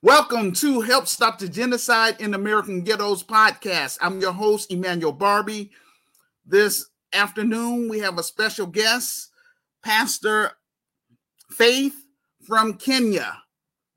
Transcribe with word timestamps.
Welcome 0.00 0.52
to 0.52 0.80
Help 0.82 1.08
Stop 1.08 1.40
the 1.40 1.48
Genocide 1.48 2.20
in 2.20 2.32
American 2.32 2.82
Ghettos 2.82 3.24
podcast. 3.24 3.98
I'm 4.00 4.20
your 4.20 4.30
host, 4.30 4.70
Emmanuel 4.70 5.12
Barbee. 5.12 5.70
This 6.46 6.86
afternoon, 7.12 7.88
we 7.88 7.98
have 7.98 8.16
a 8.16 8.22
special 8.22 8.68
guest, 8.68 9.32
Pastor 9.82 10.52
Faith 11.50 11.96
from 12.46 12.74
Kenya. 12.74 13.42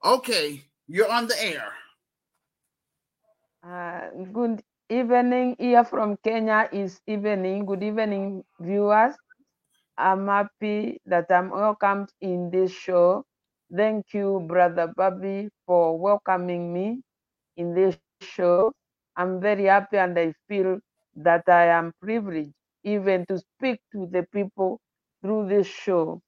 Okay, 0.04 0.64
you're 0.88 1.12
on 1.12 1.28
the 1.28 1.40
air. 1.40 1.72
Uh, 3.64 4.10
good 4.34 4.64
evening 4.90 5.56
here 5.60 5.84
from 5.84 6.18
Kenya 6.24 6.68
is 6.72 7.00
evening. 7.06 7.64
Good 7.68 7.84
evening, 7.84 8.44
viewers. 8.60 9.14
I'm 10.00 10.26
happy 10.26 11.00
that 11.06 11.28
I'm 11.30 11.52
welcomed 11.52 12.10
in 12.22 12.50
this 12.50 12.72
show. 12.72 13.24
Thank 13.76 14.14
you, 14.14 14.40
Brother 14.48 14.94
Barbee, 14.96 15.50
for 15.66 15.98
welcoming 15.98 16.74
me 16.74 17.02
in 17.58 17.74
this 17.74 17.98
show. 17.98 18.74
I'm 19.16 19.40
very 19.42 19.66
happy 19.66 19.98
and 19.98 20.18
I 20.18 20.34
feel 20.48 20.80
that 21.16 21.44
I 21.48 21.66
am 21.68 21.94
privileged 22.02 22.52
even 22.84 23.26
to 23.28 23.38
speak 23.40 23.80
to 23.94 24.06
the 24.08 24.24
people 24.34 24.80
through 25.22 25.48
this 25.50 25.68
show. 25.68 26.22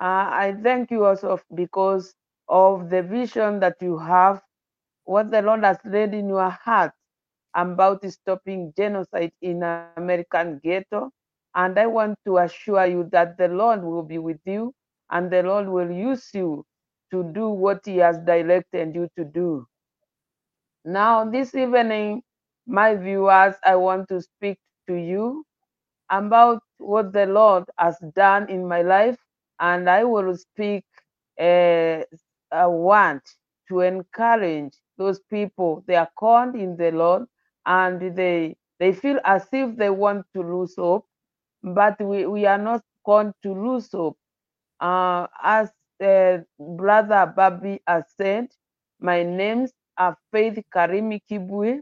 Uh, 0.00 0.28
I 0.44 0.56
thank 0.62 0.90
you 0.90 1.04
also 1.04 1.40
because 1.54 2.14
of 2.48 2.90
the 2.90 3.02
vision 3.02 3.60
that 3.60 3.76
you 3.80 3.98
have, 3.98 4.42
what 5.04 5.30
the 5.30 5.42
Lord 5.42 5.64
has 5.64 5.78
laid 5.84 6.14
in 6.14 6.28
your 6.28 6.50
heart 6.50 6.92
about 7.54 8.04
stopping 8.10 8.72
genocide 8.76 9.32
in 9.42 9.62
American 9.62 10.34
ghetto. 10.34 11.10
And 11.32 11.78
I 11.78 11.86
want 11.86 12.18
to 12.26 12.38
assure 12.38 12.86
you 12.86 13.08
that 13.12 13.36
the 13.38 13.48
Lord 13.48 13.82
will 13.82 14.02
be 14.02 14.18
with 14.18 14.40
you 14.44 14.72
and 15.10 15.30
the 15.30 15.42
Lord 15.42 15.68
will 15.68 15.90
use 15.90 16.30
you 16.34 16.64
to 17.14 17.24
do 17.34 17.50
what 17.50 17.82
He 17.86 17.98
has 17.98 18.18
directed 18.26 18.94
you 18.96 19.08
to 19.18 19.24
do. 19.24 19.66
Now, 20.84 21.24
this 21.30 21.54
evening, 21.54 22.22
my 22.66 22.96
viewers, 22.96 23.56
I 23.64 23.76
want 23.76 24.08
to 24.10 24.22
speak 24.22 24.58
to 24.88 24.94
you 24.96 25.44
about 26.10 26.62
what 26.78 27.12
the 27.12 27.26
Lord 27.26 27.64
has 27.78 27.98
done 28.14 28.48
in 28.50 28.66
my 28.68 28.82
life, 28.82 29.18
and 29.60 29.90
I 29.90 30.04
will 30.04 30.36
speak 30.36 30.84
uh, 31.40 32.02
a 32.52 32.70
want 32.70 33.22
to 33.68 33.80
encourage 33.80 34.74
those 34.98 35.20
people. 35.30 35.84
They 35.88 35.96
are 35.96 36.10
called 36.18 36.56
in 36.56 36.76
the 36.76 36.92
Lord, 36.92 37.24
and 37.66 38.16
they 38.16 38.56
they 38.80 38.92
feel 38.94 39.20
as 39.24 39.48
if 39.52 39.76
they 39.76 39.90
want 39.90 40.26
to 40.34 40.42
lose 40.42 40.76
hope, 40.76 41.06
but 41.62 42.00
we, 42.00 42.26
we 42.26 42.46
are 42.46 42.58
not 42.58 42.82
called 43.06 43.32
to 43.44 43.52
lose 43.54 43.90
hope. 43.92 44.18
Uh, 44.80 45.28
as 45.42 45.70
uh, 46.02 46.38
Brother 46.58 47.32
Barbee 47.36 47.80
has 47.86 48.04
said, 48.16 48.48
my 49.00 49.22
names 49.22 49.72
are 49.98 50.16
Faith 50.32 50.58
Karimi 50.74 51.20
Kibwii. 51.30 51.80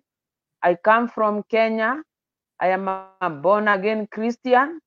I 0.63 0.75
come 0.77 1.09
from 1.09 1.43
Kenya. 1.51 2.03
I 2.61 2.69
am 2.69 2.89
a 2.89 3.05
born 3.31 3.69
again 3.69 4.07
Christian 4.13 4.81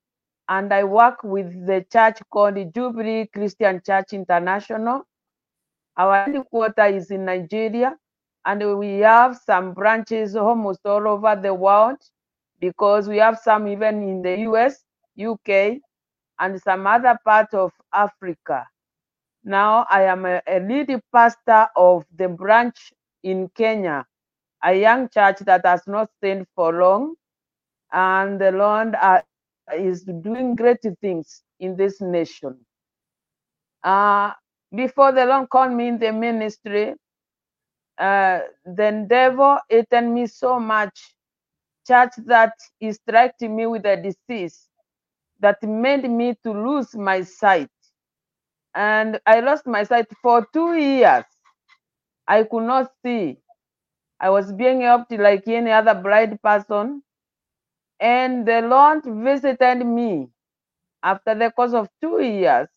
and 0.47 0.73
I 0.73 0.83
work 0.83 1.23
with 1.23 1.65
the 1.65 1.85
church 1.91 2.19
called 2.31 2.57
Jubilee 2.73 3.27
Christian 3.33 3.81
Church 3.85 4.13
International. 4.13 5.03
Our 5.97 6.25
headquarters 6.25 7.03
is 7.03 7.11
in 7.11 7.25
Nigeria 7.25 7.95
and 8.45 8.77
we 8.79 8.99
have 8.99 9.37
some 9.37 9.73
branches 9.73 10.35
almost 10.35 10.85
all 10.85 11.07
over 11.07 11.35
the 11.35 11.53
world 11.53 11.97
because 12.59 13.07
we 13.07 13.17
have 13.17 13.37
some 13.39 13.67
even 13.67 14.01
in 14.03 14.21
the 14.21 14.39
US, 14.51 14.83
UK, 15.19 15.79
and 16.39 16.61
some 16.61 16.85
other 16.87 17.17
part 17.25 17.53
of 17.53 17.71
Africa. 17.93 18.65
Now 19.45 19.87
I 19.91 20.03
am 20.03 20.25
a, 20.25 20.41
a 20.47 20.61
lead 20.61 21.01
pastor 21.13 21.69
of 21.77 22.05
the 22.15 22.29
branch 22.29 22.93
in 23.23 23.49
Kenya, 23.57 24.05
a 24.63 24.73
young 24.75 25.09
church 25.09 25.39
that 25.41 25.65
has 25.65 25.83
not 25.87 26.09
stayed 26.19 26.45
for 26.55 26.73
long, 26.73 27.15
and 27.93 28.41
the 28.41 28.51
Lord 28.51 28.95
uh, 28.95 29.21
is 29.75 30.03
doing 30.03 30.55
great 30.55 30.81
things 31.01 31.43
in 31.59 31.75
this 31.77 32.01
nation. 32.01 32.57
Uh, 33.83 34.33
before 34.75 35.11
the 35.13 35.25
Lord 35.25 35.49
called 35.49 35.73
me 35.73 35.89
in 35.89 35.99
the 35.99 36.11
ministry, 36.13 36.95
uh, 37.99 38.39
the 38.65 39.05
devil 39.09 39.57
eaten 39.71 40.13
me 40.13 40.27
so 40.27 40.59
much, 40.59 41.15
church 41.87 42.11
that 42.27 42.53
he 42.79 42.93
struck 42.93 43.39
me 43.41 43.67
with 43.67 43.85
a 43.85 43.97
disease 43.97 44.67
that 45.39 45.61
made 45.63 46.09
me 46.09 46.35
to 46.43 46.51
lose 46.51 46.95
my 46.95 47.23
sight. 47.23 47.69
And 48.75 49.19
I 49.27 49.41
lost 49.41 49.67
my 49.67 49.83
sight 49.83 50.07
for 50.21 50.47
two 50.53 50.75
years. 50.75 51.25
I 52.27 52.43
could 52.43 52.63
not 52.63 52.91
see. 53.05 53.37
I 54.19 54.29
was 54.31 54.53
being 54.53 54.81
helped 54.81 55.11
like 55.11 55.47
any 55.47 55.71
other 55.71 55.95
blind 55.95 56.41
person. 56.41 57.03
And 57.99 58.47
the 58.47 58.61
Lord 58.61 59.03
visited 59.05 59.85
me 59.85 60.29
after 61.03 61.35
the 61.35 61.51
course 61.51 61.73
of 61.73 61.89
two 62.01 62.21
years. 62.21 62.69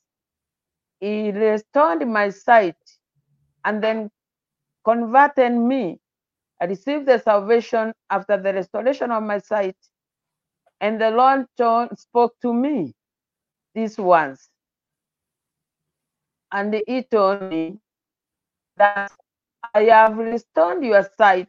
He 1.01 1.33
restored 1.33 2.07
my 2.09 2.31
sight 2.31 2.77
and 3.65 3.83
then 3.83 4.11
converted 4.85 5.53
me. 5.55 6.01
I 6.61 6.67
received 6.67 7.07
the 7.07 7.19
salvation 7.19 7.95
after 8.11 8.37
the 8.37 8.55
restoration 8.55 9.13
of 9.13 9.23
my 9.25 9.39
sight. 9.39 9.77
And 10.81 11.01
the 11.01 11.11
Lord 11.11 11.47
spoke 11.99 12.35
to 12.43 12.55
me 12.55 12.95
these 13.75 13.99
ones. 13.99 14.51
And 16.53 16.75
he 16.87 17.03
told 17.05 17.43
me 17.45 17.79
that 18.77 19.13
I 19.75 19.85
have 19.85 20.19
restored 20.19 20.85
your 20.85 21.09
sight 21.19 21.49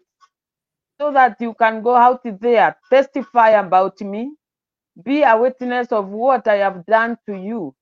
so 0.99 1.11
that 1.13 1.37
you 1.41 1.53
can 1.55 1.81
go 1.83 1.95
out 1.95 2.21
there, 2.23 2.77
testify 2.91 3.51
about 3.51 4.01
me, 4.01 4.33
be 5.03 5.23
a 5.23 5.37
witness 5.37 5.91
of 5.91 6.09
what 6.09 6.47
I 6.47 6.57
have 6.57 6.85
done 6.85 7.17
to 7.27 7.35
you, 7.35 7.75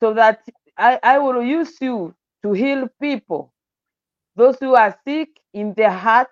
so 0.00 0.14
that 0.14 0.42
I, 0.78 1.00
I 1.02 1.18
will 1.18 1.42
use 1.42 1.76
you 1.80 2.14
to 2.44 2.52
heal 2.52 2.88
people, 3.00 3.52
those 4.36 4.58
who 4.60 4.76
are 4.76 4.96
sick 5.06 5.30
in 5.54 5.74
their 5.74 5.92
heart 5.92 6.28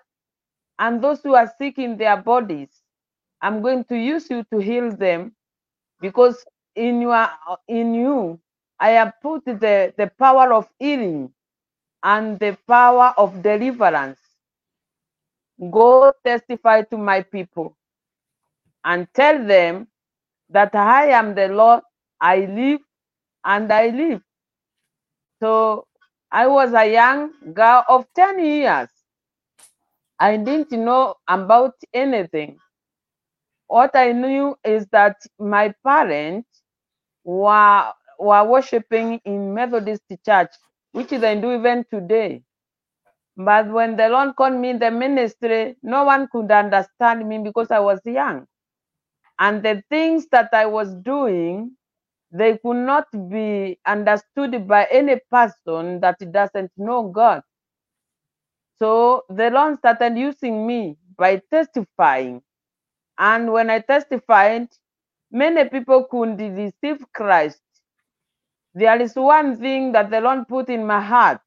and 0.79 1.03
those 1.03 1.21
who 1.23 1.35
are 1.35 1.51
sick 1.59 1.79
in 1.79 1.97
their 1.97 2.17
bodies. 2.17 2.69
I'm 3.41 3.61
going 3.61 3.85
to 3.85 3.97
use 3.97 4.29
you 4.29 4.45
to 4.53 4.59
heal 4.59 4.91
them 4.95 5.35
because 6.01 6.45
in 6.75 7.01
your 7.01 7.29
in 7.67 7.95
you 7.95 8.39
I 8.83 8.91
have 8.91 9.13
put 9.23 9.45
the, 9.45 9.93
the 9.97 10.11
power 10.19 10.53
of 10.53 10.69
healing 10.79 11.33
and 12.03 12.39
the 12.39 12.57
power 12.67 13.13
of 13.17 13.43
deliverance. 13.43 14.19
Go 15.71 16.13
testify 16.25 16.83
to 16.83 16.97
my 16.97 17.23
people 17.23 17.77
and 18.85 19.07
tell 19.15 19.45
them 19.45 19.87
that 20.49 20.75
I 20.75 21.07
am 21.09 21.35
the 21.35 21.49
Lord, 21.49 21.83
I 22.21 22.39
live 22.45 22.81
and 23.45 23.71
I 23.71 23.89
live. 23.89 24.21
So 25.41 25.87
I 26.31 26.47
was 26.47 26.73
a 26.73 26.91
young 26.91 27.31
girl 27.53 27.85
of 27.89 28.07
10 28.15 28.39
years. 28.45 28.89
I 30.19 30.37
didn't 30.37 30.71
know 30.73 31.15
about 31.27 31.75
anything. 31.93 32.59
What 33.67 33.95
I 33.95 34.13
knew 34.13 34.57
is 34.65 34.87
that 34.91 35.17
my 35.39 35.73
parents 35.85 36.49
were, 37.25 37.91
were 38.19 38.43
worshiping 38.45 39.21
in 39.25 39.53
Methodist 39.53 40.03
Church, 40.25 40.51
which 40.93 41.09
they 41.09 41.39
do 41.41 41.53
even 41.53 41.85
today. 41.91 42.43
But 43.37 43.69
when 43.71 43.97
the 43.97 44.09
Lord 44.09 44.35
called 44.35 44.55
me 44.55 44.71
in 44.71 44.79
the 44.79 44.91
ministry, 44.91 45.77
no 45.83 46.05
one 46.05 46.27
could 46.31 46.51
understand 46.51 47.27
me 47.27 47.39
because 47.39 47.71
I 47.71 47.79
was 47.79 48.01
young. 48.05 48.47
And 49.39 49.63
the 49.63 49.83
things 49.89 50.27
that 50.31 50.49
I 50.53 50.65
was 50.67 50.93
doing, 50.95 51.73
they 52.31 52.57
could 52.59 52.77
not 52.77 53.07
be 53.29 53.79
understood 53.87 54.67
by 54.67 54.87
any 54.91 55.19
person 55.31 56.01
that 56.01 56.17
doesn't 56.31 56.71
know 56.77 57.09
God. 57.09 57.43
So 58.79 59.23
the 59.29 59.51
Lord 59.51 59.79
started 59.79 60.17
using 60.17 60.67
me 60.67 60.97
by 61.17 61.41
testifying. 61.51 62.41
And 63.19 63.53
when 63.53 63.69
I 63.69 63.79
testified, 63.79 64.69
many 65.31 65.69
people 65.69 66.05
could 66.11 66.39
receive 66.39 67.05
Christ. 67.13 67.61
There 68.75 69.01
is 69.01 69.15
one 69.15 69.57
thing 69.57 69.93
that 69.93 70.11
the 70.11 70.21
Lord 70.21 70.47
put 70.47 70.69
in 70.69 70.85
my 70.87 71.01
heart 71.01 71.41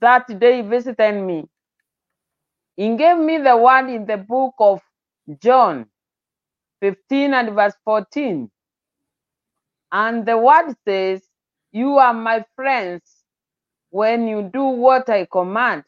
that 0.00 0.40
day 0.40 0.62
visited 0.62 1.14
me. 1.22 1.46
He 2.76 2.96
gave 2.96 3.18
me 3.18 3.38
the 3.38 3.56
word 3.56 3.88
in 3.90 4.06
the 4.06 4.18
book 4.18 4.54
of 4.60 4.82
John 5.42 5.86
15 6.82 7.34
and 7.34 7.54
verse 7.56 7.74
14. 7.84 8.50
And 9.92 10.26
the 10.26 10.38
word 10.38 10.74
says, 10.86 11.22
You 11.72 11.98
are 11.98 12.14
my 12.14 12.44
friends 12.56 13.02
when 13.90 14.28
you 14.28 14.50
do 14.52 14.64
what 14.64 15.08
I 15.10 15.26
command. 15.26 15.84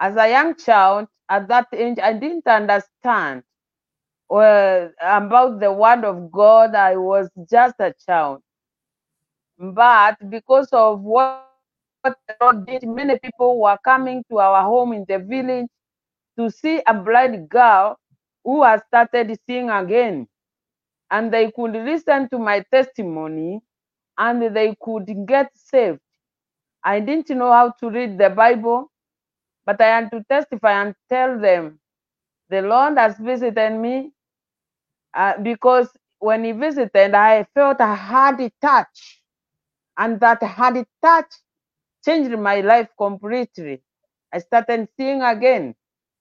As 0.00 0.16
a 0.16 0.30
young 0.30 0.56
child 0.56 1.08
at 1.30 1.48
that 1.48 1.68
age, 1.72 1.98
I 2.02 2.14
didn't 2.14 2.46
understand 2.46 3.44
well, 4.28 4.90
about 5.02 5.60
the 5.60 5.72
word 5.72 6.04
of 6.04 6.32
God. 6.32 6.74
I 6.74 6.96
was 6.96 7.30
just 7.50 7.76
a 7.80 7.94
child. 8.06 8.42
But 9.72 10.16
because 10.30 10.68
of 10.72 11.00
what 11.00 11.36
the 11.38 11.50
Lord 11.60 12.66
did. 12.66 12.82
Many 12.82 13.18
people 13.18 13.60
were 13.60 13.76
coming 13.84 14.22
to 14.30 14.38
our 14.38 14.62
home 14.62 14.92
in 14.92 15.04
the 15.08 15.18
village 15.18 15.68
to 16.38 16.50
see 16.50 16.82
a 16.86 16.92
blind 16.94 17.48
girl 17.48 17.96
who 18.44 18.62
has 18.62 18.82
started 18.88 19.36
seeing 19.46 19.70
again. 19.70 20.26
And 21.10 21.32
they 21.32 21.50
could 21.50 21.72
listen 21.72 22.28
to 22.30 22.38
my 22.38 22.60
testimony 22.72 23.60
and 24.18 24.54
they 24.54 24.74
could 24.82 25.08
get 25.26 25.50
saved. 25.56 26.00
I 26.84 27.00
didn't 27.00 27.30
know 27.30 27.52
how 27.52 27.70
to 27.80 27.90
read 27.90 28.18
the 28.18 28.30
Bible, 28.30 28.90
but 29.64 29.80
I 29.80 29.86
had 29.86 30.10
to 30.12 30.22
testify 30.28 30.82
and 30.82 30.94
tell 31.08 31.38
them 31.38 31.80
the 32.48 32.62
Lord 32.62 32.98
has 32.98 33.18
visited 33.18 33.72
me 33.72 34.12
uh, 35.14 35.38
because 35.42 35.90
when 36.18 36.44
He 36.44 36.52
visited, 36.52 37.14
I 37.14 37.44
felt 37.54 37.78
a 37.80 37.94
hard 37.94 38.40
touch, 38.60 39.23
and 39.98 40.20
that 40.20 40.42
hard 40.42 40.86
touch 41.02 41.32
changed 42.04 42.32
my 42.38 42.60
life 42.60 42.88
completely. 42.98 43.82
I 44.32 44.38
started 44.40 44.88
seeing 44.96 45.22
again 45.22 45.74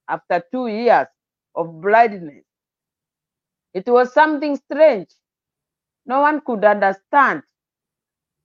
after 0.09 0.43
two 0.51 0.67
years 0.67 1.07
of 1.55 1.81
blindness. 1.81 2.45
It 3.73 3.87
was 3.87 4.13
something 4.13 4.57
strange. 4.57 5.09
No 6.05 6.21
one 6.21 6.41
could 6.41 6.65
understand. 6.65 7.43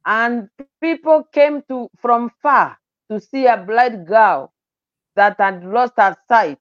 And 0.07 0.51
people 0.83 1.25
came 1.33 1.63
to 1.69 1.89
from 1.99 2.31
far 2.43 2.79
to 3.11 3.21
see 3.21 3.47
a 3.47 3.59
blind 3.59 4.07
girl 4.09 4.53
that 5.17 5.37
had 5.41 5.65
lost 5.65 5.95
her 5.99 6.17
sight. 6.29 6.59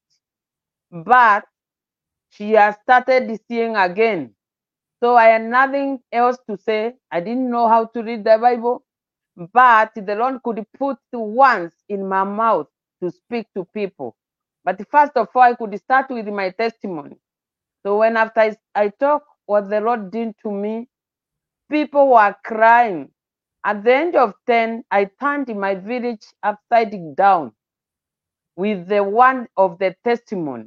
But 0.92 1.46
she 2.30 2.52
has 2.52 2.76
started 2.82 3.40
seeing 3.48 3.76
again. 3.76 4.34
So 5.02 5.16
I 5.16 5.26
had 5.26 5.42
nothing 5.44 6.00
else 6.12 6.38
to 6.50 6.56
say. 6.58 6.94
I 7.12 7.20
didn't 7.20 7.50
know 7.50 7.68
how 7.68 7.86
to 7.86 8.02
read 8.02 8.24
the 8.24 8.38
Bible, 8.38 8.84
but 9.54 9.92
the 9.96 10.16
Lord 10.16 10.42
could 10.44 10.64
put 10.78 10.98
words 11.12 11.74
in 11.88 12.08
my 12.08 12.24
mouth 12.24 12.68
to 13.02 13.10
speak 13.12 13.46
to 13.56 13.66
people. 13.74 14.16
But 14.64 14.80
first 14.90 15.12
of 15.16 15.28
all, 15.34 15.42
I 15.42 15.54
could 15.54 15.78
start 15.80 16.10
with 16.10 16.28
my 16.28 16.50
testimony. 16.50 17.16
So 17.84 17.98
when 17.98 18.16
after 18.16 18.40
I, 18.40 18.56
I 18.74 18.88
talk 18.90 19.24
what 19.46 19.70
the 19.70 19.80
Lord 19.80 20.10
did 20.12 20.34
to 20.44 20.52
me, 20.52 20.88
people 21.70 22.10
were 22.10 22.36
crying. 22.44 23.10
At 23.64 23.84
the 23.84 23.94
end 23.94 24.16
of 24.16 24.34
10, 24.46 24.84
I 24.90 25.06
turned 25.20 25.48
my 25.58 25.76
village 25.76 26.26
upside 26.42 26.94
down 27.16 27.52
with 28.56 28.88
the 28.88 29.04
one 29.04 29.48
of 29.56 29.78
the 29.78 29.96
testimony. 30.04 30.66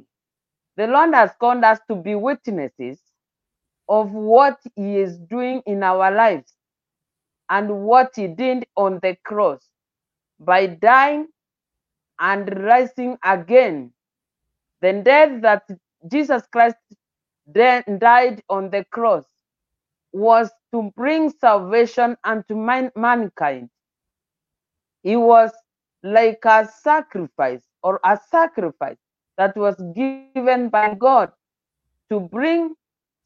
The 0.76 0.88
Lord 0.88 1.14
has 1.14 1.32
called 1.40 1.64
us 1.64 1.80
to 1.88 1.96
be 1.96 2.14
witnesses 2.16 3.00
of 3.92 4.10
what 4.12 4.58
He 4.76 4.98
is 4.98 5.18
doing 5.18 5.62
in 5.66 5.84
our 5.84 6.10
lives 6.10 6.54
and 7.50 7.70
what 7.84 8.12
He 8.16 8.26
did 8.28 8.66
on 8.78 9.00
the 9.02 9.16
cross 9.24 9.68
by 10.40 10.66
dying 10.66 11.28
and 12.20 12.64
rising 12.64 13.18
again. 13.24 13.92
The 14.80 14.94
death 15.04 15.42
that 15.42 15.64
Jesus 16.10 16.44
Christ 16.52 16.76
then 17.46 17.84
died 17.98 18.42
on 18.48 18.70
the 18.70 18.84
cross 18.92 19.26
was 20.12 20.50
to 20.72 20.92
bring 20.96 21.30
salvation 21.30 22.16
unto 22.24 22.56
man 22.56 22.90
mankind. 22.96 23.70
He 25.02 25.16
was 25.16 25.52
like 26.02 26.40
a 26.46 26.66
sacrifice 26.66 27.62
or 27.82 28.00
a 28.04 28.18
sacrifice 28.30 28.98
that 29.38 29.56
was 29.56 29.76
given 29.94 30.70
by 30.70 30.94
God 30.94 31.32
to 32.10 32.20
bring 32.20 32.74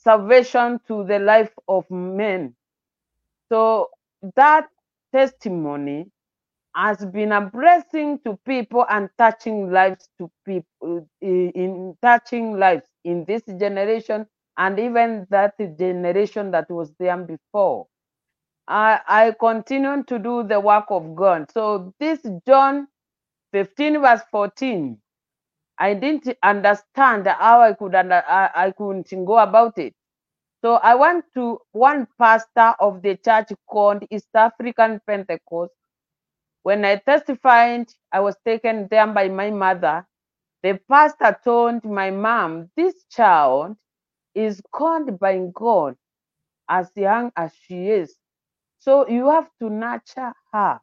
salvation 0.07 0.81
to 0.89 1.05
the 1.05 1.21
life 1.21 1.53
of 1.69 1.91
men. 1.91 2.55
So 3.51 3.91
that 4.37 4.69
testimony 5.15 6.09
has 6.77 7.05
been 7.07 7.33
a 7.33 7.43
blessing 7.43 8.21
to 8.25 8.39
people 8.47 8.87
and 8.91 9.11
touching 9.19 9.71
lives 9.73 10.09
to 10.19 10.31
people 10.47 11.09
uh, 11.23 11.27
in 11.27 11.97
touching 12.03 12.59
lives 12.59 12.87
in 13.05 13.25
this 13.27 13.43
generation 13.59 14.27
and 14.59 14.79
even 14.81 15.27
that 15.31 15.55
generation 15.79 16.51
that 16.53 16.71
was 16.71 16.93
there 16.99 17.19
before. 17.19 17.87
I, 18.69 19.01
I 19.09 19.35
continue 19.41 20.05
to 20.05 20.19
do 20.19 20.45
the 20.45 20.61
work 20.61 20.87
of 20.91 21.17
God. 21.17 21.51
So 21.53 21.95
this 22.01 22.21
John 22.47 22.89
15 23.53 24.01
verse 24.03 24.23
14, 24.31 24.99
I 25.79 25.95
didn't 25.95 26.29
understand 26.43 27.27
how 27.29 27.63
I 27.63 27.75
could 27.75 27.95
under, 27.95 28.23
I, 28.29 28.51
I 28.55 28.73
couldn't 28.73 29.09
go 29.27 29.39
about 29.39 29.79
it. 29.79 29.95
So 30.63 30.75
I 30.77 30.95
went 30.97 31.25
to 31.35 31.61
one 31.73 32.09
pastor 32.19 32.75
of 32.81 33.03
the 33.03 33.17
church 33.17 33.49
called 33.69 34.05
East 34.11 34.29
African 34.35 35.01
Pentecost. 35.07 35.73
When 36.63 36.85
I 36.85 36.97
testified, 36.97 37.89
I 38.13 38.21
was 38.21 38.37
taken 38.45 38.89
there 38.91 39.07
by 39.09 39.29
my 39.29 39.51
mother. 39.51 40.07
The 40.63 40.81
pastor 40.91 41.39
told 41.45 41.85
my 41.85 42.11
mom, 42.11 42.71
this 42.77 43.05
child 43.11 43.77
is 44.35 44.63
called 44.73 45.19
by 45.21 45.41
God 45.55 45.97
as 46.69 46.91
young 46.97 47.33
as 47.37 47.53
she 47.63 47.91
is. 47.91 48.17
So 48.79 49.09
you 49.09 49.31
have 49.31 49.51
to 49.61 49.71
nurture 49.71 50.33
her. 50.53 50.81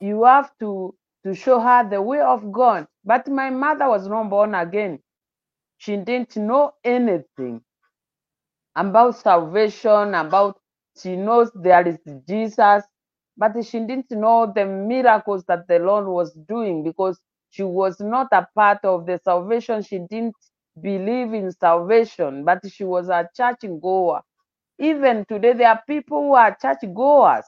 You 0.00 0.24
have 0.24 0.52
to, 0.60 0.94
to 1.24 1.34
show 1.34 1.60
her 1.60 1.88
the 1.88 2.02
way 2.02 2.20
of 2.20 2.52
God. 2.52 2.86
But 3.04 3.28
my 3.28 3.50
mother 3.50 3.88
was 3.88 4.08
not 4.08 4.30
born 4.30 4.54
again. 4.54 5.00
She 5.78 5.96
didn't 5.98 6.36
know 6.36 6.72
anything 6.84 7.62
about 8.76 9.16
salvation, 9.16 10.14
about 10.14 10.58
she 11.00 11.16
knows 11.16 11.50
there 11.54 11.86
is 11.86 11.98
Jesus, 12.28 12.84
but 13.36 13.52
she 13.64 13.80
didn't 13.80 14.10
know 14.10 14.52
the 14.54 14.64
miracles 14.66 15.44
that 15.48 15.68
the 15.68 15.78
Lord 15.78 16.06
was 16.06 16.32
doing 16.48 16.84
because 16.84 17.18
she 17.50 17.62
was 17.62 18.00
not 18.00 18.28
a 18.32 18.46
part 18.54 18.84
of 18.84 19.06
the 19.06 19.20
salvation. 19.24 19.82
She 19.82 19.98
didn't 19.98 20.36
believe 20.80 21.34
in 21.34 21.52
salvation, 21.52 22.44
but 22.44 22.60
she 22.70 22.84
was 22.84 23.08
a 23.08 23.28
church 23.36 23.60
goer. 23.82 24.22
Even 24.78 25.24
today, 25.26 25.54
there 25.54 25.70
are 25.70 25.82
people 25.88 26.22
who 26.22 26.34
are 26.34 26.56
church 26.60 26.80
goers. 26.94 27.44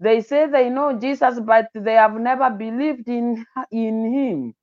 They 0.00 0.22
say 0.22 0.46
they 0.46 0.70
know 0.70 0.98
Jesus, 0.98 1.40
but 1.40 1.70
they 1.74 1.94
have 1.94 2.14
never 2.14 2.50
believed 2.50 3.08
in, 3.08 3.44
in 3.72 4.14
him. 4.14 4.54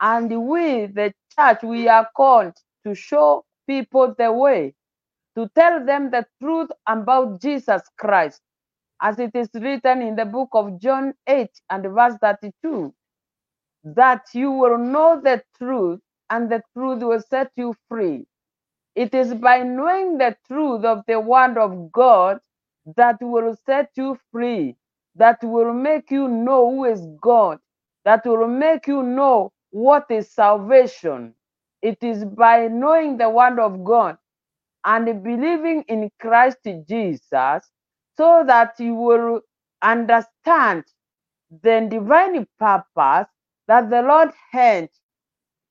And 0.00 0.48
we, 0.48 0.86
the 0.86 1.14
church, 1.38 1.62
we 1.64 1.88
are 1.88 2.08
called 2.16 2.54
to 2.86 2.94
show 2.94 3.44
people 3.68 4.14
the 4.18 4.32
way, 4.32 4.74
to 5.36 5.48
tell 5.56 5.84
them 5.84 6.10
the 6.10 6.26
truth 6.42 6.70
about 6.86 7.40
Jesus 7.42 7.82
Christ, 7.98 8.40
as 9.02 9.18
it 9.18 9.32
is 9.34 9.50
written 9.54 10.02
in 10.02 10.16
the 10.16 10.26
book 10.26 10.50
of 10.54 10.80
John 10.80 11.14
8 11.28 11.48
and 11.70 11.84
verse 11.94 12.14
32, 12.22 12.94
that 13.84 14.22
you 14.34 14.50
will 14.52 14.78
know 14.78 15.20
the 15.22 15.42
truth 15.58 16.00
and 16.30 16.50
the 16.50 16.62
truth 16.74 17.02
will 17.02 17.22
set 17.30 17.52
you 17.56 17.74
free. 17.88 18.26
It 18.96 19.14
is 19.14 19.34
by 19.34 19.62
knowing 19.62 20.18
the 20.18 20.36
truth 20.48 20.84
of 20.84 21.02
the 21.08 21.20
word 21.20 21.58
of 21.58 21.92
God 21.92 22.40
that 22.96 23.16
will 23.20 23.56
set 23.66 23.90
you 23.96 24.18
free, 24.32 24.76
that 25.16 25.38
will 25.42 25.72
make 25.72 26.10
you 26.10 26.28
know 26.28 26.70
who 26.70 26.84
is 26.86 27.06
God, 27.20 27.58
that 28.04 28.24
will 28.26 28.48
make 28.48 28.86
you 28.86 29.02
know 29.02 29.52
what 29.70 30.06
is 30.10 30.30
salvation. 30.30 31.34
It 31.82 31.98
is 32.02 32.24
by 32.24 32.68
knowing 32.68 33.18
the 33.18 33.28
word 33.30 33.58
of 33.60 33.84
God 33.84 34.18
and 34.84 35.22
believing 35.24 35.84
in 35.88 36.10
Christ 36.20 36.58
Jesus 36.88 37.70
so 38.16 38.44
that 38.46 38.74
you 38.80 38.94
will 38.94 39.42
understand 39.82 40.84
the 41.62 41.88
divine 41.90 42.46
purpose 42.58 43.28
that 43.68 43.90
the 43.90 44.02
Lord 44.02 44.30
had 44.52 44.90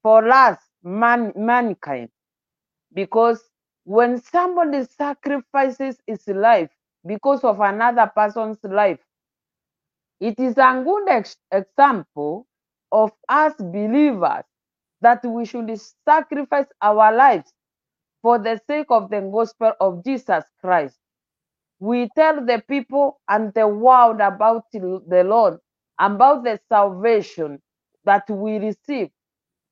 for 0.04 0.28
us, 0.30 0.58
man, 0.84 1.34
mankind. 1.36 2.10
Because 2.94 3.44
when 3.86 4.22
somebody 4.22 4.86
sacrifices 4.86 5.98
his 6.08 6.28
life 6.28 6.72
because 7.06 7.44
of 7.44 7.60
another 7.60 8.12
person's 8.16 8.58
life, 8.64 9.00
it 10.20 10.40
is 10.40 10.58
a 10.58 10.82
good 10.86 11.10
ex 11.10 11.38
example 11.52 12.48
of 12.92 13.12
us 13.30 13.54
believers 13.60 14.44
that 15.02 15.24
we 15.26 15.46
should 15.46 15.70
sacrifice 16.08 16.68
our 16.82 17.16
lives 17.16 17.54
for 18.22 18.40
the 18.40 18.60
sake 18.68 18.88
of 18.90 19.10
the 19.10 19.22
gospel 19.22 19.74
of 19.82 20.04
Jesus 20.06 20.44
Christ. 20.62 20.98
We 21.80 22.10
tell 22.18 22.46
the 22.46 22.64
people 22.70 23.22
and 23.30 23.54
the 23.54 23.68
world 23.68 24.22
about 24.22 24.66
the 24.74 25.24
Lord, 25.26 25.60
about 26.00 26.44
the 26.44 26.60
salvation 26.70 27.62
that 28.06 28.30
we 28.30 28.58
receive, 28.58 29.10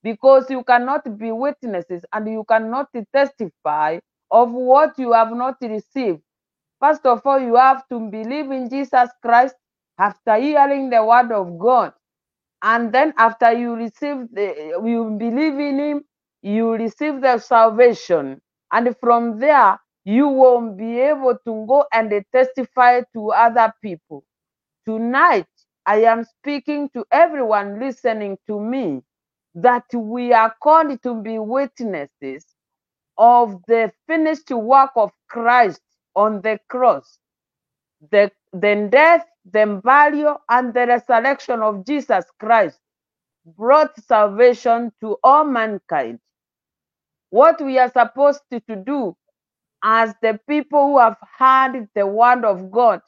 because 0.04 0.50
you 0.50 0.64
cannot 0.66 1.18
be 1.20 1.32
witnesses 1.32 2.04
and 2.14 2.30
you 2.30 2.46
cannot 2.50 2.90
testify 3.14 4.00
of 4.32 4.52
what 4.54 5.00
you 5.00 5.14
have 5.14 5.32
not 5.34 5.58
received. 5.62 6.22
First 6.82 7.06
of 7.06 7.22
all, 7.26 7.40
you 7.40 7.56
have 7.58 7.88
to 7.90 8.00
believe 8.12 8.52
in 8.52 8.70
Jesus 8.70 9.10
Christ 9.22 9.56
after 10.00 10.36
hearing 10.38 10.90
the 10.92 11.04
word 11.06 11.32
of 11.32 11.60
God. 11.60 11.94
And 12.64 12.94
then 12.94 13.14
after 13.18 13.54
you 13.54 13.76
receive 13.76 14.28
the, 14.34 14.82
you 14.86 15.16
believe 15.20 15.60
in 15.60 15.80
him, 15.80 16.06
you 16.44 16.74
receive 16.74 17.22
the 17.22 17.40
salvation. 17.40 18.42
And 18.74 18.96
from 19.00 19.40
there, 19.40 19.80
you 20.06 20.28
will 20.30 20.72
be 20.76 21.00
able 21.02 21.38
to 21.46 21.66
go 21.68 21.86
and 21.94 22.12
testify 22.34 23.02
to 23.14 23.32
other 23.32 23.74
people. 23.82 24.26
Tonight, 24.86 25.48
I 25.86 26.04
am 26.06 26.26
speaking 26.26 26.90
to 26.96 27.06
everyone 27.12 27.80
listening 27.80 28.38
to 28.48 28.60
me 28.60 29.04
that 29.56 29.86
we 29.94 30.34
are 30.34 30.56
called 30.64 31.02
to 31.04 31.22
be 31.22 31.40
witnesses 31.40 32.46
of 33.18 33.62
the 33.68 33.92
finished 34.08 34.52
work 34.52 34.92
of 34.98 35.12
Christ 35.30 35.82
on 36.16 36.42
the 36.42 36.60
cross, 36.70 37.20
the, 38.12 38.32
the 38.54 38.90
death, 38.92 39.26
the 39.52 39.82
burial, 39.84 40.42
and 40.50 40.74
the 40.74 40.88
resurrection 40.88 41.62
of 41.62 41.86
Jesus 41.86 42.26
Christ 42.40 42.80
brought 43.58 43.96
salvation 44.06 44.92
to 45.02 45.18
all 45.24 45.46
mankind. 45.46 46.20
What 47.32 47.62
we 47.64 47.80
are 47.80 47.92
supposed 47.92 48.42
to, 48.52 48.62
do 48.78 49.16
as 49.84 50.14
the 50.22 50.40
people 50.50 50.88
who 50.90 51.00
have 51.00 51.18
heard 51.38 51.88
the 51.96 52.08
word 52.08 52.46
of 52.46 52.72
God, 52.72 53.02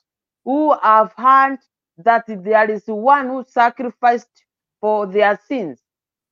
who 0.46 0.76
have 0.82 1.14
heard 1.18 1.60
that 2.00 2.26
there 2.28 2.72
is 2.72 2.84
one 2.88 3.28
who 3.28 3.46
sacrificed 3.48 4.30
for 4.82 5.08
their 5.08 5.40
sins, 5.48 5.80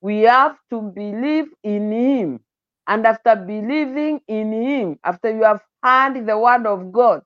we 0.01 0.21
have 0.21 0.57
to 0.71 0.81
believe 0.81 1.47
in 1.63 1.91
him. 1.91 2.41
And 2.87 3.07
after 3.07 3.35
believing 3.35 4.21
in 4.27 4.51
him, 4.53 4.99
after 5.03 5.31
you 5.35 5.43
have 5.43 5.61
heard 5.83 6.25
the 6.27 6.37
word 6.37 6.67
of 6.67 6.91
God, 6.91 7.21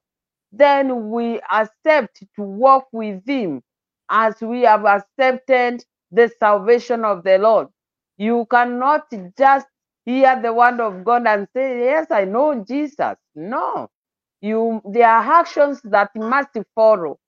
then 0.54 1.12
we 1.12 1.42
accept 1.52 2.22
to 2.36 2.44
walk 2.44 2.88
with 2.94 3.28
him 3.28 3.64
as 4.10 4.42
we 4.42 4.64
have 4.64 4.86
accepted 4.86 5.84
the 6.12 6.32
salvation 6.40 7.06
of 7.06 7.24
the 7.24 7.38
Lord. 7.40 7.68
You 8.18 8.48
cannot 8.52 9.08
just 9.38 9.68
hear 10.06 10.42
the 10.42 10.54
word 10.54 10.80
of 10.82 11.06
God 11.06 11.28
and 11.28 11.48
say, 11.56 11.86
Yes, 11.86 12.08
I 12.12 12.26
know 12.26 12.64
Jesus. 12.68 13.16
No. 13.36 13.90
You 14.42 14.82
there 14.86 15.10
are 15.10 15.40
actions 15.42 15.82
that 15.86 16.12
must 16.16 16.58
follow. 16.76 17.20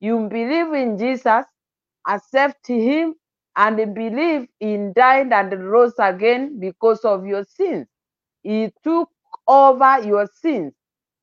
You 0.00 0.28
believe 0.30 0.74
in 0.74 0.98
Jesus, 0.98 1.44
accept 2.08 2.66
him, 2.68 3.14
and 3.58 3.94
believe 3.94 4.48
in 4.60 4.94
died 4.94 5.32
and 5.34 5.70
rose 5.70 5.94
again 6.00 6.60
because 6.60 7.00
of 7.04 7.26
your 7.26 7.44
sins. 7.44 7.88
He 8.44 8.72
took 8.84 9.10
over 9.48 10.00
your 10.04 10.28
sins 10.42 10.74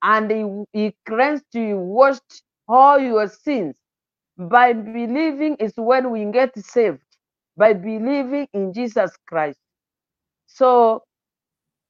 and 0.03 0.31
he, 0.31 0.65
he 0.79 0.95
cleansed 1.07 1.45
you, 1.53 1.77
washed 1.77 2.43
all 2.67 2.99
your 2.99 3.29
sins. 3.29 3.77
By 4.37 4.73
believing 4.73 5.55
is 5.59 5.73
when 5.77 6.11
we 6.11 6.25
get 6.25 6.57
saved, 6.59 7.01
by 7.57 7.73
believing 7.73 8.47
in 8.53 8.73
Jesus 8.73 9.11
Christ. 9.27 9.59
So 10.47 11.03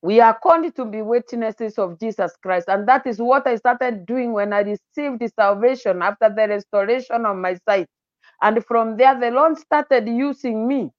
we 0.01 0.21
are 0.21 0.37
called 0.39 0.75
to 0.77 0.85
be 0.85 1.01
witnesses 1.01 1.77
of 1.79 1.99
Jesus 1.99 2.33
Christ. 2.43 2.69
And 2.69 2.87
that 2.87 3.07
is 3.07 3.19
what 3.19 3.47
I 3.47 3.57
started 3.57 4.05
doing 4.05 4.33
when 4.33 4.53
I 4.53 4.61
received 4.61 5.19
the 5.21 5.29
salvation 5.39 6.01
after 6.01 6.29
the 6.29 6.47
restoration 6.49 7.25
of 7.25 7.37
my 7.37 7.55
sight. 7.69 7.87
And 8.41 8.65
from 8.65 8.97
there, 8.97 9.19
the 9.19 9.31
Lord 9.31 9.57
started 9.57 10.07
using 10.07 10.67
me. 10.67 10.91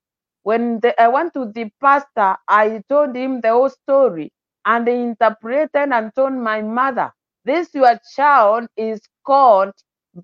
When 0.44 0.80
the, 0.80 1.00
I 1.00 1.08
went 1.08 1.34
to 1.34 1.52
the 1.52 1.70
pastor, 1.80 2.36
I 2.48 2.82
told 2.88 3.16
him 3.16 3.40
the 3.42 3.50
whole 3.50 3.70
story 3.70 4.32
and 4.66 4.88
he 4.88 4.94
interpreted 4.94 5.70
and 5.92 6.14
told 6.14 6.34
my 6.34 6.62
mother, 6.62 7.12
This 7.44 7.70
your 7.74 7.98
child 8.16 8.68
is 8.76 9.00
called 9.26 9.72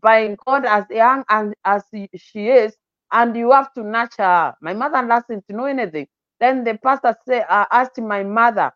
by 0.03 0.37
God 0.47 0.67
as 0.67 0.87
young 0.91 1.25
and 1.31 1.55
as 1.65 1.85
she 2.17 2.49
is, 2.49 2.77
and 3.13 3.37
you 3.37 3.53
have 3.53 3.73
to 3.75 3.83
nurture 3.85 4.23
her. 4.25 4.55
My 4.63 4.75
mother 4.75 5.07
doesn't 5.07 5.45
know 5.51 5.67
anything. 5.67 6.09
Then 6.41 6.65
the 6.65 6.79
pastor 6.79 7.17
said, 7.27 7.47
I 7.49 7.63
uh, 7.63 7.67
asked 7.73 7.99
my 8.01 8.25
mother, 8.25 8.73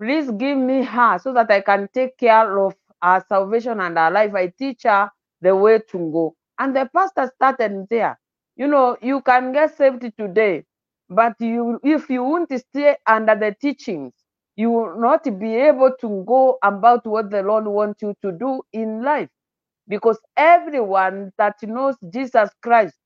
please 0.00 0.30
give 0.32 0.58
me 0.58 0.82
her 0.84 1.18
so 1.18 1.32
that 1.34 1.50
I 1.50 1.62
can 1.62 1.88
take 1.94 2.18
care 2.18 2.58
of 2.66 2.74
her 3.02 3.24
salvation 3.28 3.80
and 3.80 3.98
her 3.98 4.10
life. 4.10 4.34
I 4.34 4.48
teach 4.48 4.84
her 4.84 5.10
the 5.42 5.56
way 5.56 5.80
to 5.90 5.98
go. 5.98 6.36
And 6.58 6.76
the 6.76 6.88
pastor 6.94 7.30
started 7.36 7.86
there. 7.90 8.18
You 8.56 8.68
know, 8.68 8.96
you 9.02 9.22
can 9.22 9.52
get 9.52 9.76
saved 9.76 10.02
today, 10.18 10.64
but 11.10 11.34
you 11.40 11.80
if 11.84 12.10
you 12.10 12.24
won't 12.24 12.52
stay 12.58 12.96
under 13.06 13.36
the 13.36 13.54
teachings, 13.60 14.14
you 14.56 14.70
will 14.70 15.00
not 15.00 15.24
be 15.40 15.56
able 15.56 15.92
to 16.00 16.24
go 16.26 16.58
about 16.64 17.06
what 17.06 17.30
the 17.30 17.42
Lord 17.42 17.66
wants 17.66 18.02
you 18.02 18.14
to 18.22 18.32
do 18.32 18.62
in 18.72 19.02
life. 19.04 19.30
Because 19.88 20.18
everyone 20.36 21.32
that 21.38 21.56
knows 21.62 21.96
Jesus 22.12 22.50
Christ 22.62 22.96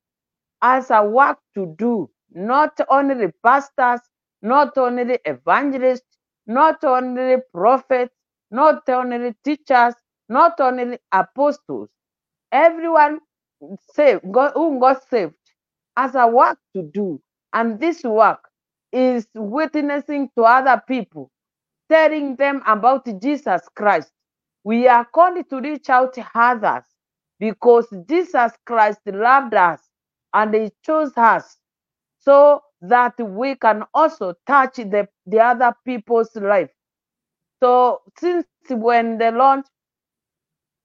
has 0.62 0.90
a 0.90 1.04
work 1.04 1.38
to 1.54 1.74
do, 1.78 2.10
not 2.32 2.78
only 2.90 3.32
pastors, 3.44 4.00
not 4.42 4.76
only 4.78 5.18
evangelists, 5.24 6.18
not 6.46 6.84
only 6.84 7.36
prophets, 7.54 8.14
not 8.50 8.88
only 8.88 9.34
teachers, 9.44 9.94
not 10.28 10.60
only 10.60 10.98
apostles. 11.12 11.88
Everyone 12.52 13.20
saved, 13.94 14.22
God, 14.32 14.52
who 14.54 14.80
got 14.80 15.08
saved, 15.08 15.34
has 15.96 16.14
a 16.14 16.26
work 16.26 16.58
to 16.74 16.82
do. 16.94 17.20
And 17.52 17.80
this 17.80 18.04
work 18.04 18.40
is 18.92 19.26
witnessing 19.34 20.30
to 20.36 20.44
other 20.44 20.82
people, 20.88 21.30
telling 21.90 22.36
them 22.36 22.62
about 22.66 23.06
Jesus 23.22 23.62
Christ. 23.76 24.12
We 24.64 24.88
are 24.88 25.04
called 25.04 25.48
to 25.50 25.60
reach 25.60 25.90
out 25.90 26.14
to 26.14 26.26
others 26.34 26.84
because 27.38 27.86
Jesus 28.08 28.52
Christ 28.66 29.00
loved 29.06 29.54
us 29.54 29.80
and 30.34 30.54
he 30.54 30.70
chose 30.84 31.12
us 31.16 31.58
so 32.18 32.62
that 32.82 33.14
we 33.20 33.54
can 33.56 33.84
also 33.94 34.34
touch 34.46 34.76
the, 34.76 35.08
the 35.26 35.40
other 35.40 35.74
people's 35.84 36.34
life. 36.36 36.70
So 37.62 38.02
since 38.18 38.46
when 38.70 39.18
the 39.18 39.30
Lord 39.32 39.62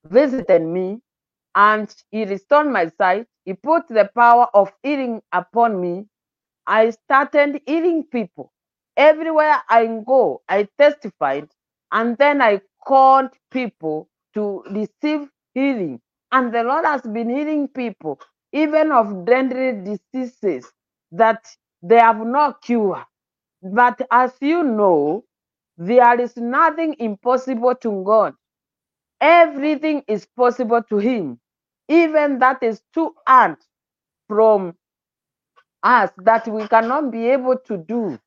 visited 0.06 0.64
me 0.64 1.02
and 1.56 1.94
he 2.12 2.26
restored 2.26 2.68
my 2.68 2.90
sight, 2.98 3.28
he 3.46 3.54
put 3.54 3.88
the 3.90 4.10
power 4.16 4.48
of 4.54 4.72
healing 4.84 5.22
upon 5.34 5.82
me. 5.82 6.08
I 6.68 6.92
started 6.92 7.62
healing 7.68 8.06
people. 8.06 8.52
Everywhere 8.98 9.62
I 9.70 9.88
go, 10.08 10.44
I 10.50 10.68
testified, 10.80 11.50
and 11.92 12.18
then 12.18 12.42
I 12.42 12.62
called 12.86 13.32
people 13.52 14.10
to 14.36 14.64
receive 14.72 15.30
healing. 15.56 16.02
And 16.32 16.54
the 16.54 16.64
Lord 16.64 16.86
has 16.86 17.02
been 17.04 17.30
healing 17.30 17.68
people, 17.70 18.20
even 18.54 18.92
of 18.92 19.26
deadly 19.26 19.98
diseases 20.14 20.72
that 21.12 21.46
they 21.84 22.00
have 22.00 22.20
no 22.26 22.54
cure. 22.62 23.06
But 23.64 24.02
as 24.12 24.34
you 24.42 24.64
know, 24.64 25.26
there 25.78 26.20
is 26.22 26.38
nothing 26.38 26.96
impossible 27.00 27.76
to 27.78 28.04
God. 28.06 28.36
Everything 29.22 30.04
is 30.08 30.28
possible 30.38 30.84
to 30.90 31.00
Him. 31.00 31.41
Even 31.92 32.40
that 32.40 32.64
is 32.64 32.82
too 32.94 33.14
hard 33.28 33.58
from 34.30 34.76
us 35.84 36.12
that 36.20 36.48
we 36.48 36.68
cannot 36.70 37.12
be 37.12 37.28
able 37.30 37.58
to 37.58 37.78
do. 37.78 38.20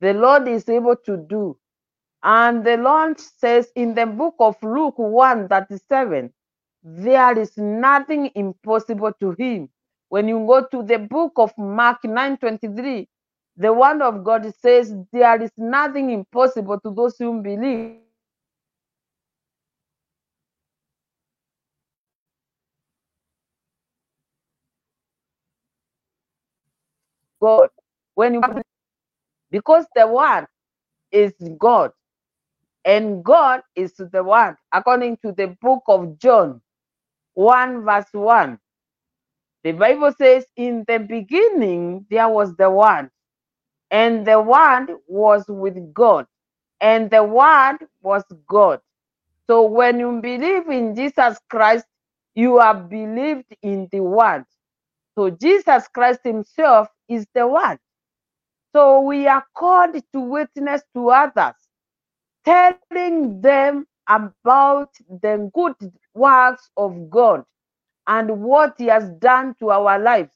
The 0.00 0.14
Lord 0.14 0.48
is 0.48 0.68
able 0.68 0.96
to 1.06 1.16
do. 1.18 1.56
And 2.24 2.64
the 2.64 2.78
Lord 2.78 3.20
says 3.20 3.70
in 3.76 3.94
the 3.94 4.06
book 4.06 4.34
of 4.40 4.56
Luke 4.62 4.98
1 4.98 5.48
37, 5.48 6.32
there 6.84 7.38
is 7.38 7.56
nothing 7.58 8.30
impossible 8.34 9.12
to 9.20 9.32
him. 9.32 9.70
When 10.08 10.28
you 10.28 10.44
go 10.46 10.66
to 10.72 10.82
the 10.82 10.98
book 10.98 11.34
of 11.36 11.56
Mark 11.58 12.04
9 12.04 12.38
23, 12.38 13.08
the 13.58 13.72
word 13.72 14.02
of 14.02 14.24
God 14.24 14.52
says 14.56 14.94
there 15.12 15.42
is 15.42 15.52
nothing 15.56 16.10
impossible 16.10 16.80
to 16.80 16.90
those 16.94 17.16
who 17.18 17.42
believe. 17.42 18.01
God, 27.42 27.70
when 28.16 28.34
you 28.36 28.42
because 29.52 29.86
the 29.96 30.06
word 30.08 30.46
is 31.12 31.32
God, 31.58 31.92
and 32.84 33.24
God 33.24 33.62
is 33.76 33.94
the 33.96 34.24
word, 34.24 34.56
according 34.72 35.18
to 35.18 35.32
the 35.32 35.56
book 35.62 35.82
of 35.88 36.18
John 36.18 36.60
1, 37.34 37.84
verse 37.84 38.06
1. 38.12 38.58
The 39.64 39.72
Bible 39.72 40.12
says, 40.18 40.46
In 40.56 40.84
the 40.88 40.98
beginning 41.00 42.06
there 42.10 42.28
was 42.28 42.56
the 42.56 42.70
word, 42.70 43.10
and 43.90 44.26
the 44.26 44.40
word 44.40 44.88
was 45.08 45.44
with 45.48 45.94
God, 45.94 46.26
and 46.80 47.10
the 47.10 47.24
word 47.24 47.78
was 48.02 48.24
God. 48.48 48.80
So 49.48 49.64
when 49.64 50.00
you 50.00 50.20
believe 50.22 50.68
in 50.70 50.96
Jesus 50.96 51.38
Christ, 51.50 51.86
you 52.34 52.58
have 52.60 52.90
believed 52.90 53.46
in 53.62 53.88
the 53.92 54.00
word. 54.00 54.44
So 55.16 55.30
Jesus 55.30 55.88
Christ 55.88 56.20
himself 56.24 56.88
is 57.14 57.26
the 57.34 57.46
word. 57.46 57.78
So 58.74 59.00
we 59.02 59.26
are 59.26 59.44
called 59.54 59.94
to 60.12 60.20
witness 60.20 60.82
to 60.94 61.10
others, 61.10 61.54
telling 62.44 63.40
them 63.40 63.86
about 64.08 64.90
the 65.08 65.50
good 65.54 65.76
works 66.14 66.70
of 66.76 67.10
God 67.10 67.44
and 68.06 68.42
what 68.42 68.74
he 68.78 68.86
has 68.86 69.10
done 69.20 69.54
to 69.60 69.70
our 69.70 69.98
lives 69.98 70.32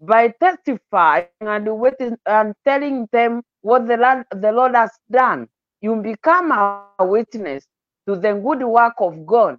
by 0.00 0.28
testifying 0.40 1.26
and 1.40 1.78
waiting 1.78 2.16
and 2.26 2.54
telling 2.64 3.08
them 3.12 3.42
what 3.62 3.86
the 3.86 3.96
Lord, 3.96 4.24
the 4.32 4.52
Lord 4.52 4.74
has 4.74 4.90
done. 5.10 5.48
You 5.80 5.96
become 5.96 6.52
a 6.52 7.06
witness 7.06 7.66
to 8.08 8.16
the 8.16 8.34
good 8.34 8.62
work 8.62 8.94
of 8.98 9.26
God, 9.26 9.58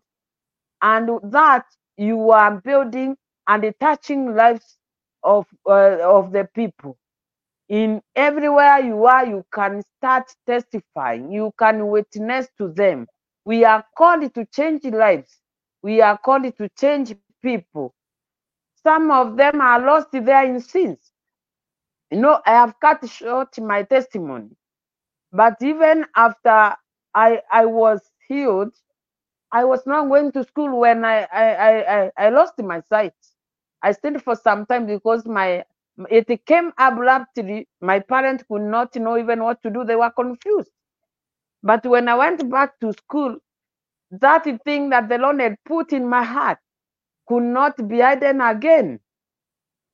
and 0.81 1.09
that 1.31 1.65
you 1.97 2.31
are 2.31 2.59
building 2.61 3.15
and 3.47 3.73
touching 3.79 4.35
lives 4.35 4.77
of 5.23 5.47
uh, 5.67 5.99
of 6.03 6.31
the 6.33 6.47
people. 6.55 6.97
In 7.69 8.01
everywhere 8.15 8.79
you 8.79 9.05
are, 9.05 9.25
you 9.25 9.45
can 9.53 9.83
start 9.97 10.31
testifying. 10.47 11.31
You 11.31 11.53
can 11.59 11.87
witness 11.87 12.49
to 12.59 12.69
them. 12.69 13.07
We 13.45 13.65
are 13.65 13.85
called 13.97 14.33
to 14.35 14.45
change 14.47 14.85
lives. 14.85 15.41
We 15.83 16.01
are 16.01 16.17
called 16.17 16.55
to 16.57 16.69
change 16.79 17.15
people. 17.43 17.93
Some 18.83 19.11
of 19.11 19.37
them 19.37 19.61
are 19.61 19.79
lost 19.79 20.09
there 20.13 20.45
in 20.45 20.59
sins. 20.61 21.11
You 22.11 22.19
know, 22.21 22.41
I 22.45 22.51
have 22.51 22.79
cut 22.79 23.07
short 23.09 23.59
my 23.59 23.83
testimony. 23.83 24.51
But 25.31 25.57
even 25.61 26.05
after 26.15 26.75
I 27.15 27.41
I 27.51 27.65
was 27.65 28.01
healed, 28.27 28.73
I 29.51 29.65
was 29.65 29.85
not 29.87 30.09
going 30.09 30.31
to 30.33 30.43
school 30.45 30.79
when 30.79 31.05
I 31.05 31.23
I 31.31 32.05
I, 32.05 32.11
I 32.17 32.29
lost 32.29 32.59
my 32.59 32.81
sight. 32.81 33.15
I 33.83 33.93
stayed 33.93 34.23
for 34.23 34.35
some 34.35 34.67
time 34.67 34.87
because 34.87 35.25
my 35.27 35.65
it 36.11 36.45
came 36.47 36.73
abruptly. 36.79 37.67
My 37.81 37.99
parents 38.01 38.45
could 38.49 38.63
not 38.63 38.95
know 38.97 39.17
even 39.19 39.43
what 39.43 39.63
to 39.63 39.71
do. 39.71 39.85
They 39.85 39.97
were 39.97 40.11
confused. 40.11 40.71
But 41.63 41.85
when 41.85 42.07
I 42.09 42.15
went 42.15 42.49
back 42.51 42.79
to 42.81 42.93
school, 42.93 43.37
that 44.11 44.45
thing 44.65 44.89
that 44.91 45.09
the 45.09 45.17
Lord 45.19 45.41
had 45.41 45.57
put 45.65 45.93
in 45.93 46.07
my 46.09 46.23
heart 46.23 46.59
could 47.27 47.43
not 47.43 47.77
be 47.87 47.97
hidden 48.01 48.41
again. 48.41 48.99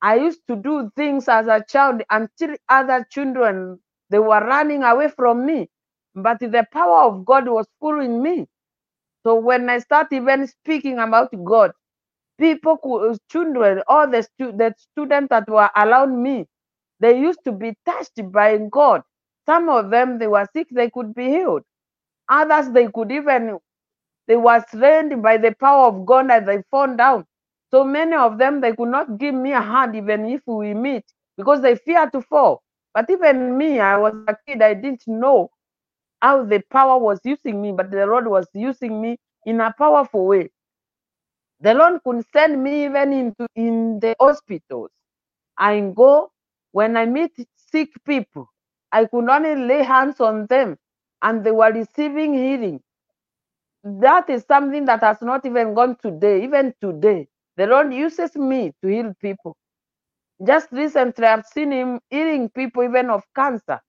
I 0.02 0.16
used 0.18 0.42
to 0.48 0.58
do 0.58 0.92
things 0.96 1.30
as 1.30 1.48
a 1.48 1.64
child 1.68 2.04
until 2.10 2.56
other 2.70 3.06
children 3.12 3.80
they 4.12 4.20
were 4.20 4.42
running 4.46 4.84
away 4.84 5.10
from 5.10 5.46
me. 5.46 5.70
But 6.16 6.40
the 6.40 6.66
power 6.74 7.04
of 7.04 7.26
God 7.26 7.48
was 7.50 7.68
full 7.82 8.02
in 8.02 8.24
me. 8.24 8.48
So 9.24 9.36
when 9.36 9.70
I 9.70 9.80
start 9.80 10.08
even 10.14 10.48
speaking 10.48 11.00
about 11.00 11.32
God, 11.46 11.72
people, 12.40 12.78
could, 12.80 13.12
uh, 13.12 13.18
children, 13.32 13.84
all 13.88 14.10
the, 14.10 14.24
stu- 14.24 14.54
the 14.54 14.76
students 14.78 15.30
that 15.32 15.50
were 15.50 15.70
around 15.78 16.24
me, 16.24 16.48
they 17.02 17.20
used 17.20 17.42
to 17.46 17.54
be 17.54 17.76
touched 17.86 18.20
by 18.34 18.58
God. 18.72 19.04
Some 19.48 19.70
of 19.70 19.92
them, 19.92 20.20
they 20.20 20.28
were 20.28 20.48
sick, 20.56 20.70
they 20.72 20.92
could 20.92 21.16
be 21.16 21.28
healed. 21.30 21.64
Others, 22.30 22.72
they 22.72 22.88
could 22.90 23.12
even, 23.12 23.60
they 24.28 24.38
were 24.38 24.64
trained 24.72 25.22
by 25.24 25.38
the 25.38 25.54
power 25.60 25.88
of 25.88 26.06
God 26.06 26.32
and 26.32 26.48
they 26.48 26.64
found 26.72 26.98
down. 27.00 27.26
So 27.72 27.84
many 27.86 28.16
of 28.16 28.40
them, 28.40 28.62
they 28.62 28.74
could 28.76 28.90
not 28.90 29.20
give 29.20 29.36
me 29.36 29.54
a 29.54 29.62
hand 29.62 29.96
even 29.96 30.26
if 30.28 30.42
we 30.48 30.74
meet 30.76 31.06
because 31.38 31.62
they 31.62 31.76
fear 31.76 32.10
to 32.12 32.22
fall. 32.22 32.64
But 32.94 33.10
even 33.12 33.58
me, 33.58 33.80
I 33.80 33.98
was 33.98 34.16
a 34.28 34.38
kid, 34.48 34.62
I 34.62 34.76
didn't 34.76 35.04
know 35.08 35.50
how 36.22 36.44
the 36.46 36.62
power 36.72 37.00
was 37.00 37.20
using 37.26 37.62
me, 37.62 37.72
but 37.74 37.92
the 37.92 38.06
Lord 38.08 38.28
was 38.28 38.48
using 38.54 39.02
me 39.02 39.18
in 39.46 39.62
a 39.62 39.74
powerful 39.78 40.28
way. 40.28 40.50
The 41.62 41.74
Lord 41.74 42.02
could 42.06 42.26
send 42.34 42.64
me 42.64 42.86
even 42.86 43.14
into 43.14 43.48
in 43.56 44.00
the 44.00 44.16
hospitals. 44.20 44.92
I 45.58 45.80
go 45.96 46.32
when 46.72 46.98
I 46.98 47.06
meet 47.08 47.34
sick 47.56 47.90
people, 48.06 48.50
I 48.92 49.06
could 49.06 49.30
only 49.30 49.56
lay 49.56 49.84
hands 49.84 50.22
on 50.22 50.48
them 50.48 50.78
and 51.22 51.44
they 51.44 51.52
were 51.52 51.72
receiving 51.74 52.34
healing. 52.36 52.82
That 53.84 54.30
is 54.30 54.46
something 54.48 54.86
that 54.86 55.02
has 55.02 55.22
not 55.22 55.46
even 55.46 55.74
gone 55.76 55.98
today. 56.02 56.44
Even 56.44 56.74
today, 56.82 57.28
the 57.58 57.68
Lord 57.68 57.94
uses 57.94 58.36
me 58.36 58.74
to 58.84 58.90
heal 58.90 59.14
people. 59.22 59.58
Just 60.46 60.72
recently, 60.72 61.26
I've 61.28 61.46
seen 61.48 61.72
him 61.72 62.00
healing 62.10 62.50
people 62.50 62.84
even 62.84 63.10
of 63.10 63.24
cancer. 63.36 63.82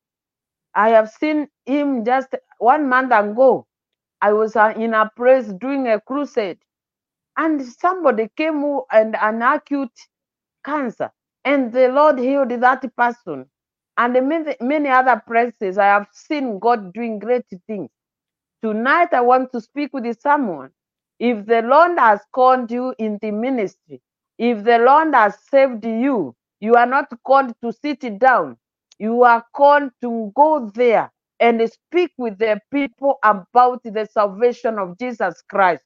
I 0.74 0.90
have 0.90 1.10
seen 1.10 1.48
him 1.66 2.04
just 2.04 2.34
one 2.58 2.88
month 2.88 3.12
ago. 3.12 3.66
I 4.22 4.32
was 4.32 4.56
uh, 4.56 4.74
in 4.76 4.94
a 4.94 5.10
place 5.16 5.46
doing 5.48 5.88
a 5.88 6.00
crusade, 6.00 6.58
and 7.40 7.62
somebody 7.66 8.28
came 8.36 8.64
and 8.92 9.16
an 9.16 9.42
acute 9.42 9.98
cancer, 10.64 11.10
and 11.44 11.72
the 11.72 11.88
Lord 11.88 12.18
healed 12.20 12.50
that 12.50 12.84
person. 12.96 13.46
And 13.98 14.14
many, 14.28 14.56
many 14.60 14.90
other 14.90 15.22
places, 15.26 15.78
I 15.78 15.86
have 15.86 16.08
seen 16.12 16.58
God 16.60 16.92
doing 16.94 17.18
great 17.20 17.46
things. 17.68 17.90
Tonight, 18.62 19.14
I 19.14 19.20
want 19.22 19.52
to 19.52 19.60
speak 19.60 19.90
with 19.94 20.20
someone. 20.20 20.70
If 21.20 21.46
the 21.46 21.62
Lord 21.62 21.98
has 21.98 22.20
called 22.34 22.70
you 22.72 22.94
in 22.98 23.18
the 23.22 23.30
ministry, 23.30 24.02
if 24.38 24.64
the 24.64 24.78
Lord 24.78 25.14
has 25.14 25.36
saved 25.50 25.84
you, 25.84 26.34
you 26.60 26.74
are 26.74 26.86
not 26.86 27.08
called 27.24 27.54
to 27.62 27.72
sit 27.72 28.18
down. 28.20 28.58
You 28.98 29.22
are 29.24 29.44
called 29.54 29.90
to 30.02 30.32
go 30.36 30.70
there 30.74 31.12
and 31.40 31.62
speak 31.70 32.12
with 32.18 32.38
the 32.38 32.60
people 32.72 33.18
about 33.24 33.82
the 33.84 34.08
salvation 34.12 34.78
of 34.78 34.98
Jesus 34.98 35.42
Christ. 35.48 35.84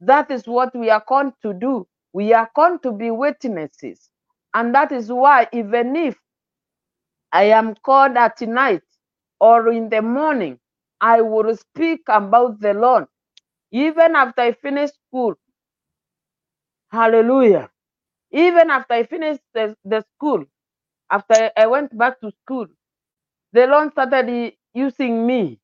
That 0.00 0.30
is 0.30 0.46
what 0.48 0.74
we 0.76 0.90
are 0.90 1.00
called 1.02 1.34
to 1.42 1.54
do. 1.54 1.86
We 2.12 2.32
are 2.34 2.50
called 2.54 2.82
to 2.84 2.92
be 2.92 3.10
witnesses. 3.10 4.10
And 4.54 4.74
that 4.74 4.92
is 4.92 5.10
why, 5.12 5.48
even 5.52 5.96
if 5.96 6.16
I 7.32 7.44
am 7.44 7.74
called 7.76 8.16
at 8.16 8.40
night 8.42 8.82
or 9.40 9.72
in 9.72 9.90
the 9.90 10.02
morning, 10.02 10.58
I 11.00 11.22
will 11.22 11.56
speak 11.56 12.02
about 12.08 12.60
the 12.60 12.74
Lord. 12.74 13.06
Even 13.72 14.16
after 14.16 14.42
I 14.42 14.52
finish 14.52 14.90
school, 15.08 15.34
hallelujah. 16.90 17.70
Even 18.32 18.70
after 18.70 18.94
I 18.94 19.04
finished 19.04 19.42
the, 19.54 19.76
the 19.84 20.04
school, 20.16 20.44
after 21.10 21.50
I 21.56 21.66
went 21.66 21.96
back 21.96 22.20
to 22.22 22.32
school, 22.44 22.66
the 23.52 23.66
Lord 23.68 23.92
started 23.92 24.54
using 24.74 25.26
me. 25.26 25.60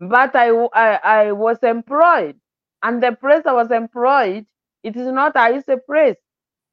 But 0.00 0.36
I 0.36 0.50
I 0.50 1.32
was 1.32 1.58
employed, 1.62 2.36
and 2.82 3.02
the 3.02 3.12
place 3.12 3.42
I 3.46 3.52
was 3.52 3.70
employed, 3.70 4.46
it 4.82 4.96
is 4.96 5.08
not 5.12 5.36
a 5.36 5.56
easy 5.56 5.76
place. 5.86 6.16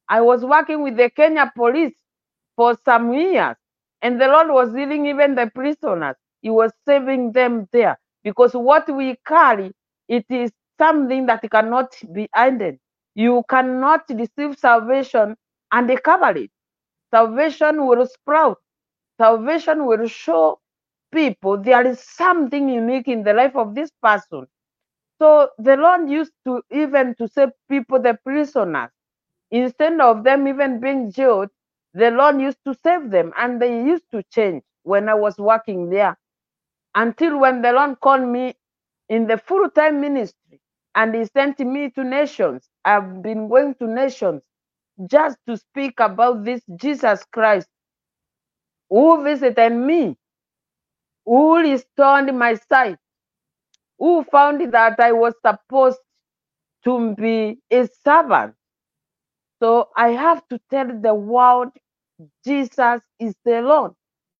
I 0.08 0.20
was 0.20 0.44
working 0.44 0.82
with 0.82 0.96
the 0.96 1.10
Kenya 1.10 1.52
police 1.56 1.94
for 2.56 2.76
some 2.84 3.12
years, 3.14 3.56
and 4.02 4.20
the 4.20 4.28
Lord 4.28 4.48
was 4.50 4.74
healing 4.74 5.06
even 5.06 5.34
the 5.34 5.50
prisoners. 5.54 6.16
He 6.42 6.50
was 6.50 6.72
saving 6.86 7.32
them 7.32 7.68
there 7.72 7.98
because 8.22 8.54
what 8.54 8.88
we 8.94 9.16
carry, 9.26 9.72
it 10.08 10.26
is 10.30 10.52
something 10.78 11.26
that 11.26 11.48
cannot 11.50 11.94
be 12.12 12.28
ended. 12.36 12.78
You 13.14 13.44
cannot 13.48 14.04
receive 14.10 14.58
salvation 14.58 15.36
and 15.72 16.02
cover 16.04 16.36
it. 16.38 16.50
Salvation 17.10 17.86
will 17.86 18.06
sprout. 18.06 18.58
Salvation 19.18 19.86
will 19.86 20.06
show 20.08 20.60
people 21.12 21.58
there 21.58 21.86
is 21.86 22.00
something 22.00 22.68
unique 22.68 23.08
in 23.08 23.22
the 23.24 23.32
life 23.34 23.56
of 23.56 23.74
this 23.74 23.90
person. 24.02 24.46
So 25.24 25.50
the 25.58 25.76
Lord 25.78 26.10
used 26.10 26.32
to 26.46 26.62
even 26.70 27.14
to 27.16 27.28
save 27.28 27.50
people, 27.70 28.00
the 28.00 28.18
prisoners 28.24 28.90
instead 29.50 30.00
of 30.00 30.24
them 30.24 30.48
even 30.48 30.80
being 30.80 31.12
jailed, 31.12 31.50
the 31.94 32.10
Lord 32.10 32.40
used 32.40 32.58
to 32.66 32.76
save 32.84 33.10
them 33.10 33.32
and 33.38 33.62
they 33.62 33.82
used 33.84 34.04
to 34.12 34.22
change 34.24 34.62
when 34.84 35.08
I 35.08 35.14
was 35.14 35.38
working 35.38 35.90
there. 35.90 36.18
Until 36.94 37.38
when 37.40 37.62
the 37.62 37.72
Lord 37.72 38.00
called 38.00 38.28
me 38.28 38.56
in 39.08 39.26
the 39.28 39.38
full 39.38 39.70
time 39.70 40.00
ministry 40.00 40.60
and 40.94 41.14
He 41.14 41.26
sent 41.26 41.60
me 41.60 41.90
to 41.92 42.04
nations. 42.04 42.68
I've 42.84 43.22
been 43.22 43.48
going 43.48 43.76
to 43.76 43.86
nations 43.88 44.42
just 45.10 45.38
to 45.48 45.56
speak 45.58 46.00
about 46.00 46.44
this 46.44 46.62
Jesus 46.76 47.24
Christ 47.32 47.68
who 48.90 49.24
visited 49.24 49.72
me, 49.72 50.16
who 51.26 51.58
restored 51.58 52.34
my 52.34 52.54
sight, 52.54 52.98
who 54.04 54.24
found 54.24 54.60
that 54.72 55.00
I 55.00 55.12
was 55.12 55.34
supposed 55.46 56.00
to 56.84 57.14
be 57.16 57.58
a 57.72 57.88
servant. 58.04 58.54
So 59.62 59.88
I 59.96 60.10
have 60.10 60.42
to 60.50 60.60
tell 60.70 60.88
the 61.00 61.14
world 61.14 61.70
Jesus 62.46 63.00
is 63.20 63.34
the 63.44 63.62
Lord, 63.62 63.92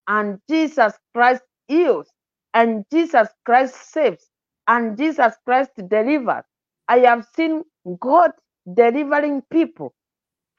and 0.08 0.40
Jesus 0.50 0.94
Christ 1.14 1.42
heals, 1.68 2.08
and 2.54 2.84
Jesus 2.92 3.28
Christ 3.46 3.76
saves, 3.92 4.30
and 4.68 4.96
Jesus 4.98 5.34
Christ 5.46 5.72
delivers. 5.88 6.44
I 6.88 7.00
have 7.00 7.26
seen 7.36 7.64
God 8.00 8.32
delivering 8.74 9.42
people 9.50 9.94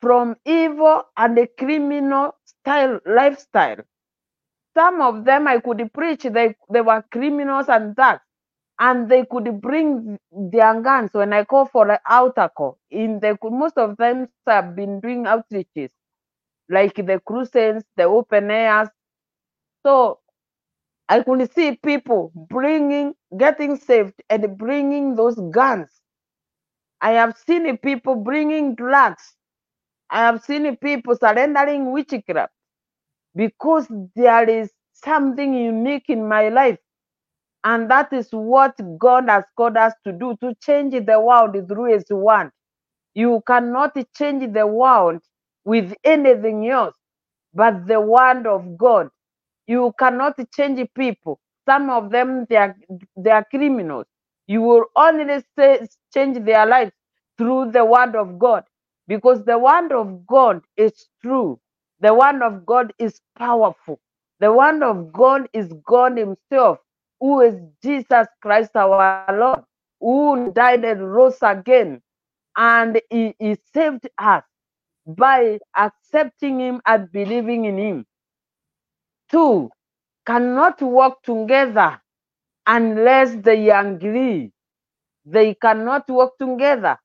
from 0.02 0.36
evil 0.46 1.04
and 1.18 1.38
a 1.40 1.48
criminal 1.60 2.36
style 2.46 3.00
lifestyle. 3.06 3.84
Some 4.78 5.02
of 5.02 5.26
them 5.26 5.48
I 5.48 5.60
could 5.60 5.92
preach, 5.94 6.24
they, 6.24 6.56
they 6.72 6.82
were 6.82 7.04
criminals 7.12 7.70
and 7.70 7.96
that. 7.98 8.22
And 8.80 9.10
they 9.10 9.26
could 9.26 9.62
bring 9.62 10.20
their 10.32 10.82
guns 10.82 11.12
when 11.14 11.34
I 11.34 11.46
call 11.46 11.66
for 11.66 11.90
an 11.92 12.00
altar 12.10 12.50
call. 12.56 12.78
In 12.92 13.20
the 13.20 13.38
most 13.44 13.78
of 13.78 13.98
them 13.98 14.30
have 14.48 14.76
been 14.76 15.00
doing 15.02 15.26
outreaches 15.26 15.90
like 16.70 16.96
the 16.96 17.22
crusades, 17.26 17.86
the 17.98 18.04
open 18.04 18.52
airs. 18.52 18.90
So 19.86 20.20
I 21.10 21.22
could 21.24 21.52
see 21.54 21.78
people 21.78 22.32
bringing, 22.36 23.16
getting 23.38 23.78
saved 23.78 24.16
and 24.30 24.58
bringing 24.58 25.16
those 25.16 25.36
guns. 25.52 25.90
I 27.02 27.12
have 27.14 27.38
seen 27.38 27.78
people 27.78 28.16
bringing 28.16 28.76
drugs. 28.76 29.36
I 30.12 30.20
have 30.20 30.44
seen 30.44 30.76
people 30.78 31.16
surrendering 31.16 31.92
witchcraft 31.92 32.54
because 33.36 33.88
there 34.16 34.50
is 34.50 34.72
something 34.94 35.54
unique 35.54 36.10
in 36.10 36.28
my 36.28 36.50
life. 36.50 36.80
And 37.66 37.92
that 37.92 38.14
is 38.14 38.30
what 38.32 38.76
God 39.00 39.30
has 39.30 39.46
called 39.58 39.78
us 39.78 39.94
to 40.06 40.14
do 40.14 40.38
to 40.42 40.56
change 40.62 40.94
the 41.08 41.22
world 41.22 41.58
through 41.70 41.94
His 41.94 42.06
word. 42.12 42.52
You 43.16 43.44
cannot 43.48 43.98
change 44.16 44.54
the 44.54 44.68
world 44.68 45.22
with 45.66 45.94
anything 46.04 46.70
else 46.70 46.96
but 47.54 47.88
the 47.88 48.02
word 48.02 48.48
of 48.48 48.78
God. 48.78 49.10
You 49.68 49.94
cannot 50.00 50.38
change 50.56 50.88
people. 50.96 51.40
Some 51.68 51.90
of 51.92 52.12
them 52.12 52.46
they 52.50 52.58
are 52.58 52.76
they 53.18 53.32
are 53.32 53.46
criminals. 53.50 54.08
You 54.48 54.62
will 54.64 54.86
only 54.96 55.44
change 56.14 56.46
their 56.46 56.66
lives 56.66 56.94
through 57.38 57.72
the 57.74 57.86
word 57.86 58.16
of 58.16 58.40
God 58.40 58.66
because 59.08 59.46
the 59.46 59.60
word 59.60 59.92
of 59.94 60.28
God 60.28 60.62
is 60.78 61.08
true. 61.24 61.60
The 62.02 62.14
word 62.14 62.44
of 62.44 62.66
God 62.66 62.94
is 63.00 63.22
powerful. 63.38 64.00
The 64.42 64.52
word 64.54 64.84
of 64.84 65.14
God 65.14 65.50
is 65.54 65.74
God 65.88 66.18
Himself, 66.18 66.80
who 67.20 67.42
is 67.42 67.56
Jesus 67.84 68.28
Christ 68.42 68.76
our 68.76 69.26
Lord, 69.38 69.62
who 70.02 70.52
died 70.54 70.86
and 70.86 71.14
rose 71.14 71.40
again. 71.42 72.02
And 72.58 73.02
He, 73.10 73.36
he 73.40 73.58
saved 73.74 74.10
us 74.18 74.44
by 75.08 75.60
accepting 75.78 76.60
Him 76.60 76.82
and 76.86 77.12
believing 77.12 77.66
in 77.66 77.78
Him. 77.78 78.06
Two 79.32 79.72
cannot 80.26 80.82
work 80.82 81.22
together 81.24 82.02
unless 82.68 83.36
they 83.44 83.70
agree. 83.70 84.52
They 85.26 85.56
cannot 85.56 86.10
work 86.10 86.34
together 86.40 86.98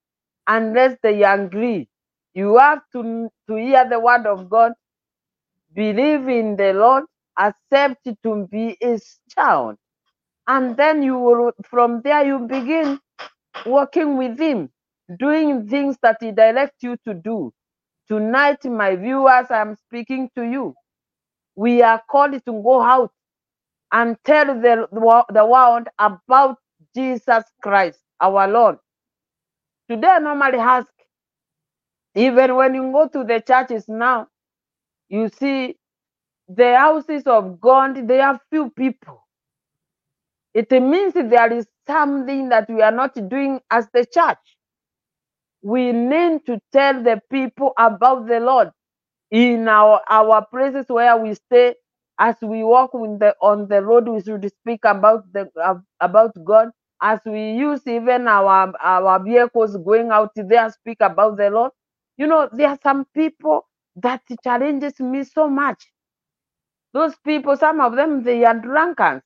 unless 0.49 0.96
they 1.03 1.23
agree. 1.25 1.88
You 2.35 2.59
have 2.59 2.83
to, 2.92 3.31
to 3.49 3.57
hear 3.57 3.88
the 3.88 4.01
word 4.01 4.27
of 4.27 4.51
God, 4.51 4.73
believe 5.75 6.29
in 6.29 6.57
the 6.57 6.75
Lord, 6.75 7.05
accept 7.38 8.09
to 8.25 8.49
be 8.51 8.79
his 8.81 9.20
child. 9.31 9.79
And 10.50 10.76
then 10.78 11.02
you 11.04 11.18
will, 11.18 11.52
from 11.70 12.02
there, 12.04 12.26
you 12.26 12.40
begin 12.40 13.00
working 13.66 14.18
with 14.18 14.38
him, 14.40 14.70
doing 15.18 15.68
things 15.68 15.98
that 16.02 16.18
he 16.20 16.32
directs 16.32 16.82
you 16.82 16.96
to 17.06 17.14
do. 17.14 17.52
Tonight, 18.08 18.64
my 18.66 18.96
viewers, 18.96 19.46
I'm 19.50 19.76
speaking 19.76 20.30
to 20.36 20.44
you. 20.44 20.74
We 21.56 21.82
are 21.82 22.02
called 22.10 22.32
to 22.34 22.52
go 22.52 22.82
out 22.82 23.12
and 23.92 24.16
tell 24.24 24.46
the, 24.46 24.88
the 25.32 25.46
world 25.46 25.88
about 25.98 26.58
Jesus 26.96 27.44
Christ, 27.62 28.00
our 28.20 28.48
Lord. 28.48 28.78
Today, 29.90 30.08
I 30.08 30.20
normally 30.20 30.58
ask, 30.58 30.88
even 32.16 32.56
when 32.56 32.74
you 32.74 32.92
go 32.92 33.08
to 33.08 33.24
the 33.24 33.40
churches 33.46 33.86
now, 33.88 34.28
you 35.08 35.30
see 35.30 35.76
the 36.48 36.76
houses 36.76 37.24
of 37.26 37.60
God, 37.60 38.08
they 38.08 38.18
have 38.18 38.40
few 38.50 38.70
people. 38.70 39.19
It 40.54 40.70
means 40.72 41.14
there 41.14 41.52
is 41.52 41.66
something 41.88 42.50
that 42.50 42.68
we 42.70 42.82
are 42.82 42.92
not 42.92 43.14
doing 43.30 43.60
as 43.70 43.88
the 43.94 44.06
church. 44.06 44.38
We 45.62 45.92
need 45.92 46.46
to 46.46 46.60
tell 46.72 47.02
the 47.02 47.20
people 47.30 47.72
about 47.78 48.28
the 48.28 48.40
Lord 48.40 48.70
in 49.30 49.68
our, 49.68 50.02
our 50.10 50.46
places 50.46 50.86
where 50.88 51.16
we 51.16 51.34
stay. 51.34 51.74
As 52.20 52.36
we 52.42 52.64
walk 52.64 52.92
the, 52.92 53.34
on 53.42 53.68
the 53.68 53.82
road, 53.82 54.08
we 54.08 54.20
should 54.22 54.44
speak 54.60 54.80
about 54.84 55.32
the 55.32 55.48
uh, 55.62 55.76
about 56.00 56.32
God. 56.44 56.70
As 57.02 57.20
we 57.26 57.52
use 57.52 57.86
even 57.86 58.28
our 58.28 58.72
our 58.82 59.24
vehicles 59.24 59.76
going 59.78 60.10
out 60.10 60.32
there, 60.34 60.70
speak 60.70 60.98
about 61.00 61.36
the 61.36 61.50
Lord. 61.50 61.72
You 62.16 62.26
know, 62.26 62.48
there 62.52 62.70
are 62.70 62.78
some 62.82 63.06
people 63.14 63.66
that 63.96 64.22
challenges 64.44 65.00
me 65.00 65.24
so 65.24 65.48
much. 65.48 65.92
Those 66.94 67.14
people, 67.24 67.56
some 67.56 67.80
of 67.80 67.96
them, 67.96 68.24
they 68.24 68.44
are 68.44 68.54
drunkards. 68.58 69.22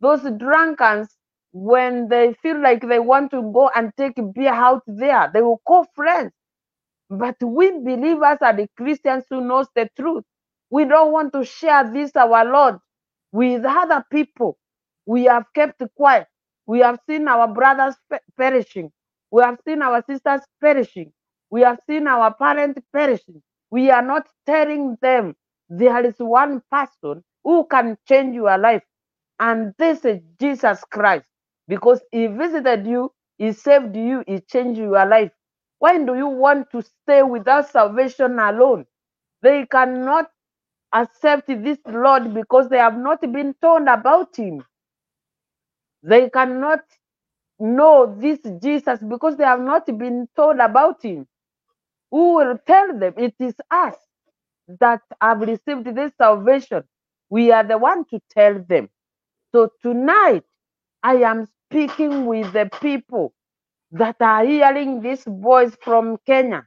Those 0.00 0.22
drunkards, 0.38 1.16
when 1.52 2.08
they 2.08 2.34
feel 2.42 2.60
like 2.60 2.82
they 2.86 3.00
want 3.00 3.30
to 3.32 3.42
go 3.52 3.70
and 3.74 3.92
take 3.96 4.16
beer 4.34 4.52
out 4.54 4.82
there, 4.86 5.30
they 5.32 5.42
will 5.42 5.62
call 5.66 5.86
friends. 5.94 6.32
But 7.10 7.36
we 7.42 7.70
believers 7.72 8.38
are 8.42 8.54
the 8.54 8.68
Christians 8.76 9.24
who 9.30 9.40
knows 9.40 9.68
the 9.74 9.88
truth. 9.98 10.24
We 10.70 10.84
don't 10.84 11.12
want 11.12 11.32
to 11.34 11.44
share 11.44 11.90
this, 11.92 12.16
our 12.16 12.44
Lord, 12.44 12.78
with 13.32 13.64
other 13.64 14.04
people. 14.12 14.58
We 15.06 15.24
have 15.24 15.46
kept 15.54 15.82
quiet. 15.96 16.26
We 16.66 16.80
have 16.80 17.00
seen 17.08 17.28
our 17.28 17.48
brothers 17.48 17.96
perishing. 18.36 18.92
We 19.30 19.42
have 19.42 19.58
seen 19.66 19.82
our 19.82 20.04
sisters 20.08 20.42
perishing. 20.60 21.12
We 21.50 21.62
have 21.62 21.80
seen 21.88 22.08
our 22.08 22.34
parents 22.34 22.80
perishing. 22.92 23.42
We 23.70 23.90
are 23.90 24.02
not 24.02 24.28
telling 24.46 24.98
them 25.02 25.36
there 25.70 26.04
is 26.04 26.16
one 26.18 26.62
person 26.70 27.24
who 27.44 27.66
can 27.70 27.98
change 28.08 28.34
your 28.34 28.58
life, 28.58 28.82
and 29.40 29.74
this 29.78 30.04
is 30.04 30.20
Jesus 30.40 30.82
Christ. 30.90 31.26
Because 31.68 32.00
he 32.12 32.28
visited 32.28 32.86
you, 32.86 33.12
he 33.38 33.52
saved 33.52 33.96
you, 33.96 34.24
he 34.26 34.40
changed 34.40 34.78
your 34.80 35.06
life. 35.06 35.32
Why 35.80 35.98
do 36.04 36.16
you 36.16 36.28
want 36.28 36.70
to 36.72 36.82
stay 36.82 37.22
without 37.22 37.70
salvation 37.70 38.38
alone? 38.38 38.86
They 39.42 39.66
cannot 39.66 40.30
accept 40.94 41.48
this 41.48 41.78
Lord 41.86 42.34
because 42.34 42.68
they 42.68 42.78
have 42.78 42.96
not 42.98 43.20
been 43.20 43.54
told 43.62 43.88
about 43.88 44.36
him. 44.36 44.64
They 46.02 46.30
cannot 46.30 46.80
know 47.60 48.16
this 48.20 48.40
Jesus 48.62 49.00
because 49.08 49.36
they 49.36 49.44
have 49.44 49.60
not 49.60 49.86
been 49.86 50.28
told 50.36 50.58
about 50.60 51.02
him. 51.04 51.26
Who 52.10 52.36
will 52.36 52.58
tell 52.66 52.98
them? 52.98 53.14
It 53.18 53.34
is 53.40 53.54
us 53.70 53.96
that 54.80 55.02
have 55.22 55.40
received 55.40 55.86
this 55.96 56.12
salvation. 56.18 56.84
We 57.30 57.52
are 57.52 57.64
the 57.64 57.78
one 57.78 58.04
to 58.06 58.20
tell 58.30 58.60
them. 58.68 58.88
So 59.52 59.70
tonight, 59.82 60.44
I 61.02 61.16
am 61.16 61.46
speaking 61.46 62.26
with 62.26 62.52
the 62.52 62.70
people 62.80 63.34
that 63.92 64.16
are 64.20 64.44
hearing 64.44 65.00
this 65.02 65.24
voice 65.24 65.76
from 65.82 66.18
Kenya, 66.26 66.66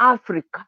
Africa, 0.00 0.66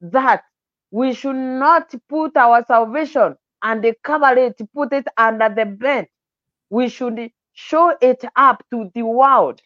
that 0.00 0.44
we 0.90 1.14
should 1.14 1.36
not 1.36 1.94
put 2.08 2.36
our 2.36 2.64
salvation 2.66 3.36
and 3.62 3.86
cover 4.04 4.38
it, 4.38 4.60
put 4.74 4.92
it 4.92 5.08
under 5.18 5.48
the 5.50 5.66
bed. 5.66 6.08
We 6.70 6.88
should 6.88 7.32
show 7.54 7.96
it 8.00 8.24
up 8.36 8.64
to 8.70 8.90
the 8.94 9.02
world 9.02 9.60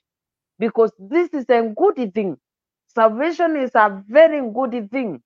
because 0.59 0.93
this 0.99 1.31
is 1.35 1.47
a 1.51 1.75
good 1.77 2.15
thing. 2.15 2.39
Salvation 2.89 3.57
is 3.57 3.73
a 3.75 4.03
very 4.09 4.41
good 4.53 4.91
thing 4.91 5.23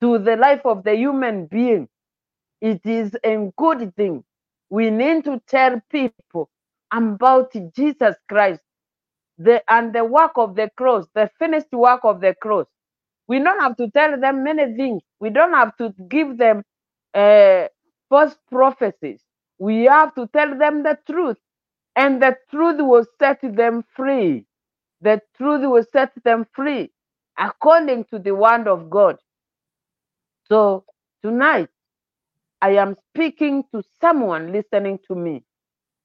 to 0.00 0.18
the 0.18 0.36
life 0.36 0.66
of 0.66 0.84
the 0.84 0.96
human 0.96 1.46
being. 1.46 1.88
It 2.60 2.82
is 2.86 3.16
a 3.24 3.52
good 3.56 3.94
thing. 3.96 4.24
We 4.72 4.90
need 4.90 5.26
to 5.26 5.42
tell 5.48 5.82
people 5.92 6.50
about 6.92 7.52
Jesus 7.76 8.16
Christ 8.30 8.62
the, 9.38 9.62
and 9.72 9.94
the 9.94 10.04
work 10.04 10.32
of 10.36 10.56
the 10.56 10.70
cross, 10.76 11.06
the 11.14 11.30
finished 11.38 11.72
work 11.72 12.02
of 12.04 12.20
the 12.22 12.34
cross. 12.40 12.66
We 13.28 13.40
don't 13.40 13.60
have 13.60 13.76
to 13.78 13.90
tell 13.90 14.20
them 14.20 14.44
many 14.44 14.74
things. 14.76 15.02
We 15.20 15.30
don't 15.30 15.54
have 15.54 15.76
to 15.78 15.94
give 16.08 16.38
them 16.38 16.64
uh, 17.14 17.68
false 18.10 18.36
prophecies. 18.50 19.20
We 19.58 19.84
have 19.84 20.14
to 20.16 20.28
tell 20.28 20.58
them 20.58 20.82
the 20.84 20.98
truth, 21.10 21.38
and 21.96 22.22
the 22.22 22.36
truth 22.50 22.78
will 22.80 23.06
set 23.20 23.40
them 23.42 23.84
free. 23.96 24.46
The 25.02 25.20
truth 25.36 25.62
will 25.62 25.84
set 25.92 26.12
them 26.24 26.46
free 26.54 26.90
according 27.38 28.06
to 28.06 28.18
the 28.18 28.34
word 28.34 28.68
of 28.68 28.90
God. 28.90 29.18
So 30.48 30.84
tonight, 31.24 31.68
I 32.62 32.72
am 32.72 32.96
speaking 33.10 33.64
to 33.74 33.84
someone 34.00 34.52
listening 34.52 35.00
to 35.08 35.16
me. 35.16 35.44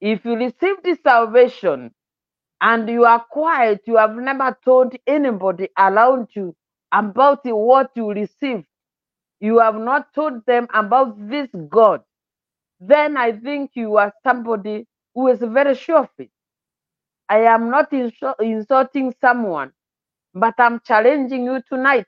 If 0.01 0.25
you 0.25 0.35
receive 0.35 0.77
the 0.83 0.97
salvation 1.03 1.91
and 2.61 2.89
you 2.89 3.05
are 3.05 3.25
quiet, 3.31 3.81
you 3.87 3.97
have 3.97 4.15
never 4.15 4.57
told 4.65 4.95
anybody 5.07 5.69
around 5.77 6.29
you 6.35 6.55
about 6.93 7.41
what 7.45 7.91
you 7.95 8.11
received, 8.11 8.65
you 9.41 9.59
have 9.59 9.75
not 9.75 10.13
told 10.15 10.45
them 10.47 10.67
about 10.73 11.15
this 11.29 11.49
God, 11.69 12.03
then 12.81 13.17
I 13.17 13.33
think 13.33 13.71
you 13.75 13.97
are 13.97 14.13
somebody 14.23 14.87
who 15.15 15.29
is 15.29 15.39
very 15.39 15.75
sure 15.75 15.99
of 16.01 16.09
it. 16.19 16.31
I 17.29 17.39
am 17.41 17.69
not 17.71 17.93
insulting 18.41 19.13
someone, 19.21 19.73
but 20.35 20.55
I'm 20.59 20.81
challenging 20.81 21.45
you 21.45 21.61
tonight 21.69 22.05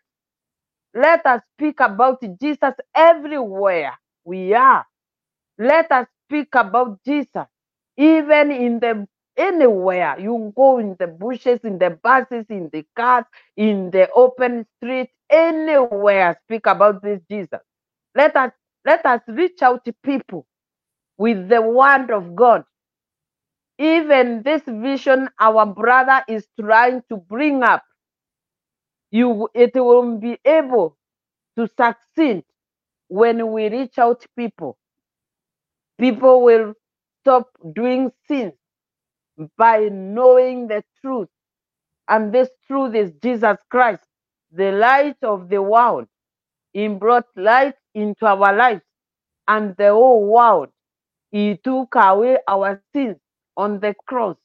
let 0.96 1.26
us 1.26 1.42
speak 1.56 1.80
about 1.80 2.22
Jesus 2.42 2.74
everywhere 2.96 3.98
we 4.30 4.54
are. 4.56 4.86
Let 5.60 5.92
us 5.92 6.08
speak 6.28 6.50
about 6.56 7.00
Jesus, 7.06 7.48
even 7.98 8.52
in 8.52 8.80
the 8.80 9.08
anywhere 9.38 10.20
you 10.20 10.54
go 10.56 10.80
in 10.80 10.96
the 11.00 11.08
bushes, 11.08 11.60
in 11.64 11.80
the 11.80 11.92
buses, 12.04 12.46
in 12.50 12.70
the 12.74 12.86
cars, 12.96 13.26
in 13.58 13.92
the 13.92 14.10
open 14.16 14.66
street, 14.78 15.10
anywhere. 15.30 16.40
Speak 16.48 16.68
about 16.68 17.04
this 17.04 17.22
Jesus. 17.32 17.62
Let 18.16 18.36
us 18.38 18.52
let 18.86 19.06
us 19.06 19.22
reach 19.28 19.62
out 19.64 19.86
to 19.86 19.94
people 20.04 20.46
with 21.18 21.50
the 21.50 21.62
word 21.62 22.12
of 22.12 22.36
God. 22.36 22.66
Even 23.80 24.44
this 24.44 24.64
vision 24.68 25.30
our 25.40 25.66
brother 25.66 26.24
is 26.30 26.48
trying 26.60 27.04
to 27.10 27.18
bring 27.18 27.64
up 27.64 27.84
you 29.12 29.50
it 29.56 29.72
will 29.76 30.18
be 30.18 30.40
able 30.46 30.98
to 31.58 31.70
succeed 31.78 32.44
when 33.10 33.52
we 33.54 33.70
reach 33.70 34.00
out 34.00 34.26
people. 34.38 34.78
People 36.00 36.44
will 36.44 36.74
stop 37.24 37.50
doing 37.76 38.12
sins 38.28 38.54
by 39.58 39.90
knowing 39.92 40.68
the 40.68 40.84
truth 41.02 41.28
And 42.10 42.34
this 42.34 42.50
truth 42.68 42.96
is 42.96 43.14
Jesus 43.24 43.58
Christ, 43.72 44.04
the 44.54 44.74
light 44.74 45.18
of 45.24 45.50
the 45.50 45.64
world. 45.64 46.08
He 46.74 46.88
brought 46.90 47.26
light 47.36 47.76
into 47.96 48.26
our 48.28 48.56
lives 48.56 48.84
and 49.48 49.76
the 49.78 49.92
whole 49.92 50.26
world. 50.28 50.70
He 51.32 51.58
took 51.64 51.96
away 51.96 52.40
our 52.48 52.82
sins 52.94 53.18
on 53.58 53.80
the 53.80 53.96
cross. 54.08 54.38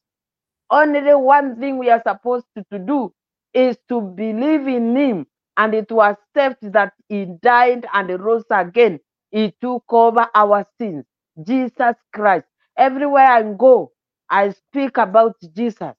Only 0.70 1.14
one 1.14 1.60
thing 1.60 1.78
we 1.78 1.90
are 1.90 2.02
supposed 2.06 2.46
to, 2.56 2.64
to 2.72 2.78
do 2.78 3.14
is 3.54 3.78
to 3.88 4.00
believe 4.00 4.68
in 4.68 4.96
Him 4.96 5.26
and 5.56 5.74
it 5.74 5.92
was 5.92 6.16
accept 6.36 6.72
that 6.72 6.94
He 7.08 7.26
died 7.42 7.86
and 7.94 8.10
rose 8.22 8.44
again. 8.50 9.00
He 9.32 9.54
took 9.62 9.84
over 9.90 10.28
our 10.34 10.66
sins. 10.80 11.04
Jesus 11.46 11.96
Christ. 12.14 12.46
Everywhere 12.78 13.26
I 13.26 13.42
go, 13.54 13.92
I 14.30 14.50
speak 14.50 14.98
about 14.98 15.36
Jesus. 15.56 15.94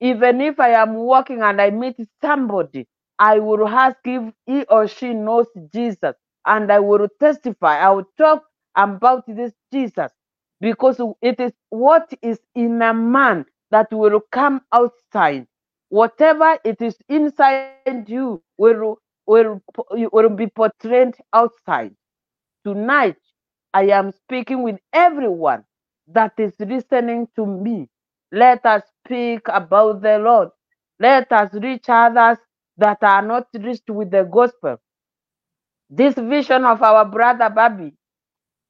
Even 0.00 0.42
if 0.42 0.60
I 0.60 0.70
am 0.70 0.94
walking 0.94 1.42
and 1.42 1.60
I 1.60 1.70
meet 1.72 1.96
somebody, 2.22 2.88
I 3.18 3.40
will 3.40 3.68
ask 3.68 3.98
if 4.06 4.32
he 4.46 4.64
or 4.66 4.88
she 4.88 5.14
knows 5.14 5.48
Jesus 5.74 6.14
and 6.46 6.72
I 6.72 6.80
will 6.80 7.08
testify. 7.20 7.78
I 7.80 7.90
will 7.90 8.08
talk 8.18 8.44
about 8.76 9.24
this 9.26 9.52
Jesus 9.72 10.12
because 10.62 11.00
it 11.22 11.40
is 11.40 11.52
what 11.70 12.12
is 12.22 12.40
in 12.54 12.82
a 12.82 12.94
man 12.94 13.46
that 13.72 13.88
will 13.92 14.20
come 14.32 14.62
outside. 14.72 15.48
Whatever 15.90 16.58
it 16.64 16.82
is 16.82 16.96
inside 17.08 18.08
you 18.08 18.42
will, 18.58 18.98
will, 19.26 19.62
will 20.12 20.30
be 20.30 20.48
portrayed 20.48 21.16
outside. 21.34 21.94
Tonight, 22.64 23.16
I 23.74 23.84
am 23.90 24.12
speaking 24.12 24.62
with 24.62 24.78
everyone 24.92 25.64
that 26.08 26.34
is 26.38 26.52
listening 26.60 27.28
to 27.36 27.46
me. 27.46 27.88
Let 28.32 28.66
us 28.66 28.82
speak 29.04 29.42
about 29.48 30.02
the 30.02 30.18
Lord. 30.18 30.50
Let 31.00 31.32
us 31.32 31.54
reach 31.54 31.86
others 31.88 32.38
that 32.78 32.98
are 33.02 33.22
not 33.22 33.48
reached 33.54 33.90
with 33.90 34.10
the 34.10 34.24
gospel. 34.24 34.78
This 35.90 36.14
vision 36.14 36.64
of 36.64 36.82
our 36.82 37.04
brother 37.06 37.50
Barbee 37.50 37.94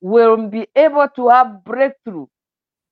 will 0.00 0.48
be 0.48 0.68
able 0.76 1.08
to 1.16 1.28
have 1.30 1.64
breakthrough 1.64 2.26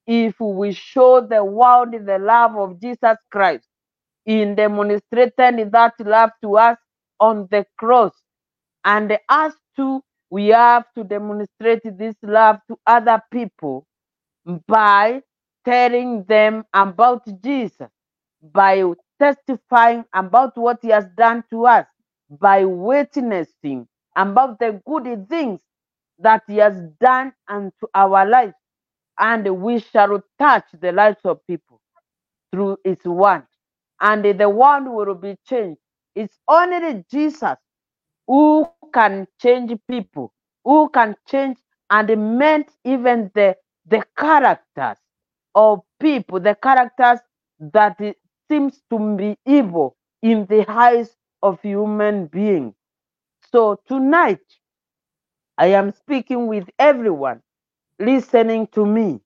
if 0.07 0.39
we 0.39 0.73
show 0.73 1.21
the 1.21 1.43
world 1.43 1.93
the 1.93 2.19
love 2.19 2.57
of 2.57 2.81
Jesus 2.81 3.17
Christ 3.31 3.67
in 4.27 4.55
demonstrating 4.55 5.71
that 5.71 5.95
love 6.01 6.31
to 6.43 6.57
us 6.57 6.79
on 7.21 7.49
the 7.51 7.65
cross. 7.79 8.13
And 8.85 9.17
us 9.29 9.53
too, 9.77 10.01
we 10.31 10.49
have 10.49 10.85
to 10.97 11.03
demonstrate 11.05 11.81
this 11.97 12.15
love 12.23 12.59
to 12.69 12.77
other 12.87 13.21
people 13.31 13.85
by 14.67 15.21
telling 15.65 16.25
them 16.25 16.65
about 16.73 17.27
Jesus, 17.43 17.89
by 18.41 18.83
testifying 19.21 20.05
about 20.13 20.57
what 20.57 20.79
he 20.81 20.89
has 20.89 21.07
done 21.17 21.43
to 21.51 21.67
us, 21.67 21.87
by 22.29 22.65
witnessing 22.65 23.87
about 24.17 24.59
the 24.59 24.81
good 24.87 25.29
things 25.29 25.61
that 26.19 26.43
he 26.47 26.57
has 26.57 26.75
done 27.01 27.33
unto 27.49 27.87
our 27.95 28.27
lives. 28.27 28.55
And 29.19 29.47
we 29.61 29.79
shall 29.79 30.21
touch 30.39 30.65
the 30.79 30.91
lives 30.93 31.19
of 31.25 31.45
people 31.47 31.81
through 32.53 32.77
his 32.85 33.03
word. 33.05 33.46
And 34.01 34.23
the 34.39 34.49
world 34.49 34.87
will 34.87 35.15
be 35.15 35.37
changed. 35.47 35.79
It's 36.15 36.39
only 36.47 37.05
Jesus 37.11 37.57
who 38.27 38.67
can 38.93 39.27
change 39.41 39.73
people, 39.89 40.33
who 40.63 40.89
can 40.89 41.15
change 41.27 41.57
and 41.89 42.37
mend 42.37 42.65
even 42.85 43.31
the, 43.35 43.55
the 43.87 44.03
characters 44.17 44.97
of 45.55 45.81
people, 45.99 46.39
the 46.39 46.55
characters 46.55 47.19
that 47.59 47.97
seems 48.49 48.81
to 48.89 49.17
be 49.17 49.37
evil 49.45 49.95
in 50.21 50.45
the 50.47 50.65
eyes 50.69 51.15
of 51.43 51.61
human 51.61 52.27
beings. 52.27 52.75
So 53.51 53.79
tonight, 53.87 54.41
I 55.57 55.67
am 55.67 55.91
speaking 55.91 56.47
with 56.47 56.69
everyone 56.79 57.41
listening 57.99 58.67
to 58.73 58.85
me. 58.85 59.21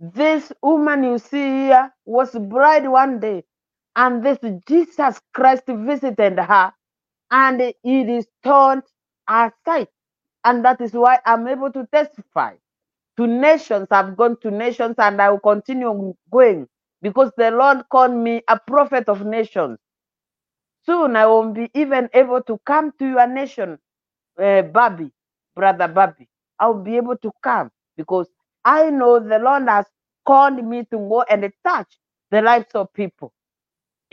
This 0.00 0.52
woman 0.62 1.04
you 1.04 1.18
see 1.18 1.38
here 1.66 1.92
was 2.04 2.32
bride 2.32 2.88
one 2.88 3.20
day, 3.20 3.44
and 3.96 4.24
this 4.24 4.38
Jesus 4.68 5.20
Christ 5.34 5.64
visited 5.68 6.38
her, 6.38 6.72
and 7.30 7.60
it 7.60 7.76
is 7.84 8.26
turned 8.44 8.84
sight. 9.64 9.88
And 10.44 10.64
that 10.64 10.80
is 10.80 10.92
why 10.94 11.20
I'm 11.26 11.48
able 11.48 11.72
to 11.72 11.86
testify 11.92 12.54
to 13.18 13.28
nations. 13.28 13.88
I've 13.92 14.16
gone 14.16 14.38
to 14.42 14.52
nations 14.52 14.96
and 14.98 15.22
I 15.22 15.30
will 15.30 15.40
continue 15.40 16.14
going 16.32 16.68
because 17.02 17.32
the 17.38 17.52
Lord 17.52 17.84
called 17.90 18.14
me 18.14 18.42
a 18.48 18.58
prophet 18.60 19.08
of 19.08 19.26
nations. 19.26 19.78
Soon 20.86 21.16
I 21.16 21.26
won't 21.26 21.54
be 21.54 21.70
even 21.74 22.10
able 22.14 22.42
to 22.44 22.58
come 22.66 22.92
to 22.98 23.06
your 23.06 23.26
nation, 23.28 23.78
uh, 24.38 24.62
Barbee, 24.74 25.12
brother 25.56 25.88
Barbee. 25.88 26.28
I'll 26.60 26.74
be 26.82 26.96
able 26.96 27.18
to 27.18 27.32
come 27.42 27.70
because 27.96 28.28
I 28.64 28.90
know 28.90 29.20
the 29.20 29.38
Lord 29.38 29.68
has 29.68 29.86
called 30.26 30.64
me 30.64 30.84
to 30.92 30.98
go 30.98 31.22
and 31.22 31.50
touch 31.66 31.98
the 32.30 32.42
lives 32.42 32.68
of 32.74 32.92
people 32.94 33.32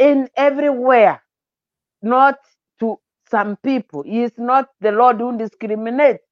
in 0.02 0.30
everywhere, 0.38 1.24
not 2.04 2.38
to 2.82 3.00
some 3.32 3.58
people. 3.58 4.04
He 4.04 4.24
is 4.24 4.34
not 4.38 4.70
the 4.82 4.92
Lord 4.94 5.20
who 5.20 5.38
discriminates. 5.38 6.24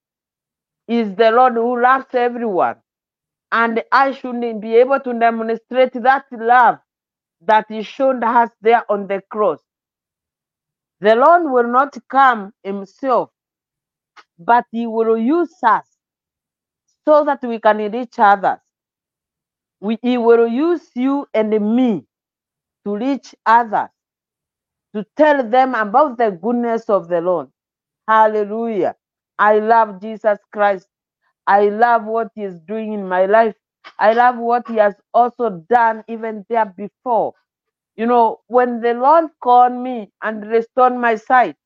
He 0.88 1.00
is 1.00 1.14
the 1.16 1.30
Lord 1.32 1.54
who 1.54 1.80
loves 1.80 2.14
everyone. 2.14 2.76
And 3.52 3.82
I 3.92 4.12
shouldn't 4.12 4.60
be 4.62 4.76
able 4.76 5.00
to 5.00 5.14
demonstrate 5.18 5.94
that 5.94 6.26
love 6.32 6.78
that 7.42 7.66
He 7.68 7.82
showed 7.82 8.24
us 8.24 8.50
there 8.62 8.84
on 8.90 9.08
the 9.08 9.22
cross. 9.30 9.60
The 11.00 11.16
Lord 11.16 11.44
will 11.52 11.70
not 11.72 11.96
come 12.10 12.52
Himself, 12.64 13.30
but 14.38 14.64
He 14.72 14.86
will 14.86 15.18
use 15.18 15.54
us 15.64 15.86
so 17.06 17.24
that 17.24 17.40
we 17.42 17.60
can 17.60 17.78
reach 17.92 18.14
others. 18.18 18.58
We, 19.80 19.98
he 20.02 20.18
will 20.18 20.48
use 20.48 20.90
you 20.96 21.26
and 21.34 21.50
me 21.76 22.06
to 22.86 22.96
reach 22.96 23.34
others, 23.46 23.90
to 24.94 25.06
tell 25.16 25.48
them 25.48 25.74
about 25.74 26.18
the 26.18 26.30
goodness 26.32 26.90
of 26.90 27.08
the 27.08 27.20
Lord. 27.20 27.48
Hallelujah. 28.08 28.96
I 29.38 29.58
love 29.60 30.00
Jesus 30.00 30.38
Christ. 30.52 30.88
I 31.46 31.68
love 31.70 32.04
what 32.04 32.28
He 32.34 32.44
is 32.44 32.60
doing 32.62 32.92
in 32.94 33.08
my 33.08 33.26
life. 33.26 33.54
I 33.98 34.14
love 34.14 34.38
what 34.38 34.68
He 34.68 34.76
has 34.76 34.94
also 35.14 35.64
done 35.70 36.04
even 36.08 36.46
there 36.50 36.66
before. 36.66 37.34
You 37.96 38.06
know, 38.06 38.40
when 38.48 38.80
the 38.82 38.94
Lord 38.94 39.26
called 39.42 39.74
me 39.74 40.10
and 40.22 40.46
restored 40.46 40.94
my 40.96 41.16
sight, 41.16 41.56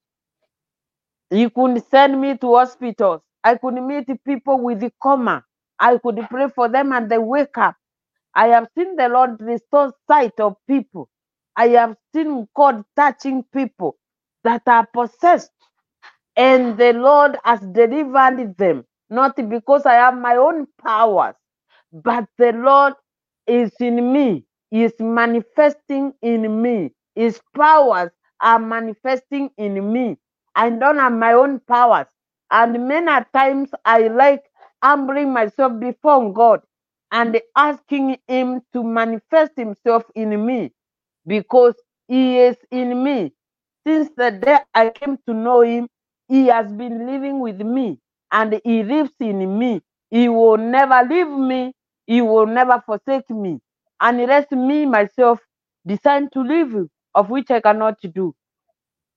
He 1.30 1.50
could 1.50 1.82
send 1.90 2.20
me 2.20 2.38
to 2.38 2.56
hospitals. 2.56 3.22
I 3.44 3.56
could 3.56 3.74
meet 3.74 4.08
people 4.24 4.60
with 4.60 4.80
the 4.80 4.92
coma. 5.02 5.44
I 5.80 5.98
could 5.98 6.20
pray 6.30 6.48
for 6.54 6.68
them 6.68 6.92
and 6.92 7.10
they 7.10 7.18
wake 7.18 7.58
up. 7.58 7.76
I 8.34 8.48
have 8.48 8.68
seen 8.78 8.96
the 8.96 9.08
Lord 9.10 9.40
restore 9.42 9.92
sight 10.08 10.40
of 10.40 10.56
people. 10.68 11.10
I 11.56 11.68
have 11.70 11.96
seen 12.14 12.48
God 12.56 12.84
touching 12.96 13.44
people 13.54 13.96
that 14.44 14.62
are 14.68 14.86
possessed, 14.94 15.52
and 16.36 16.78
the 16.78 16.92
Lord 16.94 17.38
has 17.44 17.60
delivered 17.60 18.56
them, 18.58 18.84
not 19.10 19.36
because 19.48 19.86
I 19.86 19.94
have 19.94 20.18
my 20.18 20.36
own 20.36 20.66
powers, 20.84 21.36
but 21.92 22.26
the 22.38 22.52
Lord 22.52 22.94
is 23.46 23.72
in 23.80 24.12
me, 24.12 24.46
is 24.72 24.94
manifesting 25.00 26.14
in 26.22 26.62
me. 26.62 26.92
His 27.16 27.40
powers 27.56 28.10
are 28.40 28.58
manifesting 28.60 29.50
in 29.58 29.92
me. 29.92 30.18
I 30.56 30.70
don't 30.70 30.98
have 30.98 31.12
my 31.12 31.34
own 31.34 31.60
powers. 31.60 32.06
And 32.50 32.88
many 32.88 33.24
times 33.34 33.70
I 33.84 34.08
like 34.08 34.44
humbling 34.82 35.32
myself 35.32 35.80
before 35.80 36.32
God 36.32 36.62
and 37.14 37.40
asking 37.56 38.18
Him 38.28 38.62
to 38.74 38.84
manifest 38.84 39.52
Himself 39.56 40.04
in 40.16 40.46
me 40.46 40.72
because 41.26 41.76
He 42.08 42.40
is 42.40 42.58
in 42.72 43.04
me. 43.04 43.32
Since 43.86 44.10
the 44.18 44.32
day 44.32 44.60
I 44.74 44.90
came 44.90 45.18
to 45.28 45.34
know 45.34 45.62
Him, 45.62 45.88
He 46.28 46.48
has 46.48 46.72
been 46.72 47.06
living 47.06 47.40
with 47.40 47.62
me 47.62 48.00
and 48.32 48.60
He 48.64 48.84
lives 48.84 49.14
in 49.20 49.58
me. 49.58 49.82
He 50.10 50.28
will 50.28 50.58
never 50.58 51.08
leave 51.08 51.30
me, 51.30 51.74
He 52.06 52.22
will 52.22 52.46
never 52.46 52.82
forsake 52.86 53.30
me, 53.30 53.60
unless 54.00 54.50
me 54.52 54.86
myself 54.86 55.40
decide 55.86 56.32
to 56.34 56.42
live, 56.42 56.88
of 57.14 57.30
which 57.30 57.50
I 57.52 57.60
cannot 57.60 58.00
do. 58.14 58.34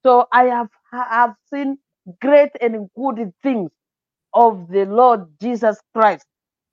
So 0.03 0.27
I 0.33 0.45
have, 0.45 0.69
have 0.91 1.35
seen 1.53 1.79
great 2.21 2.51
and 2.61 2.89
good 2.97 3.33
things 3.43 3.71
of 4.33 4.67
the 4.69 4.85
Lord 4.85 5.27
Jesus 5.41 5.79
Christ 5.95 6.27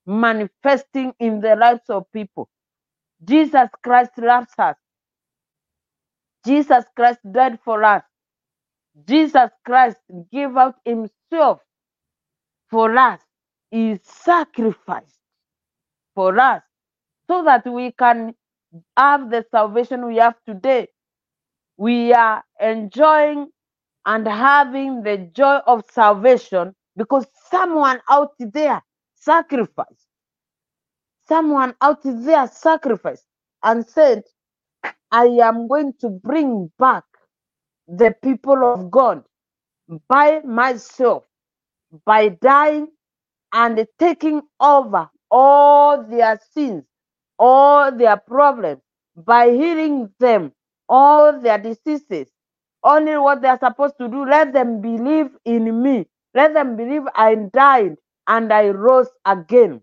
manifesting 0.06 1.14
in 1.20 1.40
the 1.40 1.56
lives 1.56 1.88
of 1.90 2.10
people. 2.12 2.48
Jesus 3.24 3.68
Christ 3.84 4.12
loves 4.18 4.52
us. 4.58 4.76
Jesus 6.46 6.84
Christ 6.96 7.20
died 7.32 7.58
for 7.64 7.84
us. 7.84 8.04
Jesus 9.06 9.50
Christ 9.66 9.98
gave 10.32 10.56
out 10.56 10.76
himself 10.84 11.60
for 12.70 12.96
us. 12.96 13.20
He 13.70 13.98
sacrificed 14.02 15.18
for 16.14 16.38
us 16.40 16.62
so 17.28 17.44
that 17.44 17.66
we 17.66 17.92
can 17.92 18.34
have 18.96 19.30
the 19.30 19.44
salvation 19.52 20.06
we 20.06 20.16
have 20.18 20.36
today. 20.46 20.88
we 21.76 22.12
are 22.12 22.44
enjoying 22.60 23.48
and 24.06 24.28
having 24.28 25.02
the 25.02 25.18
joy 25.34 25.58
of 25.66 25.84
salvation 25.90 26.74
because 26.96 27.26
someone 27.50 28.00
out 28.10 28.32
there 28.38 28.82
sacrificed. 29.24 30.06
Someone 31.28 31.74
out 31.82 32.00
there 32.04 32.48
sacrificed 32.48 33.26
and 33.64 33.86
said, 33.86 34.24
I 35.12 35.26
am 35.26 35.68
going 35.68 35.94
to 36.02 36.10
bring 36.10 36.70
back 36.78 37.04
the 37.88 38.14
people 38.22 38.64
of 38.72 38.90
God 38.90 39.24
by 40.08 40.40
myself 40.42 41.24
by 42.06 42.30
dying 42.30 42.88
and 43.52 43.86
taking 43.98 44.42
over 44.60 45.10
all 45.30 46.04
their 46.04 46.40
sins, 46.54 46.84
all 47.38 47.92
their 47.92 48.16
problems, 48.18 48.82
by 49.16 49.50
healing 49.50 50.10
them, 50.20 50.52
all 50.88 51.40
their 51.40 51.58
diseases. 51.58 52.28
Only 52.84 53.16
what 53.18 53.42
they 53.42 53.48
are 53.48 53.60
supposed 53.60 53.96
to 54.00 54.08
do, 54.08 54.26
let 54.26 54.52
them 54.54 54.80
believe 54.82 55.30
in 55.44 55.82
me. 55.82 56.06
Let 56.34 56.54
them 56.54 56.76
believe 56.76 57.02
I 57.14 57.36
died 57.52 57.96
and 58.28 58.52
I 58.52 58.70
rose 58.70 59.08
again. 59.26 59.82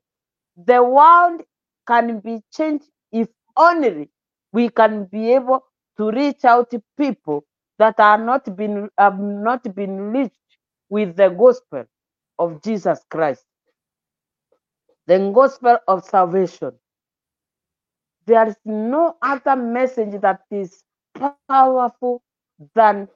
The 0.58 0.84
world 0.84 1.42
can 1.88 2.20
be 2.22 2.42
changed 2.54 2.86
if 3.12 3.30
only 3.58 4.10
we 4.54 4.70
can 4.70 5.06
be 5.06 5.34
able 5.34 5.64
to 5.98 6.12
reach 6.12 6.46
out 6.46 6.72
to 6.72 6.84
people 6.98 7.46
that 7.80 8.00
are 8.00 8.18
not 8.18 8.56
been 8.58 8.90
have 8.98 9.20
not 9.20 9.64
been 9.76 9.98
reached 10.14 10.36
with 10.90 11.16
the 11.18 11.30
gospel 11.30 11.86
of 12.40 12.64
Jesus 12.64 13.02
Christ, 13.10 13.46
the 15.08 15.32
gospel 15.34 15.78
of 15.88 16.06
salvation. 16.06 16.74
There 18.28 18.48
is 18.48 18.58
no 18.66 19.18
other 19.22 19.58
message 19.58 20.22
that 20.22 20.42
is 20.52 20.84
powerful 21.50 22.24
than 22.76 23.10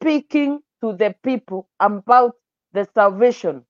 speaking 0.00 0.60
to 0.82 0.94
the 0.94 1.16
people 1.24 1.68
about 1.80 2.36
the 2.74 2.88
salvation, 2.94 3.64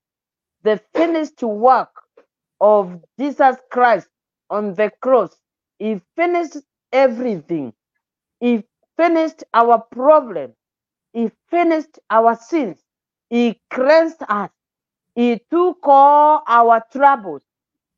the 0.68 0.78
finished 0.94 1.42
work 1.42 1.88
of 2.60 3.00
Jesus 3.18 3.56
Christ 3.70 4.08
on 4.50 4.74
the 4.74 4.92
cross. 5.00 5.34
He 5.78 6.02
finished 6.14 6.58
everything. 6.92 7.72
He 8.38 8.64
finished 8.98 9.44
our 9.54 9.78
problem. 9.80 10.52
He 11.14 11.30
finished 11.50 11.98
our 12.10 12.36
sins. 12.36 12.84
He 13.30 13.58
cleansed 13.70 14.22
us. 14.28 14.50
He 15.14 15.40
took 15.50 15.78
all 15.84 16.42
our 16.46 16.84
troubles. 16.92 17.42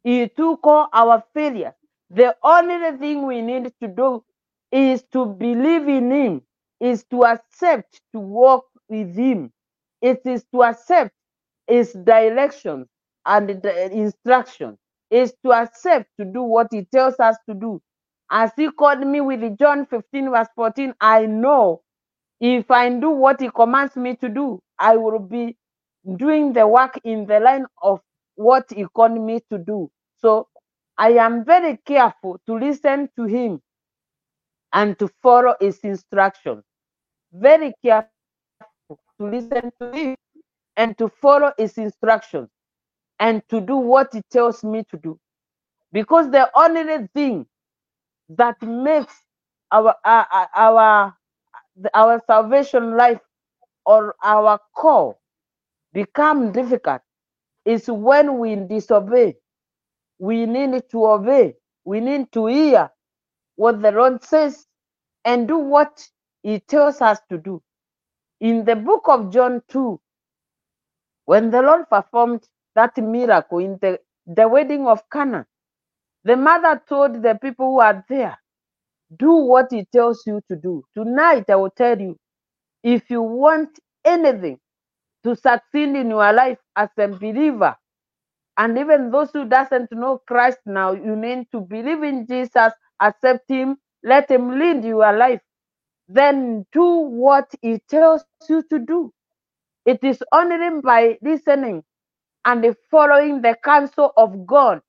He 0.04 0.28
took 0.28 0.61
all 0.64 0.88
our 0.92 1.24
failures. 1.35 1.74
The 2.11 2.37
only 2.44 2.96
thing 2.98 3.26
we 3.26 3.42
need 3.42 3.72
to 3.83 3.88
do 3.88 4.24
is 4.70 5.02
to 5.12 5.26
believe 5.26 5.88
in 5.88 6.12
Him, 6.12 6.42
is 6.80 7.04
to 7.11 7.24
accept 7.24 8.00
to 8.12 8.20
walk 8.20 8.66
with 8.88 9.16
Him. 9.16 9.52
It 10.00 10.22
is 10.24 10.44
to 10.52 10.62
accept 10.62 11.12
His 11.70 11.94
direction 11.94 12.87
and 13.26 13.50
instruction. 13.50 14.78
Is 15.11 15.35
to 15.44 15.52
accept 15.52 16.09
to 16.20 16.26
do 16.26 16.42
what 16.42 16.68
He 16.72 16.85
tells 16.87 17.20
us 17.20 17.37
to 17.48 17.54
do. 17.54 17.83
As 18.30 18.52
He 18.56 18.70
called 18.72 19.06
me 19.06 19.22
with 19.22 19.59
John 19.59 19.87
15, 19.87 20.30
verse 20.30 20.48
14, 20.56 20.94
I 21.00 21.26
know 21.26 21.83
if 22.40 22.70
I 22.70 22.90
do 22.90 23.11
what 23.11 23.40
He 23.40 23.50
commands 23.50 23.96
me 23.96 24.16
to 24.16 24.28
do, 24.30 24.61
I 24.78 24.96
will 24.96 25.20
be 25.20 25.56
doing 26.16 26.52
the 26.54 26.66
work 26.66 27.00
in 27.04 27.26
the 27.26 27.40
line 27.40 27.66
of 27.83 28.00
what 28.37 28.66
he 28.74 28.87
called 28.94 29.20
me 29.20 29.40
to 29.50 29.59
do. 29.59 29.90
So 30.18 30.48
I 30.98 31.12
am 31.12 31.44
very 31.44 31.78
careful 31.87 32.40
to 32.46 32.59
listen 32.59 33.11
to 33.16 33.24
him 33.26 33.61
and 34.72 34.98
to 35.00 35.09
follow 35.22 35.56
his 35.61 35.80
instructions. 35.80 36.64
Very 37.33 37.74
careful 37.85 38.11
to 39.20 39.26
listen 39.26 39.72
to 39.80 39.92
him 39.92 40.16
and 40.80 40.98
to 40.98 41.08
follow 41.22 41.52
his 41.58 41.78
instructions 41.78 42.50
and 43.20 43.42
to 43.50 43.60
do 43.60 43.76
what 43.76 44.10
he 44.14 44.22
tells 44.30 44.64
me 44.64 44.84
to 44.90 44.98
do. 44.98 45.18
Because 45.92 46.30
the 46.30 46.50
only 46.56 47.08
thing 47.14 47.46
that 48.30 48.60
makes 48.62 49.14
our 49.72 49.94
our 50.04 50.26
our, 50.56 51.16
our 51.94 52.22
salvation 52.26 52.96
life 52.96 53.20
or 53.86 54.14
our 54.24 54.60
call 54.76 55.20
become 55.94 56.52
difficult 56.52 57.02
is 57.66 57.88
when 57.88 58.38
we 58.38 58.56
disobey. 58.56 59.36
We 60.18 60.46
need 60.46 60.82
to 60.92 61.06
obey. 61.06 61.56
We 61.84 62.00
need 62.00 62.32
to 62.32 62.46
hear 62.46 62.90
what 63.56 63.82
the 63.82 63.92
Lord 63.92 64.24
says 64.24 64.66
and 65.24 65.48
do 65.48 65.58
what 65.58 66.06
He 66.42 66.60
tells 66.60 67.00
us 67.02 67.20
to 67.30 67.38
do. 67.38 67.62
In 68.40 68.64
the 68.64 68.76
book 68.76 69.04
of 69.08 69.32
John 69.32 69.62
2, 69.68 70.00
when 71.30 71.50
the 71.52 71.62
Lord 71.62 71.88
performed 71.90 72.42
that 72.76 72.96
miracle 72.98 73.60
in 73.60 73.78
the, 73.82 74.00
the 74.26 74.48
wedding 74.48 74.88
of 74.88 75.02
Cana, 75.12 75.46
the 76.24 76.36
mother 76.36 76.82
told 76.88 77.22
the 77.22 77.38
people 77.42 77.72
who 77.74 77.80
are 77.80 78.04
there, 78.08 78.38
Do 79.16 79.32
what 79.36 79.68
He 79.70 79.86
tells 79.92 80.24
you 80.26 80.40
to 80.50 80.56
do. 80.56 80.84
Tonight, 80.94 81.46
I 81.50 81.56
will 81.56 81.70
tell 81.70 82.00
you 82.00 82.16
if 82.84 83.10
you 83.10 83.22
want 83.22 83.70
anything 84.04 84.58
to 85.24 85.36
succeed 85.36 85.90
in 85.96 86.10
your 86.10 86.32
life 86.32 86.58
as 86.76 86.90
a 86.98 87.08
believer. 87.08 87.76
And 88.58 88.78
even 88.78 89.10
those 89.10 89.30
who 89.32 89.46
doesn't 89.46 89.92
know 89.92 90.20
Christ 90.28 90.58
now, 90.66 90.92
you 90.92 91.16
need 91.16 91.46
to 91.52 91.60
believe 91.62 92.02
in 92.04 92.26
Jesus, 92.28 92.72
accept 93.00 93.50
him, 93.50 93.78
let 94.04 94.30
him 94.30 94.58
lead 94.58 94.84
your 94.84 95.12
life. 95.16 95.40
Then 96.08 96.66
do 96.72 96.84
what 96.84 97.50
he 97.62 97.80
tells 97.90 98.24
you 98.48 98.62
to 98.70 98.80
do. 98.80 99.12
It 99.86 100.04
is 100.04 100.22
only 100.32 100.82
by 100.82 101.18
listening 101.22 101.84
and 102.44 102.76
following 102.90 103.42
the 103.42 103.56
counsel 103.64 104.12
of 104.16 104.46
God 104.46 104.82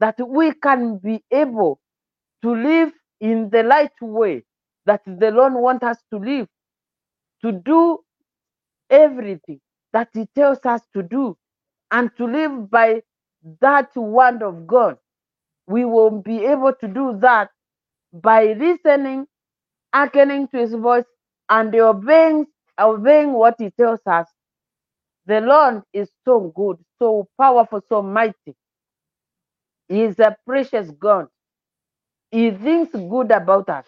that 0.00 0.16
we 0.26 0.52
can 0.54 0.98
be 0.98 1.22
able 1.32 1.80
to 2.42 2.54
live 2.54 2.92
in 3.20 3.50
the 3.50 3.64
right 3.64 3.92
way 4.00 4.44
that 4.86 5.02
the 5.06 5.30
Lord 5.30 5.54
wants 5.54 5.84
us 5.84 5.98
to 6.12 6.18
live, 6.18 6.48
to 7.42 7.52
do 7.52 8.00
everything 8.90 9.60
that 9.92 10.10
He 10.14 10.26
tells 10.34 10.58
us 10.66 10.82
to 10.94 11.02
do 11.04 11.36
and 11.92 12.10
to 12.18 12.26
live 12.26 12.70
by 12.70 13.02
that 13.60 13.96
word 13.96 14.42
of 14.42 14.66
God. 14.66 14.98
We 15.66 15.84
will 15.84 16.10
be 16.22 16.46
able 16.46 16.74
to 16.80 16.88
do 16.88 17.18
that 17.20 17.50
by 18.12 18.54
listening, 18.54 19.26
hearkening 19.94 20.48
to 20.48 20.58
His 20.58 20.74
voice, 20.74 21.04
and 21.50 21.74
obeying, 21.76 22.46
obeying 22.80 23.32
what 23.34 23.56
He 23.58 23.70
tells 23.70 24.00
us. 24.06 24.28
The 25.26 25.40
Lord 25.40 25.82
is 25.92 26.10
so 26.24 26.52
good, 26.56 26.78
so 27.00 27.28
powerful, 27.40 27.82
so 27.88 28.02
mighty. 28.02 28.56
He 29.88 30.02
is 30.02 30.18
a 30.20 30.36
precious 30.46 30.90
God. 30.92 31.28
He 32.30 32.50
thinks 32.52 32.92
good 32.92 33.30
about 33.32 33.68
us. 33.70 33.86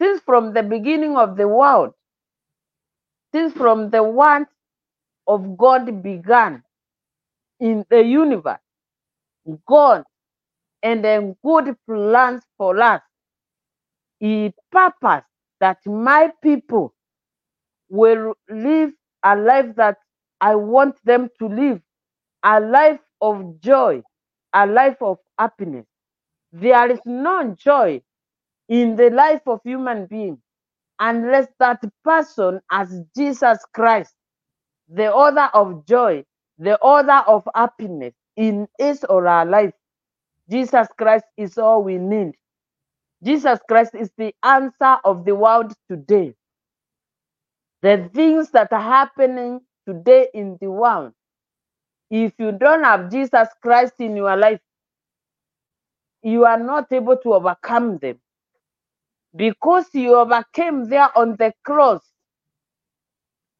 Since 0.00 0.22
from 0.22 0.54
the 0.54 0.62
beginning 0.62 1.16
of 1.16 1.36
the 1.36 1.48
world, 1.48 1.92
since 3.34 3.52
from 3.54 3.90
the 3.90 4.02
one 4.02 4.46
of 5.28 5.56
God 5.58 6.02
began 6.02 6.62
in 7.60 7.84
the 7.90 8.02
universe, 8.02 8.60
God 9.68 10.04
and 10.82 11.04
then 11.04 11.36
good 11.44 11.76
plans 11.88 12.42
for 12.58 12.80
us. 12.82 13.02
He 14.20 14.54
purpose 14.72 15.24
that 15.60 15.78
my 15.86 16.32
people 16.42 16.94
will 17.90 18.34
live 18.50 18.92
a 19.24 19.36
life 19.36 19.74
that 19.76 19.98
I 20.40 20.56
want 20.56 20.96
them 21.04 21.30
to 21.40 21.48
live, 21.48 21.80
a 22.44 22.60
life 22.60 23.00
of 23.20 23.60
joy, 23.60 24.02
a 24.54 24.66
life 24.66 24.98
of 25.02 25.18
happiness. 25.38 25.86
There 26.52 26.90
is 26.90 27.00
no 27.06 27.54
joy 27.58 28.02
in 28.68 28.96
the 28.96 29.10
life 29.10 29.42
of 29.46 29.60
human 29.64 30.06
being 30.06 30.38
unless 31.00 31.48
that 31.60 31.82
person 32.04 32.60
as 32.72 33.02
Jesus 33.16 33.58
Christ, 33.74 34.14
the 34.88 35.12
author 35.12 35.50
of 35.54 35.86
joy, 35.86 36.24
the 36.58 36.78
author 36.80 37.24
of 37.28 37.48
happiness 37.54 38.14
in 38.36 38.68
his 38.78 39.04
or 39.10 39.26
our 39.28 39.46
life. 39.46 39.74
Jesus 40.50 40.88
Christ 40.98 41.26
is 41.38 41.58
all 41.58 41.82
we 41.84 41.98
need. 41.98 42.34
Jesus 43.24 43.60
Christ 43.68 43.96
is 43.96 44.10
the 44.18 44.34
answer 44.44 44.98
of 45.04 45.26
the 45.26 45.36
world 45.36 45.74
today. 45.90 46.34
The 47.86 48.10
things 48.12 48.50
that 48.50 48.72
are 48.72 48.82
happening 48.82 49.60
today 49.86 50.28
in 50.34 50.58
the 50.60 50.68
world, 50.72 51.12
if 52.10 52.32
you 52.40 52.52
don't 52.52 52.82
have 52.84 53.12
Jesus 53.12 53.48
Christ 53.62 53.94
in 54.00 54.16
your 54.16 54.36
life, 54.36 54.60
you 56.22 56.44
are 56.46 56.58
not 56.58 56.92
able 56.92 57.16
to 57.18 57.34
overcome 57.34 57.98
them 57.98 58.18
because 59.36 59.86
he 59.92 60.08
overcame 60.08 60.88
there 60.88 61.16
on 61.16 61.36
the 61.38 61.52
cross. 61.64 62.02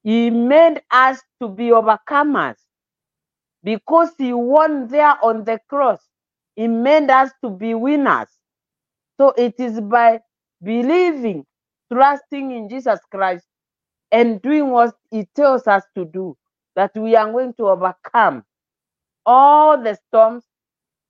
He 0.03 0.31
made 0.31 0.83
us 0.91 1.21
to 1.41 1.49
be 1.49 1.67
overcomers 1.71 2.57
because 3.65 4.11
he 4.19 4.33
won 4.33 4.89
there 4.89 5.17
on 5.25 5.45
the 5.45 5.61
cross. 5.69 6.01
He 6.57 6.69
made 6.69 7.11
us 7.11 7.31
to 7.45 7.51
be 7.51 7.75
winners. 7.75 8.29
So 9.19 9.35
it 9.39 9.55
is 9.61 9.81
by 9.81 10.21
believing 10.63 11.47
trusting 11.93 12.51
in 12.51 12.69
Jesus 12.69 13.01
Christ 13.13 13.47
and 14.13 14.43
doing 14.43 14.71
what 14.71 14.95
He 15.11 15.27
tells 15.37 15.67
us 15.67 15.85
to 15.97 16.05
do, 16.07 16.37
that 16.77 16.93
we 16.97 17.17
are 17.17 17.31
going 17.33 17.55
to 17.55 17.69
overcome 17.69 18.45
all 19.27 19.83
the 19.83 19.99
storms, 20.09 20.45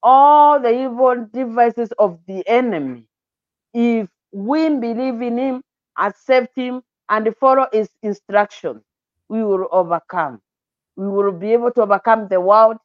all 0.02 0.60
the 0.60 0.70
evil 0.70 1.26
devices 1.32 1.92
of 1.98 2.18
the 2.26 2.46
enemy. 2.48 3.06
If 3.74 4.08
we 4.32 4.68
believe 4.70 5.22
in 5.22 5.38
Him, 5.38 5.62
accept 5.98 6.56
Him, 6.56 6.82
and 7.10 7.34
follow 7.40 7.68
His 7.72 7.90
instructions, 8.02 8.82
we 9.28 9.44
will 9.44 9.68
overcome. 9.72 10.40
We 10.96 11.08
will 11.08 11.32
be 11.32 11.52
able 11.54 11.72
to 11.72 11.82
overcome 11.82 12.28
the 12.28 12.40
world. 12.40 12.78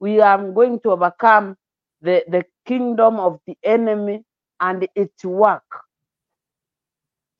We 0.00 0.20
are 0.20 0.38
going 0.52 0.80
to 0.82 0.92
overcome 0.92 1.56
the, 2.02 2.24
the 2.28 2.44
kingdom 2.66 3.20
of 3.20 3.40
the 3.46 3.56
enemy 3.64 4.24
and 4.60 4.88
its 4.96 5.24
work. 5.24 5.64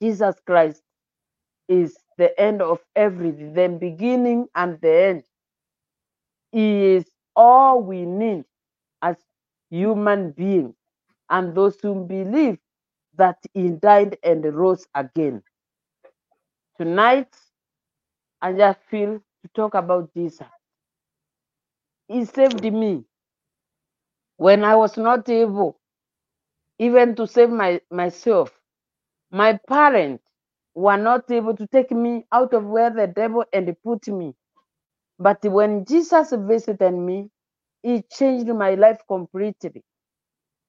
Jesus 0.01 0.35
Christ 0.45 0.81
is 1.69 1.97
the 2.17 2.39
end 2.39 2.61
of 2.61 2.79
everything, 2.95 3.53
the 3.53 3.69
beginning 3.69 4.47
and 4.55 4.79
the 4.81 4.91
end. 4.93 5.23
He 6.51 6.85
is 6.95 7.05
all 7.35 7.81
we 7.81 8.05
need 8.05 8.45
as 9.01 9.17
human 9.69 10.31
beings 10.31 10.75
and 11.29 11.55
those 11.55 11.77
who 11.81 12.05
believe 12.05 12.59
that 13.17 13.37
he 13.53 13.69
died 13.71 14.17
and 14.23 14.45
rose 14.55 14.87
again. 14.95 15.43
Tonight, 16.79 17.35
I 18.41 18.53
just 18.53 18.79
feel 18.89 19.19
to 19.43 19.49
talk 19.55 19.75
about 19.75 20.13
Jesus. 20.13 20.47
He 22.07 22.25
saved 22.25 22.63
me 22.63 23.05
when 24.37 24.63
I 24.65 24.75
was 24.75 24.97
not 24.97 25.29
able 25.29 25.79
even 26.79 27.15
to 27.15 27.27
save 27.27 27.49
my, 27.49 27.81
myself. 27.91 28.51
My 29.31 29.59
parents 29.69 30.23
were 30.77 30.97
not 30.97 31.31
able 31.31 31.55
to 31.57 31.67
take 31.67 31.91
me 31.91 32.25
out 32.33 32.53
of 32.53 32.65
where 32.65 32.91
the 32.91 33.07
devil 33.07 33.45
and 33.53 33.75
put 33.83 34.07
me. 34.09 34.35
But 35.19 35.43
when 35.45 35.85
Jesus 35.85 36.33
visited 36.33 36.93
me, 36.93 37.29
he 37.83 38.03
changed 38.11 38.47
my 38.49 38.75
life 38.75 38.99
completely. 39.07 39.83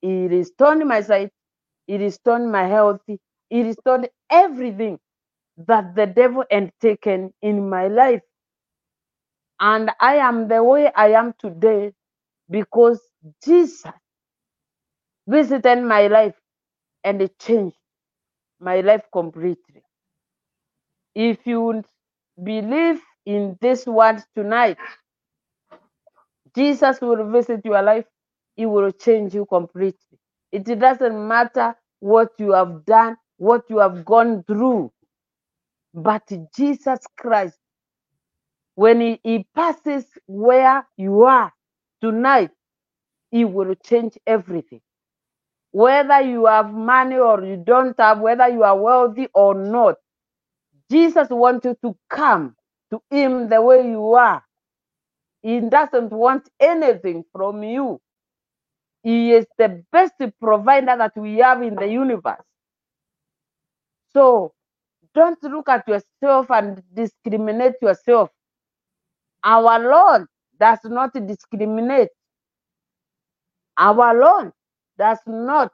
He 0.03 0.29
restored 0.29 0.87
my 0.87 1.03
sight, 1.03 1.33
he 1.87 1.99
restored 1.99 2.43
my 2.43 2.67
health, 2.69 3.01
he 3.09 3.63
restored 3.63 4.11
everything 4.31 4.99
that 5.69 5.95
the 5.97 6.07
devil 6.07 6.45
had 6.51 6.73
taken 6.81 7.33
in 7.43 7.69
my 7.69 7.89
life. 7.89 8.23
And 9.61 9.91
I 10.01 10.17
am 10.17 10.49
the 10.49 10.63
way 10.65 10.93
I 10.97 11.13
am 11.13 11.35
today 11.39 11.93
because 12.51 13.01
Jesus 13.45 13.85
visited 15.29 15.83
my 15.83 16.09
life 16.09 16.37
and 17.05 17.29
changed 17.41 17.77
my 18.61 18.81
life 18.83 19.05
completely. 19.13 19.68
If 21.15 21.47
you 21.47 21.85
believe 22.43 23.01
in 23.27 23.59
this 23.61 23.87
word 23.87 24.23
tonight, 24.37 24.79
Jesus 26.57 27.01
will 27.01 27.31
visit 27.31 27.63
your 27.65 27.83
life, 27.83 28.07
He 28.57 28.67
will 28.67 28.93
change 28.93 29.35
you 29.35 29.47
completely. 29.47 30.19
It 30.53 30.65
doesn't 30.65 31.29
matter 31.29 31.77
what 32.01 32.31
you 32.39 32.53
have 32.53 32.85
done, 32.87 33.17
what 33.39 33.65
you 33.71 33.79
have 33.79 34.05
gone 34.05 34.45
through, 34.45 34.93
but 35.95 36.23
Jesus 36.57 37.01
Christ, 37.19 37.59
when 38.77 39.01
He, 39.01 39.21
he 39.25 39.47
passes 39.55 40.07
where 40.27 40.87
you 40.97 41.25
are 41.25 41.53
tonight, 42.03 42.51
He 43.31 43.45
will 43.45 43.75
change 43.85 44.19
everything. 44.27 44.81
Whether 45.73 46.23
you 46.23 46.47
have 46.47 46.73
money 46.73 47.17
or 47.19 47.45
you 47.45 47.57
don't 47.57 47.99
have, 48.01 48.21
whether 48.21 48.49
you 48.49 48.65
are 48.65 48.79
wealthy 48.79 49.29
or 49.35 49.55
not, 49.55 49.97
Jesus 50.91 51.29
wants 51.31 51.67
you 51.67 51.77
to 51.85 51.97
come 52.11 52.57
to 52.93 53.01
Him 53.11 53.49
the 53.49 53.63
way 53.63 53.89
you 53.89 54.15
are. 54.15 54.45
He 55.43 55.61
doesn't 55.61 56.13
want 56.13 56.49
anything 56.61 57.25
from 57.33 57.63
you. 57.65 58.01
He 59.03 59.33
is 59.33 59.47
the 59.59 59.85
best 59.93 60.15
provider 60.41 60.97
that 60.99 61.13
we 61.17 61.39
have 61.39 61.63
in 61.63 61.77
the 61.77 61.87
universe. 61.89 62.43
So 64.13 64.53
don't 65.15 65.43
look 65.45 65.69
at 65.69 65.89
yourself 65.89 66.51
and 66.51 66.83
discriminate 66.95 67.75
yourself. 67.83 68.31
Our 69.45 69.79
Lord 69.81 70.27
does 70.61 70.81
not 70.85 71.13
discriminate. 71.27 72.11
Our 73.79 74.15
Lord 74.19 74.53
does 74.99 75.19
not 75.27 75.73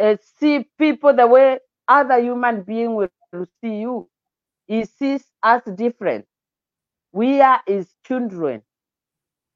uh, 0.00 0.16
see 0.40 0.66
people 0.78 1.14
the 1.14 1.26
way 1.26 1.60
other 1.88 2.20
human 2.20 2.62
beings 2.62 3.10
will 3.32 3.46
see 3.62 3.80
you. 3.80 4.08
He 4.66 4.84
sees 4.86 5.24
us 5.42 5.62
different. 5.76 6.26
We 7.12 7.40
are 7.42 7.60
his 7.66 7.94
children. 8.06 8.62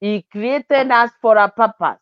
He 0.01 0.23
created 0.31 0.91
us 0.91 1.11
for 1.21 1.37
a 1.37 1.49
purpose. 1.51 1.99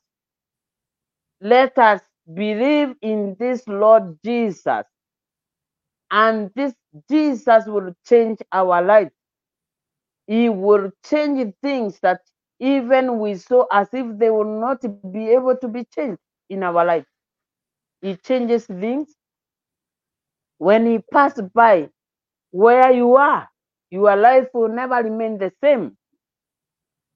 Let 1.41 1.77
us 1.79 2.01
believe 2.33 2.95
in 3.01 3.35
this 3.39 3.67
Lord 3.67 4.17
Jesus. 4.25 4.85
And 6.11 6.51
this 6.55 6.73
Jesus 7.09 7.65
will 7.67 7.93
change 8.07 8.39
our 8.51 8.81
life. 8.83 9.11
He 10.27 10.49
will 10.49 10.91
change 11.05 11.53
things 11.63 11.99
that 12.01 12.21
even 12.59 13.19
we 13.19 13.35
saw 13.35 13.65
as 13.71 13.89
if 13.93 14.07
they 14.19 14.31
will 14.31 14.59
not 14.61 14.81
be 15.13 15.29
able 15.31 15.57
to 15.57 15.67
be 15.67 15.85
changed 15.85 16.19
in 16.49 16.63
our 16.63 16.85
life. 16.85 17.05
He 18.01 18.15
changes 18.17 18.65
things. 18.67 19.15
When 20.59 20.85
he 20.87 20.99
passed 21.13 21.41
by 21.53 21.89
where 22.55 22.91
you 22.93 23.15
are, 23.17 23.49
your 23.91 24.15
life 24.15 24.49
will 24.53 24.69
never 24.69 24.97
remain 25.03 25.39
the 25.39 25.51
same. 25.63 25.97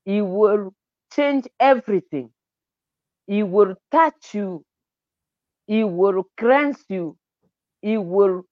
He 0.05 0.21
will 0.21 0.73
change 1.13 1.47
everything. 1.59 2.31
He 3.27 3.43
will 3.43 3.75
touch 3.91 4.33
you. 4.35 4.65
He 5.67 5.83
will 5.85 6.25
cleanse 6.37 6.83
you. 6.89 7.17
He 7.81 7.97
will 7.97 8.43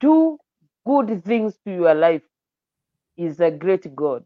do 0.00 0.38
good 0.86 1.24
things 1.24 1.56
to 1.66 1.72
your 1.74 1.94
life. 1.94 2.22
He's 3.16 3.40
a 3.40 3.50
great 3.50 3.94
God. 3.96 4.24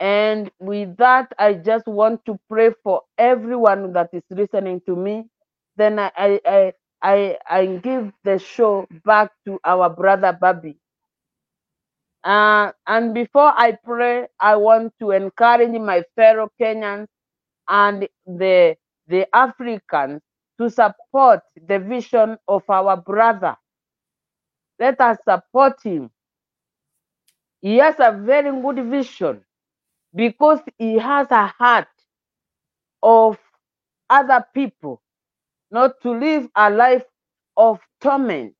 And 0.00 0.50
with 0.60 0.96
that, 0.98 1.32
I 1.38 1.54
just 1.54 1.86
want 1.88 2.24
to 2.26 2.38
pray 2.50 2.72
for 2.84 3.02
everyone 3.18 3.92
that 3.94 4.10
is 4.12 4.24
listening 4.30 4.82
to 4.86 4.96
me. 4.96 5.24
Then 5.76 5.98
I 5.98 6.12
I 6.16 6.40
I, 6.46 6.72
I 7.04 7.38
I 7.48 7.66
give 7.84 8.12
the 8.24 8.40
show 8.40 8.88
back 9.04 9.32
to 9.46 9.60
our 9.64 9.90
brother 9.90 10.32
Bobby. 10.40 10.78
Uh, 12.24 12.72
and 12.86 13.14
before 13.14 13.52
I 13.56 13.72
pray, 13.84 14.28
I 14.40 14.56
want 14.56 14.94
to 15.00 15.12
encourage 15.12 15.78
my 15.80 16.04
fellow 16.16 16.50
Kenyans 16.60 17.08
and 17.68 18.08
the, 18.26 18.76
the 19.08 19.26
Africans 19.34 20.22
to 20.60 20.70
support 20.70 21.40
the 21.68 21.78
vision 21.80 22.38
of 22.48 22.62
our 22.70 22.96
brother. 22.96 23.56
Let 24.78 25.00
us 25.00 25.18
support 25.24 25.82
him. 25.82 26.10
He 27.62 27.78
has 27.78 27.96
a 28.00 28.12
very 28.12 28.52
good 28.62 28.84
vision 28.86 29.44
because 30.14 30.60
he 30.78 30.98
has 30.98 31.30
a 31.30 31.46
heart 31.48 31.88
of 33.02 33.38
other 34.10 34.46
people, 34.54 35.02
not 35.74 36.00
to 36.00 36.12
live 36.12 36.48
a 36.54 36.70
life 36.70 37.04
of 37.56 37.80
torment, 38.00 38.54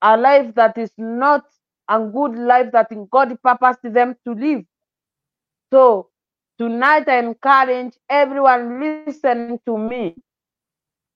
a 0.00 0.16
life 0.16 0.54
that 0.54 0.78
is 0.78 0.90
not 0.96 1.44
a 1.90 2.00
good 2.00 2.34
life 2.36 2.72
that 2.72 2.88
God 3.10 3.36
purposed 3.42 3.82
them 3.82 4.16
to 4.26 4.32
live. 4.32 4.64
So 5.70 6.08
tonight 6.58 7.06
I 7.06 7.18
encourage 7.18 7.92
everyone 8.08 8.80
listening 8.80 9.60
to 9.66 9.76
me, 9.76 10.16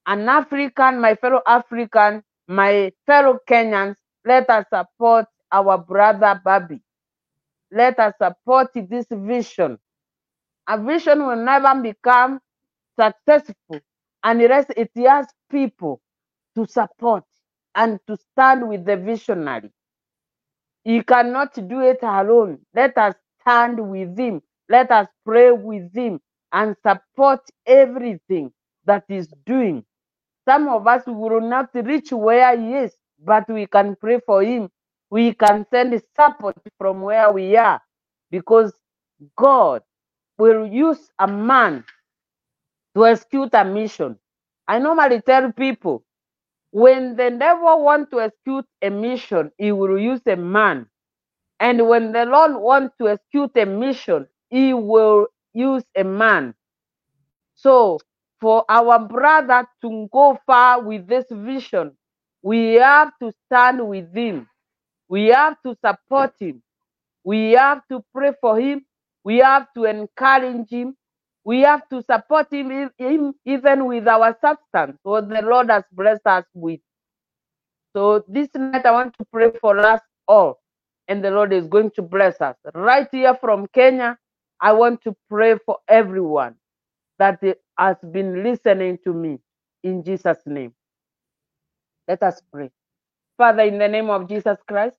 an 0.06 0.28
African, 0.28 1.00
my 1.00 1.14
fellow 1.14 1.40
African, 1.46 2.22
my 2.46 2.92
fellow 3.06 3.38
Kenyans, 3.48 3.96
let 4.24 4.50
us 4.50 4.66
support 4.68 5.24
our 5.50 5.78
brother 5.78 6.38
Bobby. 6.44 6.82
Let 7.72 7.98
us 7.98 8.12
support 8.20 8.68
this 8.74 9.06
vision. 9.10 9.78
A 10.68 10.78
vision 10.78 11.26
will 11.26 11.36
never 11.36 11.80
become 11.80 12.38
successful 13.00 13.80
unless 14.26 14.66
it 14.76 14.90
has 14.98 15.28
people 15.50 16.02
to 16.56 16.66
support 16.68 17.24
and 17.76 18.00
to 18.08 18.18
stand 18.32 18.68
with 18.68 18.86
the 18.86 18.98
visionary. 18.98 19.72
He 20.84 21.02
cannot 21.04 21.54
do 21.68 21.80
it 21.82 22.00
alone. 22.02 22.60
Let 22.74 22.98
us 22.98 23.14
stand 23.42 23.80
with 23.90 24.18
him. 24.18 24.42
Let 24.70 24.90
us 24.92 25.08
pray 25.26 25.52
with 25.52 25.94
him 25.94 26.20
and 26.52 26.76
support 26.86 27.40
everything 27.66 28.52
that 28.86 29.04
he's 29.08 29.28
doing. 29.46 29.84
Some 30.48 30.68
of 30.68 30.86
us 30.88 31.04
will 31.06 31.40
not 31.40 31.70
reach 31.74 32.12
where 32.12 32.58
he 32.58 32.74
is, 32.74 32.94
but 33.24 33.48
we 33.48 33.66
can 33.66 33.96
pray 33.96 34.20
for 34.26 34.42
him. 34.42 34.70
We 35.10 35.34
can 35.34 35.66
send 35.70 36.00
support 36.16 36.56
from 36.78 37.02
where 37.02 37.32
we 37.32 37.56
are 37.56 37.80
because 38.30 38.74
God 39.36 39.82
will 40.38 40.66
use 40.66 41.10
a 41.18 41.28
man 41.28 41.84
to 42.96 43.06
execute 43.06 43.54
a 43.54 43.64
mission. 43.64 44.18
I 44.68 44.80
normally 44.80 45.22
tell 45.22 45.52
people 45.52 46.02
When 46.72 47.16
the 47.16 47.32
devil 47.32 47.82
want 47.82 48.10
to 48.12 48.20
execute 48.22 48.66
a 48.82 48.90
mission, 48.90 49.52
he 49.58 49.72
will 49.72 49.98
use 49.98 50.22
a 50.28 50.36
man. 50.36 50.88
And 51.60 51.88
when 51.88 52.12
the 52.12 52.26
Lord 52.26 52.56
want 52.56 52.92
to 53.00 53.08
execute 53.10 53.52
a 53.56 53.66
mission, 53.66 54.28
he 54.50 54.74
will 54.74 55.28
use 55.54 55.84
a 55.96 56.04
man. 56.04 56.54
So 57.56 58.00
for 58.40 58.64
our 58.68 58.98
brother 59.00 59.66
to 59.82 60.08
go 60.12 60.38
far 60.46 60.82
with 60.82 61.08
this 61.08 61.26
vision, 61.30 61.96
we 62.42 62.74
have 62.74 63.12
to 63.22 63.32
stand 63.46 63.86
with 63.88 64.14
him. 64.14 64.48
We 65.08 65.26
have 65.28 65.56
to 65.64 65.76
support 65.84 66.34
him. 66.40 66.62
We 67.24 67.52
have 67.52 67.82
to 67.90 68.04
pray 68.14 68.32
for 68.40 68.60
him. 68.60 68.86
We 69.24 69.38
have 69.38 69.68
to 69.76 69.84
encourage 69.84 70.70
him. 70.70 70.96
We 71.46 71.62
have 71.62 71.88
to 71.90 72.02
support 72.02 72.52
him, 72.52 72.90
him 72.98 73.34
even 73.46 73.86
with 73.86 74.08
our 74.08 74.36
substance, 74.42 74.98
what 75.04 75.30
the 75.30 75.42
Lord 75.42 75.70
has 75.70 75.84
blessed 75.92 76.26
us 76.26 76.44
with. 76.54 76.80
So 77.96 78.24
this 78.28 78.50
night, 78.56 78.86
I 78.86 78.92
want 78.92 79.14
to 79.18 79.26
pray 79.32 79.52
for 79.60 79.78
us 79.78 80.02
all, 80.28 80.60
and 81.08 81.24
the 81.24 81.30
Lord 81.30 81.52
is 81.52 81.68
going 81.68 81.92
to 81.92 82.02
bless 82.02 82.40
us. 82.42 82.56
Right 82.74 83.08
here 83.12 83.36
from 83.40 83.68
Kenya, 83.68 84.18
I 84.60 84.72
want 84.72 85.02
to 85.04 85.16
pray 85.30 85.56
for 85.64 85.78
everyone 85.88 86.56
that 87.20 87.40
has 87.78 87.96
been 88.12 88.42
listening 88.42 88.98
to 89.04 89.14
me 89.14 89.38
in 89.84 90.04
Jesus' 90.04 90.40
name. 90.46 90.74
Let 92.08 92.22
us 92.24 92.42
pray. 92.52 92.70
Father, 93.38 93.64
in 93.64 93.78
the 93.78 93.88
name 93.88 94.10
of 94.10 94.28
Jesus 94.28 94.58
Christ, 94.68 94.98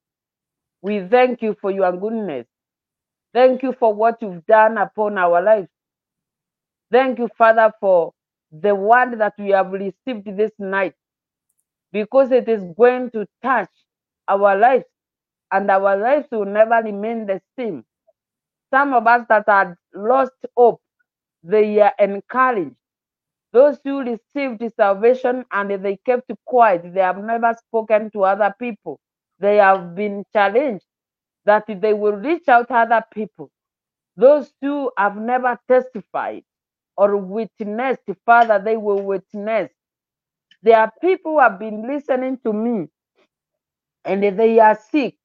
we 0.82 1.08
thank 1.10 1.42
you 1.42 1.58
for 1.62 1.72
your 1.72 1.92
goodness. 1.94 2.48
Thank 3.34 3.64
you 3.64 3.74
for 3.80 3.94
what 3.94 4.22
you've 4.22 4.46
done 4.48 4.78
upon 4.78 5.18
our 5.18 5.42
lives. 5.42 5.70
Thank 6.92 7.20
you, 7.20 7.30
Father, 7.38 7.72
for 7.82 8.14
the 8.52 8.76
word 8.76 9.20
that 9.20 9.34
we 9.38 9.50
have 9.52 9.72
received 9.72 10.26
this 10.38 10.52
night 10.60 10.96
because 11.92 12.32
it 12.32 12.50
is 12.50 12.64
going 12.78 13.12
to 13.12 13.28
touch 13.44 13.70
our 14.28 14.58
lives 14.58 14.86
and 15.52 15.72
our 15.72 15.98
lives 15.98 16.28
will 16.32 16.46
never 16.46 16.82
remain 16.84 17.26
the 17.28 17.42
same. 17.58 17.86
Some 18.72 18.94
of 18.94 19.08
us 19.08 19.26
that 19.30 19.46
had 19.48 19.76
lost 19.96 20.34
hope, 20.58 20.82
they 21.44 21.80
are 21.82 21.94
encouraged. 22.00 22.76
Those 23.54 23.80
who 23.84 24.02
received 24.02 24.64
salvation 24.76 25.46
and 25.52 25.72
they 25.84 25.98
kept 26.06 26.32
quiet, 26.46 26.94
they 26.94 27.02
have 27.02 27.20
never 27.24 27.56
spoken 27.68 28.12
to 28.12 28.24
other 28.26 28.54
people. 28.60 29.00
They 29.40 29.58
have 29.58 29.96
been 29.96 30.26
challenged 30.34 30.86
that 31.46 31.66
they 31.68 31.94
will 31.94 32.14
reach 32.14 32.48
out 32.50 32.70
to 32.70 32.76
other 32.76 33.04
people. 33.14 33.52
Those 34.18 34.54
who 34.62 34.92
have 34.98 35.18
never 35.18 35.60
testified 35.70 36.44
or 36.98 37.18
witnessed, 37.18 38.04
Father, 38.26 38.60
they 38.64 38.78
will 38.78 39.02
witness. 39.04 39.72
There 40.64 40.78
are 40.80 40.92
people 41.02 41.34
who 41.34 41.40
have 41.42 41.60
been 41.60 41.88
listening 41.88 42.40
to 42.46 42.54
me 42.54 42.90
and 44.06 44.24
they 44.24 44.60
are 44.60 44.80
sick. 44.92 45.16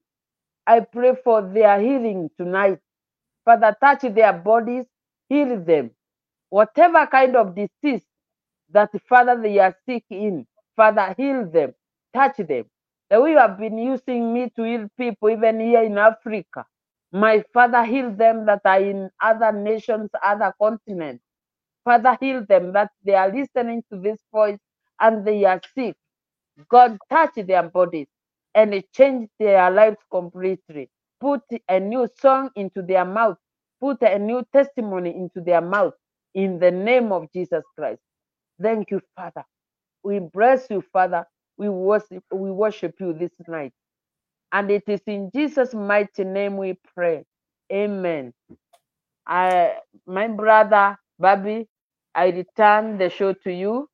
I 0.67 0.81
pray 0.81 1.15
for 1.25 1.43
their 1.43 1.81
healing 1.81 2.31
tonight. 2.39 2.81
Father, 3.45 3.77
touch 3.81 4.03
their 4.03 4.33
bodies, 4.33 4.87
heal 5.29 5.61
them. 5.63 5.93
Whatever 6.51 7.07
kind 7.07 7.37
of 7.37 7.55
disease 7.57 8.03
that, 8.71 8.91
Father, 9.09 9.41
they 9.41 9.59
are 9.59 9.77
sick 9.87 10.05
in, 10.11 10.47
Father, 10.77 11.15
heal 11.19 11.47
them, 11.51 11.75
touch 12.15 12.39
them. 12.39 12.67
The 13.11 13.21
way 13.21 13.33
you 13.33 13.39
have 13.39 13.59
been 13.59 13.79
using 13.79 14.35
me 14.35 14.51
to 14.57 14.65
heal 14.65 14.89
people, 14.99 15.31
even 15.31 15.61
here 15.61 15.83
in 15.85 15.99
Africa, 15.99 16.67
my 17.13 17.45
Father, 17.55 17.85
heal 17.85 18.11
them 18.13 18.47
that 18.47 18.63
are 18.65 18.81
in 18.81 19.11
other 19.23 19.53
nations, 19.53 20.11
other 20.23 20.55
continents. 20.61 21.25
Father, 21.85 22.17
heal 22.21 22.45
them 22.49 22.73
that 22.75 22.91
they 23.05 23.15
are 23.15 23.33
listening 23.33 23.83
to 23.93 23.99
this 24.01 24.19
voice 24.33 24.59
and 25.01 25.27
they 25.27 25.45
are 25.45 25.61
sick. 25.75 25.97
God, 26.71 26.99
touch 27.11 27.35
their 27.37 27.65
bodies 27.65 28.09
and 28.55 28.83
change 28.95 29.29
their 29.39 29.71
lives 29.71 29.99
completely. 30.11 30.91
Put 31.21 31.43
a 31.69 31.81
new 31.81 32.09
song 32.21 32.51
into 32.57 32.83
their 32.83 33.05
mouth. 33.05 33.39
Put 33.81 34.03
a 34.03 34.19
new 34.19 34.45
testimony 34.55 35.11
into 35.17 35.41
their 35.43 35.61
mouth 35.63 35.95
in 36.35 36.59
the 36.61 36.71
name 36.71 37.13
of 37.13 37.33
Jesus 37.35 37.65
Christ. 37.79 38.01
Thank 38.63 38.91
you, 38.93 39.01
Father. 39.17 39.45
We 40.05 40.21
bless 40.21 40.69
you, 40.71 40.85
Father. 40.93 41.27
We 41.59 41.69
worship, 41.71 42.25
we 42.33 42.51
worship 42.51 42.97
you 43.01 43.15
this 43.15 43.33
night. 43.49 43.73
And 44.53 44.71
it 44.71 44.85
is 44.89 45.01
in 45.07 45.31
Jesus' 45.35 45.75
mighty 45.75 46.25
name 46.25 46.57
we 46.59 46.79
pray. 46.95 47.25
Amen. 47.73 48.33
I, 49.27 49.75
my 50.07 50.29
brother 50.29 50.97
Bobby, 51.19 51.69
I 52.15 52.29
return 52.29 52.99
the 52.99 53.11
show 53.11 53.33
to 53.33 53.53
you. 53.53 53.89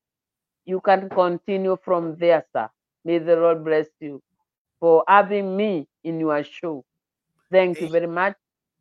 You 0.65 0.81
can 0.81 1.09
continue 1.09 1.77
from 1.83 2.15
there, 2.17 2.45
sir. 2.53 2.69
May 3.05 3.19
the 3.19 3.35
Lord 3.35 3.63
bless 3.63 3.87
you 3.99 4.21
for 4.79 5.03
having 5.07 5.55
me 5.55 5.87
in 6.03 6.19
your 6.19 6.43
show. 6.43 6.85
Thank 7.51 7.81
you 7.81 7.89
very 7.89 8.07
much. 8.07 8.35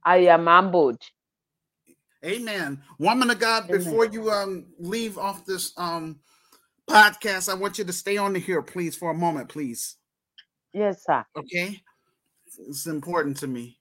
I 0.05 0.19
am 0.19 0.47
humbled. 0.47 1.01
Amen. 2.25 2.83
Woman 2.99 3.31
of 3.31 3.39
God, 3.39 3.65
Amen. 3.65 3.79
before 3.79 4.07
you 4.07 4.31
um 4.31 4.67
leave 4.79 5.19
off 5.19 5.45
this 5.47 5.73
um 5.77 6.19
podcast, 6.89 7.49
I 7.49 7.55
want 7.55 7.79
you 7.79 7.85
to 7.85 7.93
stay 7.93 8.17
on 8.17 8.35
here, 8.35 8.63
please, 8.63 8.97
for 8.97 9.11
a 9.11 9.15
moment, 9.15 9.49
please. 9.49 9.97
Yes, 10.73 11.05
sir. 11.05 11.25
Okay. 11.37 11.81
It's 12.69 12.87
important 12.87 13.37
to 13.39 13.47
me. 13.47 13.79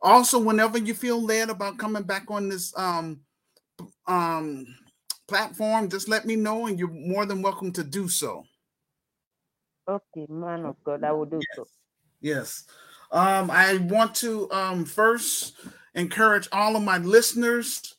Also, 0.00 0.38
whenever 0.38 0.78
you 0.78 0.94
feel 0.94 1.22
led 1.22 1.50
about 1.50 1.78
coming 1.78 2.02
back 2.02 2.24
on 2.28 2.48
this 2.48 2.76
um 2.76 3.20
um 4.06 4.66
platform, 5.28 5.88
just 5.88 6.08
let 6.08 6.26
me 6.26 6.36
know 6.36 6.66
and 6.66 6.78
you're 6.78 6.88
more 6.88 7.26
than 7.26 7.42
welcome 7.42 7.72
to 7.72 7.84
do 7.84 8.08
so. 8.08 8.44
Okay, 9.88 10.26
man 10.28 10.64
of 10.64 10.76
God, 10.84 11.04
I 11.04 11.12
will 11.12 11.26
do 11.26 11.36
yes. 11.36 11.46
so. 11.56 11.66
Yes. 12.20 12.64
Um, 13.10 13.50
I 13.50 13.76
want 13.78 14.14
to 14.16 14.50
um 14.52 14.84
first 14.84 15.54
encourage 15.94 16.48
all 16.52 16.76
of 16.76 16.82
my 16.82 16.98
listeners 16.98 17.96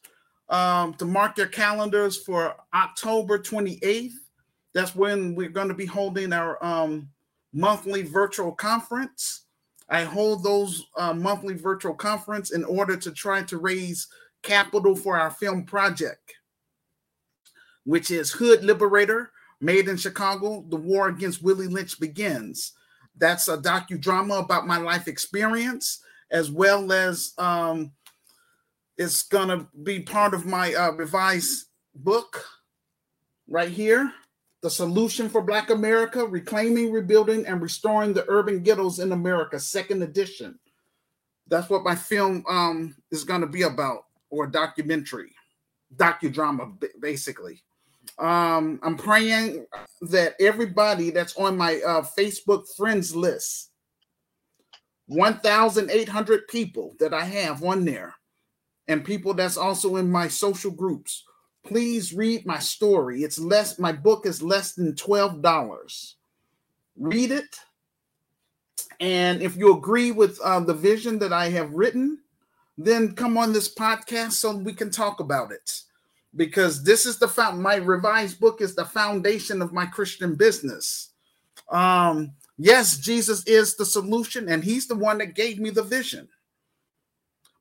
um, 0.49 0.93
to 0.95 1.05
mark 1.05 1.35
their 1.35 1.47
calendars 1.47 2.17
for 2.17 2.55
October 2.73 3.39
28th. 3.39 4.11
That's 4.73 4.95
when 4.95 5.35
we're 5.35 5.49
going 5.49 5.67
to 5.67 5.73
be 5.73 5.85
holding 5.85 6.33
our 6.33 6.63
um, 6.63 7.09
monthly 7.53 8.03
virtual 8.03 8.51
conference. 8.51 9.45
I 9.89 10.03
hold 10.03 10.43
those 10.43 10.85
uh, 10.97 11.13
monthly 11.13 11.55
virtual 11.55 11.93
conference 11.93 12.51
in 12.51 12.63
order 12.63 12.97
to 12.97 13.11
try 13.11 13.43
to 13.43 13.57
raise 13.57 14.07
capital 14.43 14.95
for 14.95 15.17
our 15.17 15.31
film 15.31 15.63
project, 15.63 16.35
which 17.85 18.11
is 18.11 18.31
Hood 18.31 18.63
Liberator, 18.63 19.31
made 19.59 19.87
in 19.87 19.97
Chicago. 19.97 20.63
The 20.69 20.75
War 20.75 21.07
Against 21.07 21.41
Willie 21.41 21.67
Lynch 21.67 21.99
begins. 21.99 22.73
That's 23.17 23.47
a 23.47 23.57
docudrama 23.57 24.43
about 24.43 24.67
my 24.67 24.77
life 24.77 25.07
experience 25.07 26.03
as 26.31 26.49
well 26.49 26.91
as 26.91 27.33
um, 27.37 27.91
it's 28.97 29.23
gonna 29.23 29.67
be 29.83 30.01
part 30.01 30.33
of 30.33 30.45
my 30.45 30.73
uh, 30.73 30.91
revised 30.91 31.67
book 31.95 32.43
right 33.47 33.69
here 33.69 34.11
the 34.61 34.69
solution 34.69 35.29
for 35.29 35.41
black 35.41 35.69
america 35.69 36.25
reclaiming 36.25 36.91
rebuilding 36.91 37.45
and 37.45 37.61
restoring 37.61 38.13
the 38.13 38.25
urban 38.27 38.63
ghettos 38.63 38.97
in 38.99 39.11
america 39.11 39.59
second 39.59 40.01
edition 40.01 40.57
that's 41.47 41.69
what 41.69 41.83
my 41.83 41.93
film 41.93 42.43
um, 42.49 42.95
is 43.11 43.23
going 43.23 43.41
to 43.41 43.47
be 43.47 43.63
about 43.63 44.05
or 44.33 44.47
documentary 44.47 45.31
docudrama 45.95 46.73
basically 46.99 47.61
um, 48.19 48.79
i'm 48.83 48.97
praying 48.97 49.65
that 50.01 50.35
everybody 50.39 51.11
that's 51.11 51.35
on 51.37 51.55
my 51.55 51.75
uh, 51.85 52.01
facebook 52.17 52.63
friends 52.75 53.15
list 53.15 53.69
1,800 55.07 56.47
people 56.47 56.95
that 56.99 57.13
I 57.13 57.25
have 57.25 57.63
on 57.63 57.85
there, 57.85 58.15
and 58.87 59.03
people 59.03 59.33
that's 59.33 59.57
also 59.57 59.97
in 59.97 60.09
my 60.09 60.27
social 60.27 60.71
groups. 60.71 61.23
Please 61.65 62.13
read 62.13 62.45
my 62.45 62.59
story. 62.59 63.23
It's 63.23 63.39
less, 63.39 63.79
my 63.79 63.91
book 63.91 64.25
is 64.25 64.41
less 64.41 64.73
than 64.73 64.93
$12. 64.93 66.13
Read 66.97 67.31
it. 67.31 67.55
And 68.99 69.41
if 69.41 69.55
you 69.55 69.75
agree 69.75 70.11
with 70.11 70.39
uh, 70.41 70.59
the 70.59 70.73
vision 70.73 71.19
that 71.19 71.33
I 71.33 71.49
have 71.49 71.73
written, 71.73 72.19
then 72.77 73.13
come 73.13 73.37
on 73.37 73.53
this 73.53 73.73
podcast 73.73 74.33
so 74.33 74.55
we 74.55 74.73
can 74.73 74.89
talk 74.89 75.19
about 75.19 75.51
it. 75.51 75.81
Because 76.35 76.83
this 76.83 77.05
is 77.05 77.19
the 77.19 77.27
found 77.27 77.61
my 77.61 77.75
revised 77.75 78.39
book 78.39 78.61
is 78.61 78.75
the 78.75 78.85
foundation 78.85 79.61
of 79.61 79.73
my 79.73 79.85
Christian 79.85 80.35
business. 80.35 81.09
Um, 81.69 82.33
Yes, 82.57 82.97
Jesus 82.97 83.43
is 83.45 83.75
the 83.75 83.85
solution, 83.85 84.49
and 84.49 84.63
He's 84.63 84.87
the 84.87 84.95
one 84.95 85.17
that 85.19 85.35
gave 85.35 85.59
me 85.59 85.69
the 85.69 85.83
vision. 85.83 86.27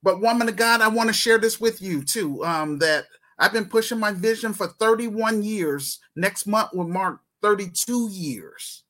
But, 0.02 0.20
woman 0.20 0.48
of 0.48 0.56
God, 0.56 0.80
I 0.80 0.88
want 0.88 1.08
to 1.08 1.14
share 1.14 1.38
this 1.38 1.60
with 1.60 1.80
you 1.80 2.04
too. 2.04 2.44
Um, 2.44 2.78
that 2.78 3.06
I've 3.38 3.52
been 3.52 3.66
pushing 3.66 3.98
my 3.98 4.12
vision 4.12 4.52
for 4.52 4.68
31 4.68 5.42
years. 5.42 6.00
Next 6.16 6.46
month 6.46 6.70
will 6.74 6.88
mark 6.88 7.20
32 7.40 8.10
years. 8.10 8.82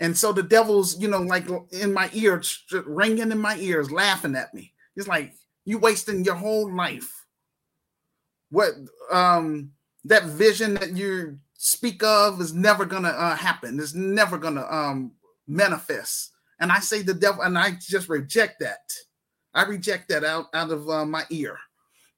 And 0.00 0.16
so 0.16 0.32
the 0.32 0.42
devil's, 0.42 1.00
you 1.00 1.08
know, 1.08 1.20
like 1.20 1.46
in 1.70 1.92
my 1.92 2.10
ears, 2.12 2.64
ringing 2.86 3.32
in 3.32 3.38
my 3.38 3.56
ears, 3.56 3.90
laughing 3.90 4.36
at 4.36 4.52
me. 4.52 4.72
He's 4.94 5.08
like, 5.08 5.34
you 5.64 5.78
wasting 5.78 6.24
your 6.24 6.34
whole 6.36 6.74
life. 6.74 7.24
What 8.50 8.74
um 9.10 9.72
that 10.04 10.24
vision 10.24 10.74
that 10.74 10.96
you're 10.96 11.38
speak 11.56 12.02
of 12.02 12.40
is 12.40 12.52
never 12.52 12.84
gonna 12.84 13.08
uh, 13.08 13.36
happen. 13.36 13.80
It's 13.80 13.94
never 13.94 14.36
gonna 14.36 14.66
um, 14.70 15.12
manifest. 15.48 16.32
And 16.60 16.70
I 16.70 16.80
say 16.80 17.02
the 17.02 17.14
devil, 17.14 17.42
and 17.42 17.58
I 17.58 17.72
just 17.80 18.08
reject 18.08 18.60
that. 18.60 18.92
I 19.54 19.64
reject 19.64 20.08
that 20.10 20.24
out 20.24 20.46
out 20.52 20.70
of 20.70 20.88
uh, 20.90 21.06
my 21.06 21.24
ear 21.30 21.58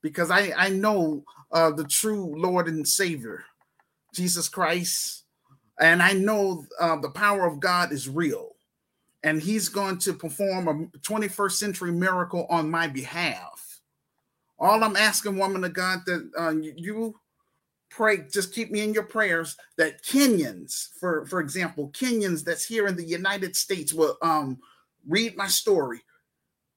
because 0.03 0.31
I 0.31 0.53
I 0.57 0.71
know 0.71 1.25
uh, 1.53 1.71
the 1.71 1.85
true 1.85 2.35
Lord 2.37 2.67
and 2.67 2.87
Savior, 2.87 3.45
Jesus 4.15 4.49
Christ, 4.49 5.25
and 5.81 6.03
I 6.03 6.13
know 6.13 6.65
uh, 6.81 6.97
the 6.97 7.11
power 7.11 7.47
of 7.47 7.61
God 7.61 7.93
is 7.93 8.09
real, 8.09 8.56
and 9.27 9.43
He's 9.43 9.69
going 9.69 9.99
to 9.99 10.13
perform 10.13 10.69
a 10.69 10.99
21st 10.99 11.53
century 11.53 11.91
miracle 11.91 12.47
on 12.49 12.71
my 12.71 12.87
behalf. 12.87 13.81
All 14.57 14.85
I'm 14.85 14.97
asking, 14.97 15.37
woman 15.37 15.65
of 15.65 15.75
God, 15.75 15.99
that 16.07 16.31
uh, 16.39 16.51
you 16.51 17.19
pray, 17.91 18.19
just 18.33 18.55
keep 18.55 18.71
me 18.71 18.83
in 18.83 18.95
your 18.95 19.03
prayers 19.03 19.57
that 19.79 20.03
Kenyans, 20.03 20.91
for 21.01 21.27
for 21.27 21.41
example, 21.41 21.91
Kenyans 21.91 22.45
that's 22.45 22.65
here 22.65 22.87
in 22.87 22.95
the 22.95 23.05
United 23.05 23.57
States 23.57 23.93
will 23.93 24.17
um, 24.23 24.59
read 25.09 25.37
my 25.37 25.49
story 25.49 26.03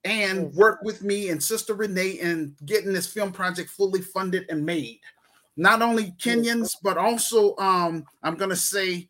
and 0.03 0.51
work 0.55 0.79
with 0.81 1.03
me 1.03 1.29
and 1.29 1.41
Sister 1.41 1.75
Renee 1.75 2.19
in 2.19 2.55
getting 2.65 2.93
this 2.93 3.07
film 3.07 3.31
project 3.31 3.69
fully 3.69 4.01
funded 4.01 4.45
and 4.49 4.65
made. 4.65 5.01
Not 5.55 5.81
only 5.81 6.11
Kenyans, 6.11 6.77
but 6.81 6.97
also 6.97 7.55
um, 7.57 8.05
I'm 8.23 8.35
gonna 8.35 8.55
say 8.55 9.08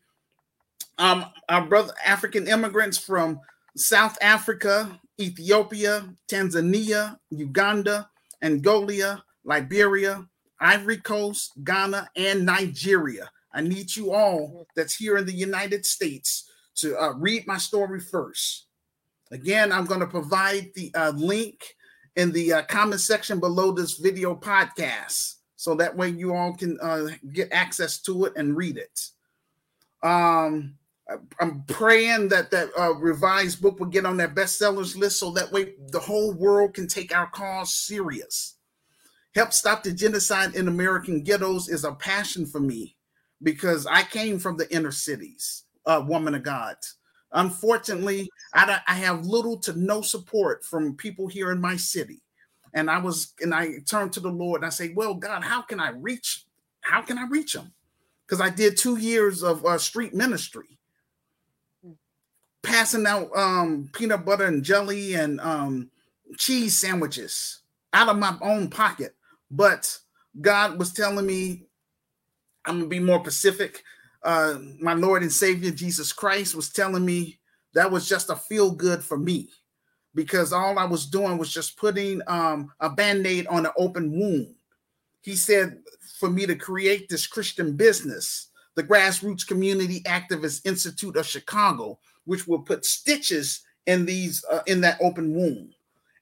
um, 1.00 1.24
our 1.48 1.66
brother 1.66 1.94
African 2.04 2.46
immigrants 2.46 2.98
from 2.98 3.40
South 3.76 4.16
Africa, 4.20 5.00
Ethiopia, 5.18 6.14
Tanzania, 6.30 7.18
Uganda, 7.30 8.08
Angola, 8.42 9.24
Liberia, 9.44 10.26
Ivory 10.60 10.98
Coast, 10.98 11.52
Ghana, 11.64 12.10
and 12.16 12.44
Nigeria. 12.44 13.30
I 13.52 13.62
need 13.62 13.96
you 13.96 14.12
all 14.12 14.66
that's 14.76 14.94
here 14.94 15.16
in 15.16 15.24
the 15.24 15.32
United 15.32 15.86
States 15.86 16.48
to 16.76 16.96
uh, 16.96 17.14
read 17.14 17.46
my 17.46 17.56
story 17.56 18.00
first. 18.00 18.66
Again, 19.30 19.72
I'm 19.72 19.86
going 19.86 20.00
to 20.00 20.06
provide 20.06 20.70
the 20.74 20.92
uh, 20.94 21.10
link 21.10 21.76
in 22.16 22.30
the 22.30 22.52
uh, 22.52 22.62
comment 22.64 23.00
section 23.00 23.40
below 23.40 23.72
this 23.72 23.94
video 23.94 24.34
podcast. 24.34 25.36
So 25.56 25.74
that 25.76 25.96
way 25.96 26.10
you 26.10 26.34
all 26.34 26.54
can 26.54 26.78
uh, 26.80 27.08
get 27.32 27.52
access 27.52 28.00
to 28.02 28.26
it 28.26 28.34
and 28.36 28.56
read 28.56 28.76
it. 28.76 29.00
Um, 30.02 30.74
I'm 31.40 31.62
praying 31.64 32.28
that 32.28 32.50
that 32.50 32.70
uh, 32.78 32.94
revised 32.94 33.60
book 33.60 33.80
will 33.80 33.86
get 33.86 34.06
on 34.06 34.16
that 34.18 34.34
bestsellers 34.34 34.96
list 34.96 35.18
so 35.18 35.30
that 35.32 35.50
way 35.50 35.74
the 35.88 35.98
whole 35.98 36.32
world 36.32 36.74
can 36.74 36.86
take 36.86 37.14
our 37.14 37.26
cause 37.28 37.74
serious. 37.74 38.56
Help 39.34 39.52
stop 39.52 39.82
the 39.82 39.92
genocide 39.92 40.54
in 40.54 40.68
American 40.68 41.22
ghettos 41.22 41.68
is 41.68 41.84
a 41.84 41.92
passion 41.92 42.46
for 42.46 42.60
me 42.60 42.96
because 43.42 43.86
I 43.86 44.02
came 44.02 44.38
from 44.38 44.56
the 44.56 44.72
inner 44.74 44.90
cities, 44.90 45.64
uh, 45.86 46.02
woman 46.06 46.34
of 46.34 46.42
God. 46.42 46.76
Unfortunately, 47.32 48.28
I, 48.54 48.80
I 48.86 48.94
have 48.94 49.24
little 49.24 49.56
to 49.60 49.78
no 49.78 50.02
support 50.02 50.64
from 50.64 50.96
people 50.96 51.28
here 51.28 51.52
in 51.52 51.60
my 51.60 51.76
city. 51.76 52.22
And 52.74 52.90
I 52.90 52.98
was, 52.98 53.34
and 53.40 53.54
I 53.54 53.78
turned 53.86 54.12
to 54.14 54.20
the 54.20 54.30
Lord 54.30 54.62
and 54.62 54.66
I 54.66 54.70
say, 54.70 54.92
well, 54.94 55.14
God, 55.14 55.44
how 55.44 55.62
can 55.62 55.80
I 55.80 55.90
reach, 55.90 56.44
how 56.80 57.02
can 57.02 57.18
I 57.18 57.26
reach 57.28 57.52
them? 57.52 57.72
Because 58.26 58.40
I 58.40 58.50
did 58.50 58.76
two 58.76 58.96
years 58.96 59.42
of 59.42 59.64
uh, 59.64 59.78
street 59.78 60.14
ministry, 60.14 60.78
passing 62.62 63.06
out 63.06 63.30
um, 63.36 63.88
peanut 63.92 64.24
butter 64.24 64.46
and 64.46 64.62
jelly 64.62 65.14
and 65.14 65.40
um, 65.40 65.90
cheese 66.38 66.76
sandwiches 66.76 67.62
out 67.92 68.08
of 68.08 68.18
my 68.18 68.36
own 68.42 68.68
pocket. 68.68 69.14
But 69.50 69.98
God 70.40 70.78
was 70.78 70.92
telling 70.92 71.26
me, 71.26 71.66
I'm 72.64 72.78
gonna 72.78 72.88
be 72.88 73.00
more 73.00 73.22
pacific. 73.22 73.82
uh, 74.22 74.58
my 74.80 74.94
Lord 74.94 75.22
and 75.22 75.32
Savior 75.32 75.70
Jesus 75.70 76.12
Christ 76.12 76.54
was 76.54 76.70
telling 76.70 77.04
me 77.04 77.38
that 77.74 77.90
was 77.90 78.08
just 78.08 78.30
a 78.30 78.36
feel 78.36 78.70
good 78.70 79.02
for 79.02 79.16
me 79.16 79.48
because 80.14 80.52
all 80.52 80.78
I 80.78 80.84
was 80.84 81.06
doing 81.06 81.38
was 81.38 81.52
just 81.52 81.76
putting 81.76 82.20
um, 82.26 82.72
a 82.80 82.90
band 82.90 83.26
aid 83.26 83.46
on 83.46 83.64
an 83.66 83.72
open 83.76 84.12
wound. 84.18 84.54
He 85.22 85.36
said 85.36 85.78
for 86.18 86.30
me 86.30 86.46
to 86.46 86.56
create 86.56 87.08
this 87.08 87.26
Christian 87.26 87.76
business, 87.76 88.48
the 88.74 88.82
Grassroots 88.82 89.46
Community 89.46 90.00
Activist 90.02 90.66
Institute 90.66 91.16
of 91.16 91.26
Chicago, 91.26 91.98
which 92.24 92.46
will 92.46 92.60
put 92.60 92.84
stitches 92.84 93.62
in 93.86 94.06
these 94.06 94.44
uh, 94.50 94.60
in 94.66 94.80
that 94.82 94.98
open 95.00 95.34
wound. 95.34 95.74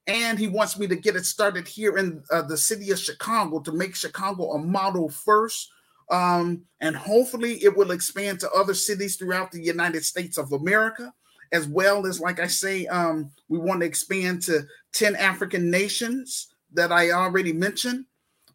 And 0.06 0.38
he 0.38 0.48
wants 0.48 0.78
me 0.78 0.86
to 0.86 0.96
get 0.96 1.16
it 1.16 1.26
started 1.26 1.68
here 1.68 1.98
in 1.98 2.22
uh, 2.30 2.42
the 2.42 2.56
city 2.56 2.90
of 2.90 2.98
Chicago 2.98 3.60
to 3.60 3.72
make 3.72 3.94
Chicago 3.94 4.52
a 4.52 4.58
model 4.58 5.10
first 5.10 5.70
um, 6.10 6.62
and 6.80 6.96
hopefully 6.96 7.62
it 7.62 7.76
will 7.76 7.90
expand 7.90 8.40
to 8.40 8.50
other 8.52 8.74
cities 8.74 9.16
throughout 9.16 9.52
the 9.52 9.62
United 9.62 10.04
States 10.04 10.38
of 10.38 10.52
America, 10.52 11.12
as 11.52 11.68
well 11.68 12.06
as, 12.06 12.20
like 12.20 12.40
I 12.40 12.46
say, 12.46 12.86
um, 12.86 13.30
we 13.48 13.58
want 13.58 13.80
to 13.80 13.86
expand 13.86 14.42
to 14.44 14.62
10 14.92 15.16
African 15.16 15.70
nations 15.70 16.48
that 16.72 16.92
I 16.92 17.10
already 17.10 17.52
mentioned. 17.52 18.06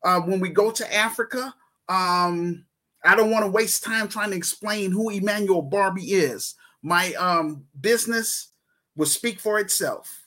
Uh, 0.03 0.21
when 0.21 0.39
we 0.39 0.49
go 0.49 0.71
to 0.71 0.95
Africa, 0.95 1.53
um, 1.89 2.65
I 3.05 3.15
don't 3.15 3.31
want 3.31 3.45
to 3.45 3.51
waste 3.51 3.83
time 3.83 4.07
trying 4.07 4.31
to 4.31 4.37
explain 4.37 4.91
who 4.91 5.09
Emmanuel 5.09 5.63
Barbee 5.63 6.09
is. 6.09 6.55
My 6.83 7.13
um, 7.13 7.65
business 7.81 8.49
will 8.95 9.07
speak 9.07 9.39
for 9.39 9.59
itself. 9.59 10.23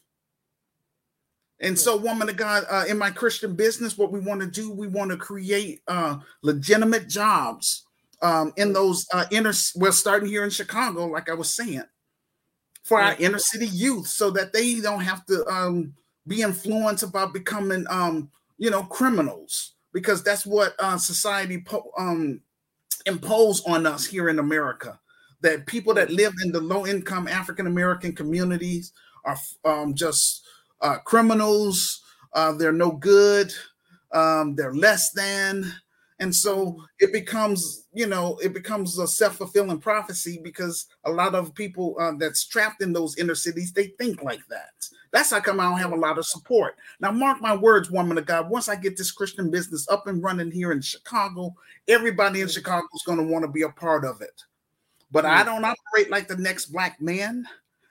And 1.60 1.78
so, 1.78 1.96
woman 1.96 2.28
of 2.28 2.36
God, 2.36 2.64
uh, 2.70 2.84
in 2.88 2.98
my 2.98 3.10
Christian 3.10 3.54
business, 3.54 3.96
what 3.96 4.12
we 4.12 4.20
want 4.20 4.40
to 4.40 4.46
do, 4.46 4.70
we 4.70 4.88
want 4.88 5.10
to 5.10 5.16
create 5.16 5.80
uh, 5.88 6.18
legitimate 6.42 7.08
jobs 7.08 7.84
um, 8.20 8.52
in 8.56 8.72
those 8.72 9.06
uh, 9.12 9.24
inner. 9.30 9.52
We're 9.74 9.92
starting 9.92 10.28
here 10.28 10.44
in 10.44 10.50
Chicago, 10.50 11.06
like 11.06 11.30
I 11.30 11.34
was 11.34 11.50
saying, 11.50 11.84
for 12.82 13.00
our 13.00 13.16
inner 13.18 13.38
city 13.38 13.68
youth, 13.68 14.06
so 14.06 14.30
that 14.30 14.52
they 14.52 14.80
don't 14.80 15.00
have 15.00 15.24
to 15.26 15.46
um, 15.46 15.94
be 16.26 16.42
influenced 16.42 17.04
about 17.04 17.32
becoming, 17.32 17.86
um, 17.88 18.30
you 18.58 18.70
know, 18.70 18.82
criminals, 18.82 19.74
because 19.94 20.22
that's 20.22 20.44
what 20.44 20.74
uh, 20.78 20.98
society 20.98 21.62
po- 21.62 21.90
um, 21.96 22.42
impose 23.06 23.64
on 23.64 23.86
us 23.86 24.04
here 24.04 24.28
in 24.28 24.38
America. 24.38 25.00
That 25.46 25.64
people 25.66 25.94
that 25.94 26.10
live 26.10 26.32
in 26.44 26.50
the 26.50 26.60
low 26.60 26.88
income 26.88 27.28
African 27.28 27.68
American 27.68 28.16
communities 28.16 28.92
are 29.24 29.38
um, 29.64 29.94
just 29.94 30.44
uh, 30.80 30.98
criminals. 31.04 32.02
Uh, 32.32 32.50
they're 32.50 32.72
no 32.72 32.90
good. 32.90 33.52
Um, 34.10 34.56
they're 34.56 34.74
less 34.74 35.12
than. 35.12 35.72
And 36.18 36.34
so 36.34 36.82
it 36.98 37.12
becomes, 37.12 37.86
you 37.92 38.08
know, 38.08 38.38
it 38.42 38.54
becomes 38.54 38.98
a 38.98 39.06
self 39.06 39.36
fulfilling 39.36 39.78
prophecy 39.78 40.40
because 40.42 40.86
a 41.04 41.12
lot 41.12 41.36
of 41.36 41.54
people 41.54 41.94
uh, 42.00 42.14
that's 42.18 42.48
trapped 42.48 42.82
in 42.82 42.92
those 42.92 43.16
inner 43.16 43.36
cities, 43.36 43.72
they 43.72 43.92
think 43.98 44.24
like 44.24 44.44
that. 44.48 44.72
That's 45.12 45.30
how 45.30 45.38
come 45.38 45.60
I 45.60 45.70
don't 45.70 45.78
have 45.78 45.92
a 45.92 45.96
lot 45.96 46.18
of 46.18 46.26
support. 46.26 46.74
Now, 46.98 47.12
mark 47.12 47.40
my 47.40 47.54
words, 47.54 47.88
woman 47.88 48.18
of 48.18 48.26
God, 48.26 48.50
once 48.50 48.68
I 48.68 48.74
get 48.74 48.96
this 48.96 49.12
Christian 49.12 49.48
business 49.48 49.86
up 49.88 50.08
and 50.08 50.24
running 50.24 50.50
here 50.50 50.72
in 50.72 50.80
Chicago, 50.80 51.54
everybody 51.86 52.40
in 52.40 52.48
Chicago 52.48 52.88
is 52.96 53.04
going 53.06 53.18
to 53.18 53.32
want 53.32 53.44
to 53.44 53.50
be 53.52 53.62
a 53.62 53.68
part 53.68 54.04
of 54.04 54.20
it. 54.22 54.42
But 55.16 55.24
I 55.24 55.44
don't 55.44 55.64
operate 55.64 56.10
like 56.10 56.28
the 56.28 56.36
next 56.36 56.66
black 56.66 57.00
man. 57.00 57.48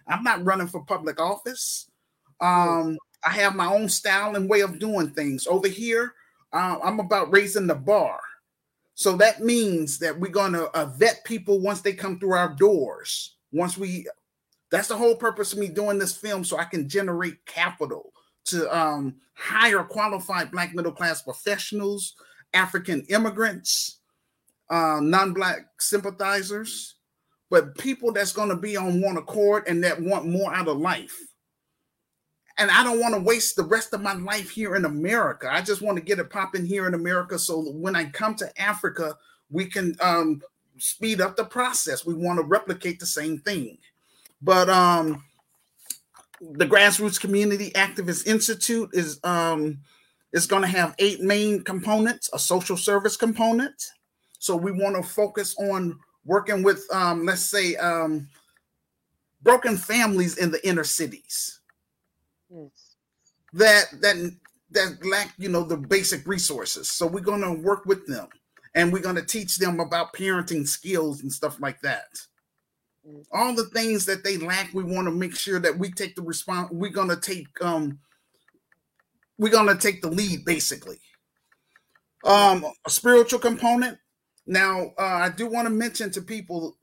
I'm 0.08 0.24
not 0.24 0.46
running 0.46 0.68
for 0.68 0.86
public 0.86 1.20
office. 1.20 1.90
Um, 2.40 3.00
I 3.26 3.32
have 3.32 3.56
my 3.56 3.66
own 3.66 3.90
style 3.90 4.36
and 4.36 4.48
way 4.48 4.62
of 4.62 4.78
doing 4.78 5.10
things. 5.10 5.48
Over 5.48 5.68
here, 5.68 6.14
uh, 6.54 6.78
I'm 6.84 7.00
about 7.00 7.34
raising 7.34 7.66
the 7.66 7.74
bar. 7.74 8.20
So 8.94 9.18
that 9.18 9.42
means 9.42 9.98
that 9.98 10.20
we're 10.20 10.32
going 10.32 10.54
to 10.54 10.66
uh, 10.78 10.86
vet 10.86 11.24
people 11.26 11.60
once 11.60 11.82
they 11.82 11.94
come 11.94 12.20
through 12.20 12.34
our 12.34 12.54
doors. 12.54 13.38
Once 13.52 13.76
we, 13.76 14.08
that's 14.70 14.90
the 14.90 14.96
whole 14.96 15.16
purpose 15.16 15.52
of 15.52 15.58
me 15.58 15.68
doing 15.68 15.98
this 15.98 16.16
film, 16.16 16.44
so 16.44 16.60
I 16.60 16.66
can 16.66 16.88
generate 16.88 17.44
capital 17.48 18.14
to 18.46 18.78
um, 18.78 19.16
hire 19.34 19.82
qualified 19.82 20.52
Black 20.52 20.76
middle 20.76 20.92
class 20.92 21.24
professionals, 21.24 22.14
African 22.54 23.02
immigrants, 23.10 23.98
uh, 24.70 25.00
non 25.02 25.34
Black 25.34 25.70
sympathizers, 25.80 26.95
but 27.56 27.78
people 27.78 28.12
that's 28.12 28.34
going 28.34 28.50
to 28.50 28.56
be 28.58 28.76
on 28.76 29.00
one 29.00 29.16
accord 29.16 29.64
and 29.66 29.82
that 29.82 30.02
want 30.02 30.26
more 30.26 30.54
out 30.54 30.68
of 30.68 30.76
life 30.76 31.18
and 32.58 32.70
I 32.70 32.84
don't 32.84 33.00
want 33.00 33.16
to 33.16 33.22
waste 33.22 33.56
the 33.56 33.64
rest 33.64 33.94
of 33.94 34.02
my 34.02 34.14
life 34.14 34.50
here 34.50 34.76
in 34.76 34.84
America. 34.84 35.50
I 35.50 35.62
just 35.62 35.82
want 35.82 35.98
to 35.98 36.04
get 36.04 36.20
it 36.20 36.30
popping 36.30 36.66
here 36.66 36.86
in 36.86 36.94
America 36.94 37.40
so 37.40 37.62
when 37.62 37.96
I 37.96 38.06
come 38.10 38.36
to 38.36 38.62
Africa, 38.62 39.16
we 39.50 39.68
can 39.68 39.96
um, 40.02 40.42
speed 40.78 41.22
up 41.22 41.38
the 41.38 41.46
process. 41.46 42.06
We 42.06 42.14
want 42.14 42.40
to 42.42 42.46
replicate 42.46 43.00
the 43.00 43.06
same 43.06 43.40
thing. 43.40 43.78
But 44.42 44.70
um, 44.70 45.24
the 46.42 46.66
Grassroots 46.66 47.20
Community 47.20 47.72
Activist 47.72 48.28
Institute 48.28 48.90
is 48.92 49.22
um, 49.24 49.80
is 50.34 50.46
going 50.46 50.64
to 50.64 50.68
have 50.68 50.94
eight 51.00 51.22
main 51.22 51.64
components, 51.64 52.30
a 52.34 52.40
social 52.40 52.76
service 52.76 53.16
component. 53.16 53.92
So 54.40 54.58
we 54.58 54.74
want 54.74 54.98
to 54.98 55.04
focus 55.04 55.56
on 55.58 55.98
working 56.26 56.64
with, 56.64 56.86
um, 56.94 57.26
let's 57.26 57.44
say, 57.44 57.76
um, 57.78 58.28
broken 59.44 59.78
families 59.78 60.38
in 60.38 60.52
the 60.52 60.66
inner 60.68 60.84
cities 60.84 61.62
Yes. 62.50 62.96
That 63.54 63.86
that 64.02 64.18
that 64.72 65.06
lack, 65.06 65.34
you 65.38 65.50
know, 65.50 65.64
the 65.64 65.78
basic 65.78 66.28
resources. 66.28 66.92
So 66.92 67.08
we're 67.08 67.22
going 67.22 67.42
to 67.42 67.54
work 67.54 67.86
with 67.86 68.06
them. 68.08 68.28
and 68.76 68.92
we're 68.94 69.02
going 69.02 69.16
to 69.16 69.26
teach 69.26 69.58
them 69.58 69.80
about 69.80 70.14
parenting 70.14 70.68
skills 70.68 71.22
and 71.22 71.32
stuff 71.32 71.60
like 71.62 71.82
that. 71.82 72.08
All 73.32 73.56
the 73.56 73.66
things 73.68 74.06
that 74.08 74.24
they 74.24 74.38
lack, 74.38 74.74
we 74.74 74.84
want 74.84 75.08
to 75.08 75.12
make 75.14 75.36
sure 75.36 75.60
that 75.60 75.78
we 75.78 75.92
take 75.92 76.16
the 76.16 76.24
response. 76.24 76.70
We're 76.72 76.92
going 76.92 77.10
to 77.10 77.18
take 77.18 77.48
um, 77.62 78.00
we're 79.38 79.52
going 79.52 79.68
to 79.68 79.76
take 79.78 80.02
the 80.02 80.10
lead, 80.10 80.46
basically. 80.46 81.00
Um, 82.26 82.66
a 82.86 82.90
spiritual 82.90 83.40
component. 83.40 83.98
Now, 84.48 84.94
uh, 84.98 85.04
I 85.04 85.30
do 85.30 85.48
want 85.48 85.68
to 85.68 85.74
mention 85.74 86.12
to 86.12 86.22
people, 86.22 86.78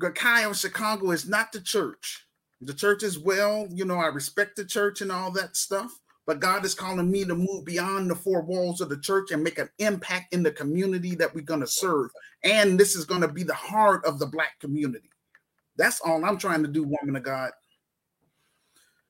Gakai 0.00 0.48
of 0.48 0.56
Chicago 0.56 1.10
is 1.12 1.28
not 1.28 1.52
the 1.52 1.60
church. 1.60 2.26
The 2.60 2.74
church 2.74 3.02
is 3.02 3.18
well, 3.18 3.68
you 3.70 3.84
know, 3.84 3.98
I 3.98 4.06
respect 4.06 4.56
the 4.56 4.64
church 4.64 5.00
and 5.00 5.12
all 5.12 5.30
that 5.32 5.56
stuff, 5.56 5.92
but 6.26 6.40
God 6.40 6.64
is 6.64 6.74
calling 6.74 7.10
me 7.10 7.24
to 7.24 7.34
move 7.34 7.64
beyond 7.64 8.10
the 8.10 8.14
four 8.14 8.42
walls 8.42 8.80
of 8.80 8.88
the 8.88 8.98
church 8.98 9.30
and 9.30 9.44
make 9.44 9.58
an 9.58 9.68
impact 9.78 10.34
in 10.34 10.42
the 10.42 10.50
community 10.50 11.14
that 11.14 11.34
we're 11.34 11.42
going 11.42 11.60
to 11.60 11.66
serve. 11.66 12.10
And 12.42 12.80
this 12.80 12.96
is 12.96 13.04
going 13.04 13.20
to 13.20 13.28
be 13.28 13.42
the 13.42 13.54
heart 13.54 14.04
of 14.04 14.18
the 14.18 14.26
black 14.26 14.58
community. 14.60 15.10
That's 15.76 16.00
all 16.00 16.24
I'm 16.24 16.38
trying 16.38 16.62
to 16.62 16.68
do, 16.68 16.82
woman 16.82 17.16
of 17.16 17.22
God. 17.22 17.50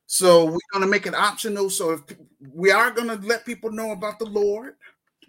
So 0.06 0.44
we're 0.44 0.58
going 0.72 0.82
to 0.82 0.90
make 0.90 1.06
it 1.06 1.14
optional. 1.14 1.70
So 1.70 1.92
if 1.92 2.00
we 2.52 2.70
are 2.70 2.90
going 2.90 3.08
to 3.08 3.26
let 3.26 3.46
people 3.46 3.70
know 3.70 3.92
about 3.92 4.18
the 4.18 4.26
Lord, 4.26 4.74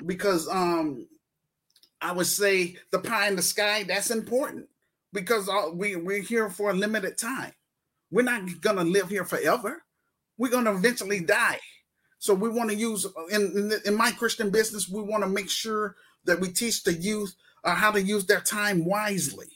because 0.05 0.47
um 0.47 1.07
I 2.01 2.11
would 2.11 2.27
say 2.27 2.77
the 2.91 2.99
pie 2.99 3.27
in 3.27 3.35
the 3.35 3.41
sky, 3.41 3.83
that's 3.83 4.11
important 4.11 4.67
because 5.13 5.49
uh, 5.49 5.69
we, 5.73 5.95
we're 5.95 6.21
here 6.21 6.49
for 6.49 6.69
a 6.69 6.73
limited 6.73 7.17
time. 7.17 7.53
We're 8.11 8.21
not 8.23 8.61
going 8.61 8.77
to 8.77 8.83
live 8.83 9.09
here 9.09 9.25
forever. 9.25 9.83
We're 10.37 10.51
going 10.51 10.65
to 10.65 10.73
eventually 10.73 11.21
die. 11.21 11.59
So 12.19 12.33
we 12.33 12.49
want 12.49 12.69
to 12.69 12.75
use 12.75 13.05
uh, 13.05 13.25
in, 13.27 13.41
in, 13.57 13.71
in 13.85 13.95
my 13.95 14.11
Christian 14.11 14.49
business, 14.49 14.89
we 14.89 15.01
want 15.01 15.23
to 15.23 15.29
make 15.29 15.49
sure 15.49 15.95
that 16.25 16.39
we 16.39 16.49
teach 16.49 16.83
the 16.83 16.93
youth 16.93 17.33
uh, 17.63 17.75
how 17.75 17.91
to 17.91 18.01
use 18.01 18.25
their 18.25 18.41
time 18.41 18.85
wisely. 18.85 19.47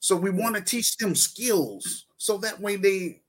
So 0.00 0.16
we 0.16 0.30
want 0.30 0.54
to 0.56 0.62
teach 0.62 0.96
them 0.96 1.14
skills 1.14 2.06
so 2.18 2.36
that 2.38 2.60
way 2.60 2.76
they, 2.76 3.22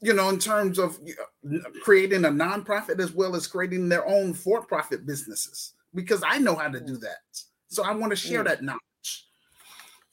you 0.00 0.14
know, 0.14 0.28
in 0.28 0.38
terms 0.38 0.78
of 0.78 0.98
uh, 0.98 1.58
creating 1.82 2.24
a 2.24 2.28
nonprofit 2.28 3.00
as 3.00 3.12
well 3.12 3.36
as 3.36 3.46
creating 3.46 3.88
their 3.88 4.06
own 4.06 4.32
for-profit 4.32 5.06
businesses, 5.06 5.74
because 5.94 6.22
I 6.26 6.38
know 6.38 6.54
how 6.54 6.68
to 6.68 6.80
do 6.80 6.96
that. 6.98 7.18
So 7.68 7.84
I 7.84 7.92
want 7.92 8.10
to 8.10 8.16
share 8.16 8.44
that 8.44 8.62
knowledge. 8.62 8.80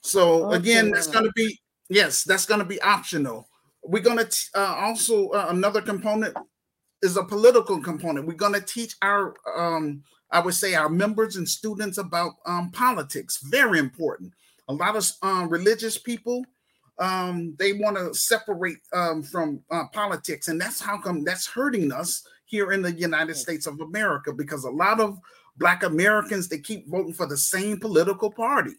So 0.00 0.50
again, 0.52 0.90
that's 0.90 1.06
going 1.06 1.24
to 1.24 1.32
be 1.34 1.58
Yes, 1.90 2.22
that's 2.22 2.46
going 2.46 2.60
to 2.60 2.64
be 2.64 2.80
optional. 2.80 3.48
We're 3.82 4.02
going 4.02 4.24
to 4.24 4.36
uh, 4.54 4.76
also 4.78 5.30
uh, 5.30 5.46
another 5.50 5.82
component 5.82 6.36
is 7.02 7.16
a 7.16 7.24
political 7.24 7.82
component. 7.82 8.26
We're 8.26 8.34
going 8.34 8.52
to 8.52 8.60
teach 8.60 8.94
our, 9.02 9.34
um, 9.56 10.04
I 10.30 10.38
would 10.38 10.54
say, 10.54 10.74
our 10.74 10.88
members 10.88 11.34
and 11.34 11.48
students 11.48 11.98
about 11.98 12.34
um, 12.46 12.70
politics. 12.70 13.40
Very 13.42 13.80
important. 13.80 14.32
A 14.68 14.72
lot 14.72 14.94
of 14.94 15.10
uh, 15.22 15.46
religious 15.48 15.98
people 15.98 16.44
um, 17.00 17.56
they 17.58 17.72
want 17.72 17.96
to 17.96 18.14
separate 18.14 18.76
um, 18.92 19.22
from 19.22 19.62
uh, 19.70 19.84
politics, 19.92 20.48
and 20.48 20.60
that's 20.60 20.80
how 20.80 20.98
come 20.98 21.24
that's 21.24 21.46
hurting 21.46 21.90
us 21.92 22.22
here 22.44 22.72
in 22.72 22.82
the 22.82 22.92
United 22.92 23.36
States 23.36 23.66
of 23.66 23.80
America 23.80 24.32
because 24.34 24.64
a 24.64 24.70
lot 24.70 25.00
of 25.00 25.18
Black 25.56 25.82
Americans 25.82 26.48
they 26.48 26.58
keep 26.58 26.88
voting 26.88 27.14
for 27.14 27.26
the 27.26 27.36
same 27.36 27.78
political 27.78 28.30
party. 28.30 28.72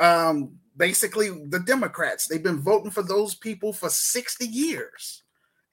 Um, 0.00 0.58
basically 0.76 1.28
the 1.48 1.60
Democrats. 1.60 2.26
They've 2.26 2.42
been 2.42 2.60
voting 2.62 2.90
for 2.90 3.02
those 3.02 3.34
people 3.34 3.72
for 3.72 3.90
60 3.90 4.46
years. 4.46 5.22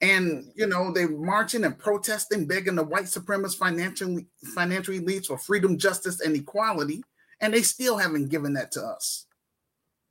And 0.02 0.52
you 0.56 0.68
know, 0.68 0.92
they're 0.92 1.10
marching 1.10 1.64
and 1.64 1.78
protesting, 1.78 2.48
begging 2.48 2.76
the 2.76 2.84
white 2.84 3.06
supremacist 3.06 3.58
financial 3.58 4.20
financial 4.54 4.94
elites 4.94 5.28
for 5.28 5.38
freedom, 5.38 5.78
justice, 5.78 6.20
and 6.20 6.36
equality, 6.36 7.02
and 7.40 7.54
they 7.54 7.62
still 7.62 7.98
haven't 7.98 8.30
given 8.30 8.54
that 8.54 8.74
to 8.74 8.82
us. 8.82 9.26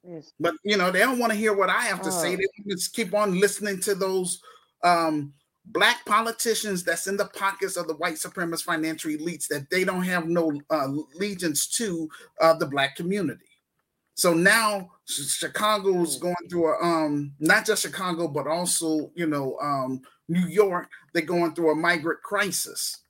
Yes. 0.02 0.32
But 0.40 0.54
you 0.64 0.78
know, 0.78 0.90
they 0.90 1.00
don't 1.00 1.18
want 1.18 1.32
to 1.32 1.38
hear 1.38 1.54
what 1.54 1.68
I 1.68 1.82
have 1.82 2.00
to 2.02 2.12
say. 2.12 2.34
They 2.34 2.46
just 2.66 2.94
keep 2.94 3.12
on 3.12 3.38
listening 3.38 3.80
to 3.80 3.94
those 3.94 4.40
um, 4.82 5.34
black 5.66 6.04
politicians 6.04 6.84
that's 6.84 7.06
in 7.06 7.16
the 7.16 7.26
pockets 7.26 7.76
of 7.76 7.86
the 7.86 7.94
white 7.94 8.14
supremacist 8.14 8.64
financial 8.64 9.10
elites 9.10 9.48
that 9.48 9.70
they 9.70 9.84
don't 9.84 10.02
have 10.02 10.26
no 10.26 10.52
uh, 10.70 10.88
allegiance 11.16 11.66
to 11.66 12.08
uh, 12.40 12.54
the 12.54 12.66
black 12.66 12.96
community. 12.96 13.44
So 14.14 14.32
now 14.32 14.90
Chicago's 15.06 16.18
mm. 16.18 16.20
going 16.20 16.48
through 16.48 16.72
a 16.72 16.82
um 16.82 17.32
not 17.40 17.66
just 17.66 17.82
Chicago, 17.82 18.28
but 18.28 18.46
also 18.46 19.10
you 19.14 19.26
know 19.26 19.58
um 19.60 20.02
New 20.28 20.46
York, 20.46 20.88
they're 21.12 21.22
going 21.22 21.54
through 21.54 21.72
a 21.72 21.74
migrant 21.74 22.22
crisis. 22.22 23.00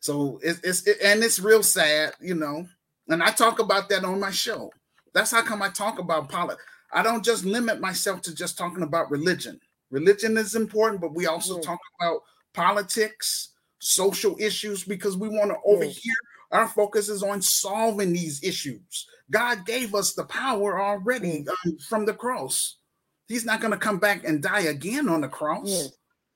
So 0.00 0.40
it's, 0.42 0.60
it's 0.60 0.86
it, 0.86 0.98
and 1.02 1.22
it's 1.22 1.38
real 1.38 1.62
sad, 1.62 2.14
you 2.20 2.34
know. 2.34 2.66
And 3.08 3.22
I 3.22 3.30
talk 3.30 3.58
about 3.58 3.88
that 3.90 4.04
on 4.04 4.18
my 4.20 4.30
show. 4.30 4.72
That's 5.12 5.30
how 5.30 5.42
come 5.42 5.62
I 5.62 5.68
talk 5.68 5.98
about 5.98 6.28
politics. 6.28 6.62
I 6.92 7.02
don't 7.02 7.24
just 7.24 7.44
limit 7.44 7.80
myself 7.80 8.22
to 8.22 8.34
just 8.34 8.56
talking 8.56 8.82
about 8.82 9.10
religion. 9.10 9.60
Religion 9.94 10.36
is 10.36 10.54
important, 10.54 11.00
but 11.00 11.14
we 11.14 11.26
also 11.26 11.60
talk 11.60 11.78
about 12.00 12.20
politics, 12.52 13.50
social 13.78 14.36
issues, 14.38 14.84
because 14.84 15.16
we 15.16 15.28
want 15.28 15.50
to 15.50 15.56
over 15.64 15.84
here. 15.84 16.14
Our 16.50 16.68
focus 16.68 17.08
is 17.08 17.22
on 17.22 17.42
solving 17.42 18.12
these 18.12 18.42
issues 18.44 19.06
God 19.30 19.64
gave 19.64 19.94
us 19.94 20.14
the 20.14 20.24
power 20.24 20.80
already 20.80 21.44
mm. 21.44 21.48
um, 21.48 21.78
from 21.78 22.04
the 22.04 22.14
cross. 22.14 22.76
He's 23.26 23.44
not 23.44 23.60
going 23.60 23.72
to 23.72 23.78
come 23.78 23.98
back 23.98 24.24
and 24.24 24.42
die 24.42 24.62
again 24.62 25.08
on 25.08 25.22
the 25.22 25.28
cross. 25.28 25.68
Yes. 25.68 25.92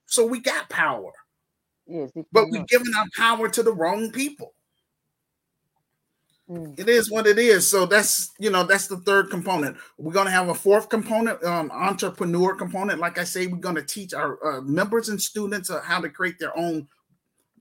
So 0.07 0.25
we 0.25 0.39
got 0.39 0.69
power. 0.69 1.11
Yes, 1.85 2.11
but 2.31 2.45
we've 2.51 2.67
given 2.67 2.91
our 2.97 3.05
power 3.15 3.49
to 3.49 3.63
the 3.63 3.73
wrong 3.73 4.11
people. 4.11 4.53
Mm. 6.49 6.79
It 6.79 6.89
is 6.89 7.11
what 7.11 7.27
it 7.27 7.37
is. 7.37 7.67
So 7.67 7.85
that's 7.85 8.31
you 8.39 8.49
know 8.49 8.63
that's 8.63 8.87
the 8.87 8.97
third 8.97 9.29
component. 9.29 9.77
We're 9.97 10.13
going 10.13 10.25
to 10.25 10.31
have 10.31 10.49
a 10.49 10.55
fourth 10.55 10.89
component, 10.89 11.43
um, 11.43 11.69
entrepreneur 11.71 12.55
component. 12.55 12.99
Like 12.99 13.19
I 13.19 13.23
say, 13.23 13.47
we're 13.47 13.57
going 13.57 13.75
to 13.75 13.85
teach 13.85 14.13
our 14.13 14.43
uh, 14.43 14.61
members 14.61 15.09
and 15.09 15.21
students 15.21 15.71
how 15.83 16.01
to 16.01 16.09
create 16.09 16.39
their 16.39 16.57
own 16.57 16.87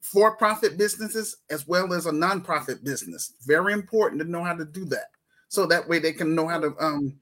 for-profit 0.00 0.78
businesses 0.78 1.36
as 1.50 1.66
well 1.66 1.92
as 1.92 2.06
a 2.06 2.12
non-profit 2.12 2.82
business. 2.82 3.34
Very 3.46 3.72
important 3.74 4.22
to 4.22 4.30
know 4.30 4.42
how 4.42 4.54
to 4.54 4.64
do 4.64 4.84
that 4.86 5.10
so 5.48 5.66
that 5.66 5.86
way 5.88 5.98
they 5.98 6.12
can 6.12 6.34
know 6.34 6.46
how 6.46 6.60
to 6.60 6.74
um, 6.78 7.18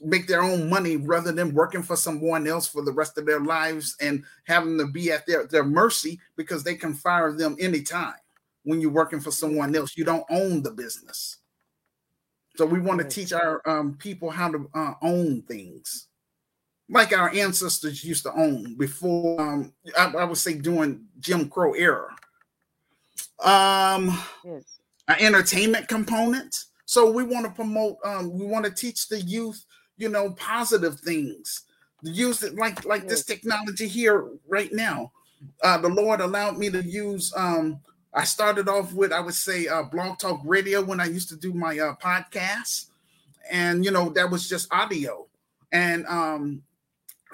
make 0.00 0.26
their 0.26 0.42
own 0.42 0.68
money 0.68 0.96
rather 0.96 1.32
than 1.32 1.54
working 1.54 1.82
for 1.82 1.96
someone 1.96 2.46
else 2.46 2.66
for 2.66 2.82
the 2.82 2.92
rest 2.92 3.16
of 3.16 3.24
their 3.24 3.40
lives 3.40 3.96
and 4.00 4.24
having 4.44 4.76
to 4.76 4.86
be 4.86 5.10
at 5.10 5.24
their, 5.26 5.46
their 5.46 5.64
mercy 5.64 6.20
because 6.36 6.62
they 6.62 6.74
can 6.74 6.92
fire 6.92 7.32
them 7.32 7.56
anytime 7.58 8.14
when 8.66 8.80
you're 8.80 8.90
working 8.90 9.20
for 9.20 9.30
someone 9.30 9.74
else. 9.74 9.96
You 9.96 10.04
don't 10.04 10.26
own 10.28 10.62
the 10.62 10.72
business. 10.72 11.38
So 12.56 12.66
we 12.66 12.80
want 12.80 13.00
to 13.00 13.08
teach 13.08 13.32
our 13.32 13.62
um, 13.66 13.96
people 13.98 14.30
how 14.30 14.50
to 14.50 14.68
uh, 14.74 14.94
own 15.02 15.42
things 15.42 16.08
like 16.88 17.16
our 17.16 17.30
ancestors 17.34 18.04
used 18.04 18.22
to 18.24 18.32
own 18.34 18.76
before 18.76 19.40
um, 19.40 19.72
I, 19.96 20.06
I, 20.06 20.24
would 20.24 20.36
say 20.36 20.54
during 20.54 21.04
Jim 21.18 21.48
Crow 21.48 21.72
era. 21.74 22.14
Um 23.40 24.18
yes. 24.44 24.78
an 25.08 25.16
entertainment 25.20 25.88
component. 25.88 26.56
So 26.86 27.10
we 27.10 27.22
want 27.22 27.44
to 27.44 27.52
promote, 27.52 27.96
um, 28.04 28.32
we 28.32 28.46
want 28.46 28.64
to 28.64 28.70
teach 28.70 29.08
the 29.08 29.20
youth, 29.20 29.62
you 29.98 30.08
know, 30.08 30.30
positive 30.30 30.98
things. 31.00 31.64
Use 32.02 32.42
it 32.42 32.54
like 32.54 32.84
like 32.84 33.08
this 33.08 33.24
technology 33.24 33.88
here 33.88 34.28
right 34.48 34.72
now. 34.72 35.12
Uh, 35.62 35.78
the 35.78 35.88
Lord 35.88 36.20
allowed 36.20 36.56
me 36.56 36.70
to 36.70 36.82
use. 36.82 37.32
Um, 37.36 37.80
I 38.16 38.24
started 38.24 38.66
off 38.66 38.94
with 38.94 39.12
I 39.12 39.20
would 39.20 39.34
say 39.34 39.68
uh, 39.68 39.82
Blog 39.82 40.18
Talk 40.18 40.40
Radio 40.44 40.82
when 40.82 41.00
I 41.00 41.04
used 41.04 41.28
to 41.28 41.36
do 41.36 41.52
my 41.52 41.78
uh, 41.78 41.94
podcast, 42.02 42.86
and 43.50 43.84
you 43.84 43.90
know 43.90 44.08
that 44.10 44.30
was 44.30 44.48
just 44.48 44.72
audio. 44.72 45.26
And 45.70 46.06
um, 46.06 46.62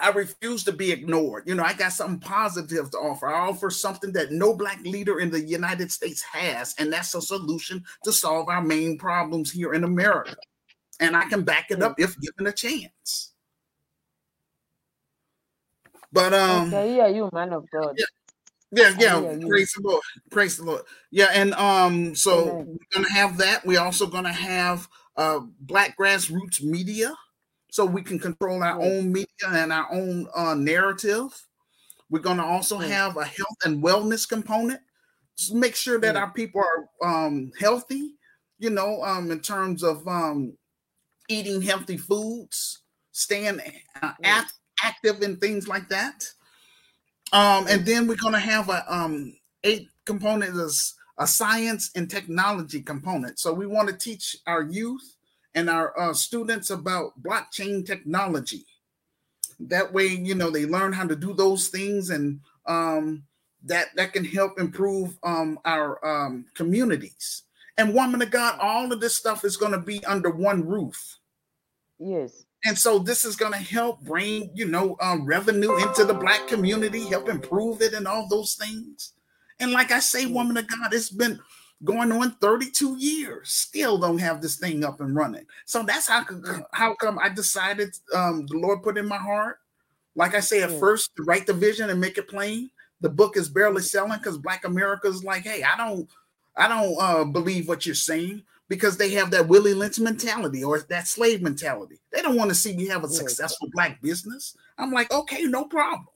I 0.01 0.11
refuse 0.11 0.65
to 0.65 0.73
be 0.73 0.91
ignored. 0.91 1.45
You 1.47 1.55
know, 1.55 1.63
I 1.63 1.75
got 1.75 1.93
something 1.93 2.19
positive 2.19 2.91
to 2.91 2.99
offer. 2.99 3.29
I 3.29 3.49
offer 3.49 3.71
something 3.71 4.13
that 4.15 4.33
no 4.33 4.57
black 4.57 4.81
leader 4.83 5.21
in 5.21 5.31
the 5.31 5.41
United 5.41 5.93
States 5.93 6.21
has, 6.23 6.75
and 6.79 6.93
that's 6.93 7.15
a 7.15 7.23
solution 7.23 7.85
to 8.03 8.13
solve 8.13 8.49
our 8.49 8.63
main 8.63 8.99
problems 8.99 9.53
here 9.53 9.75
in 9.75 9.85
America. 9.85 10.35
And 10.99 11.17
I 11.17 11.29
can 11.29 11.45
back 11.45 11.71
it 11.71 11.81
up 11.81 11.95
if 11.99 12.19
given 12.21 12.49
a 12.49 12.53
chance. 12.53 13.33
But 16.13 16.35
um 16.35 16.75
okay, 16.75 16.97
yeah, 16.97 17.07
you 17.07 17.31
man 17.33 17.53
of 17.53 17.71
God. 17.71 17.95
Yeah, 17.97 18.05
yeah, 18.73 18.95
yeah. 18.99 19.37
Praise 19.47 19.73
the 19.73 19.83
Lord. 19.83 20.03
Praise 20.31 20.57
the 20.57 20.65
Lord. 20.65 20.83
Yeah, 21.11 21.29
and 21.33 21.55
um, 21.55 22.15
so 22.15 22.49
Amen. 22.49 22.67
we're 22.67 23.01
gonna 23.03 23.13
have 23.13 23.37
that. 23.39 23.65
We're 23.65 23.81
also 23.81 24.07
gonna 24.07 24.33
have 24.33 24.89
uh 25.17 25.41
black 25.61 25.97
grassroots 25.99 26.63
media 26.63 27.15
so 27.73 27.87
we 27.87 28.03
can 28.03 28.19
control 28.19 28.63
our 28.63 28.79
own 28.81 29.11
media 29.11 29.49
and 29.49 29.73
our 29.73 29.91
own 29.91 30.29
uh, 30.37 30.55
narrative. 30.55 31.33
We're 32.11 32.21
going 32.21 32.37
to 32.37 32.45
also 32.45 32.77
have 32.77 33.17
a 33.17 33.25
health 33.25 33.57
and 33.65 33.83
wellness 33.83 34.29
component. 34.29 34.81
Just 35.39 35.55
make 35.55 35.75
sure 35.75 35.99
that 35.99 36.15
our 36.15 36.31
people 36.31 36.61
are 36.61 37.25
um, 37.27 37.51
healthy, 37.59 38.17
you 38.59 38.69
know, 38.69 39.03
um, 39.03 39.31
in 39.31 39.41
terms 39.41 39.83
of 39.83 40.07
um, 40.07 40.53
eating 41.31 41.63
healthy 41.63 41.97
foods, 41.97 42.83
staying 43.13 43.59
uh, 44.03 44.13
act- 44.23 44.53
active 44.83 45.23
and 45.23 45.41
things 45.41 45.67
like 45.67 45.89
that. 45.89 46.27
Um, 47.33 47.67
and 47.69 47.85
then 47.87 48.07
we're 48.07 48.17
going 48.17 48.35
to 48.35 48.39
have 48.39 48.69
a 48.69 48.85
um, 48.95 49.35
eight 49.65 49.89
component 50.05 50.57
is 50.57 50.95
a 51.19 51.27
science 51.27 51.91
and 51.95 52.11
technology 52.11 52.83
component. 52.83 53.39
So 53.39 53.53
we 53.53 53.67
want 53.67 53.89
to 53.89 53.97
teach 53.97 54.37
our 54.47 54.63
youth 54.63 55.17
and 55.55 55.69
our 55.71 55.99
uh, 55.99 56.15
students 56.15 56.71
about 56.71 57.23
blockchain 57.23 57.87
technology. 57.87 58.67
That 59.61 59.93
way, 59.93 60.07
you 60.07 60.35
know, 60.35 60.51
they 60.51 60.67
learn 60.67 60.93
how 60.93 61.07
to 61.07 61.15
do 61.15 61.33
those 61.35 61.69
things, 61.69 62.11
and 62.11 62.41
um, 62.67 63.23
that 63.65 63.89
that 63.97 64.13
can 64.13 64.25
help 64.25 64.59
improve 64.59 65.17
um, 65.23 65.59
our 65.65 66.05
um, 66.05 66.47
communities. 66.55 67.45
And 67.79 67.95
woman 67.95 68.23
of 68.23 68.31
God, 68.31 68.59
all 68.61 68.93
of 68.93 69.01
this 69.01 69.17
stuff 69.17 69.45
is 69.45 69.57
going 69.57 69.73
to 69.73 69.79
be 69.79 70.05
under 70.05 70.31
one 70.31 70.67
roof. 70.67 71.19
Yes. 71.99 72.45
And 72.65 72.79
so 72.79 72.99
this 72.99 73.25
is 73.25 73.35
going 73.35 73.53
to 73.53 73.59
help 73.59 74.01
bring, 74.03 74.51
you 74.55 74.67
know, 74.67 74.97
um, 75.01 75.27
revenue 75.27 75.77
into 75.79 76.05
the 76.05 76.15
black 76.15 76.47
community, 76.47 77.09
help 77.09 77.29
improve 77.29 77.83
it, 77.83 77.93
and 77.93 78.07
all 78.07 78.29
those 78.29 78.55
things. 78.55 79.13
And 79.59 79.73
like 79.73 79.91
I 79.91 79.99
say, 79.99 80.27
woman 80.27 80.57
of 80.57 80.69
God, 80.69 80.95
it's 80.95 81.11
been 81.11 81.41
going 81.85 82.13
on 82.13 82.33
32 82.41 82.97
years, 82.99 83.51
still 83.51 83.99
don't 83.99 84.19
have 84.19 84.41
this 84.41 84.57
thing 84.57 84.85
up 84.85 85.01
and 85.01 85.15
running. 85.15 85.47
So 85.65 85.83
that's 85.83 86.09
how 86.09 86.25
how 86.73 86.95
come 86.95 87.19
I 87.19 87.29
decided 87.29 87.95
um, 88.15 88.47
the 88.47 88.59
Lord 88.59 88.83
put 88.83 88.99
in 88.99 89.09
my 89.09 89.17
heart. 89.17 89.59
Like 90.15 90.35
I 90.35 90.41
say, 90.41 90.63
at 90.63 90.71
first, 90.79 91.11
to 91.17 91.23
write 91.25 91.47
the 91.47 91.55
vision 91.55 91.91
and 91.91 92.01
make 92.01 92.19
it 92.19 92.29
plain. 92.29 92.71
The 93.01 93.09
book 93.09 93.37
is 93.37 93.49
barely 93.49 93.83
selling 93.83 94.19
because 94.19 94.39
Black 94.39 94.65
America 94.65 95.09
is 95.09 95.25
like, 95.25 95.43
hey, 95.43 95.65
I 95.65 95.77
don't, 95.77 96.09
I 96.57 96.69
don't 96.69 96.97
uh, 97.01 97.25
believe 97.25 97.67
what 97.67 97.87
you're 97.87 97.95
saying 97.95 98.45
because 98.69 98.97
they 98.97 99.11
have 99.11 99.31
that 99.31 99.49
Willie 99.49 99.75
Lynch 99.75 99.99
mentality 99.99 100.65
or 100.65 100.81
that 100.89 101.09
slave 101.09 101.43
mentality. 101.43 102.01
They 102.13 102.23
don't 102.23 102.37
want 102.37 102.51
to 102.51 102.55
see 102.55 102.77
me 102.77 102.87
have 102.89 103.05
a 103.05 103.09
successful 103.09 103.69
black 103.73 104.01
business. 104.01 104.57
I'm 104.79 104.91
like, 104.91 105.13
okay, 105.13 105.45
no 105.45 105.65
problem, 105.65 106.07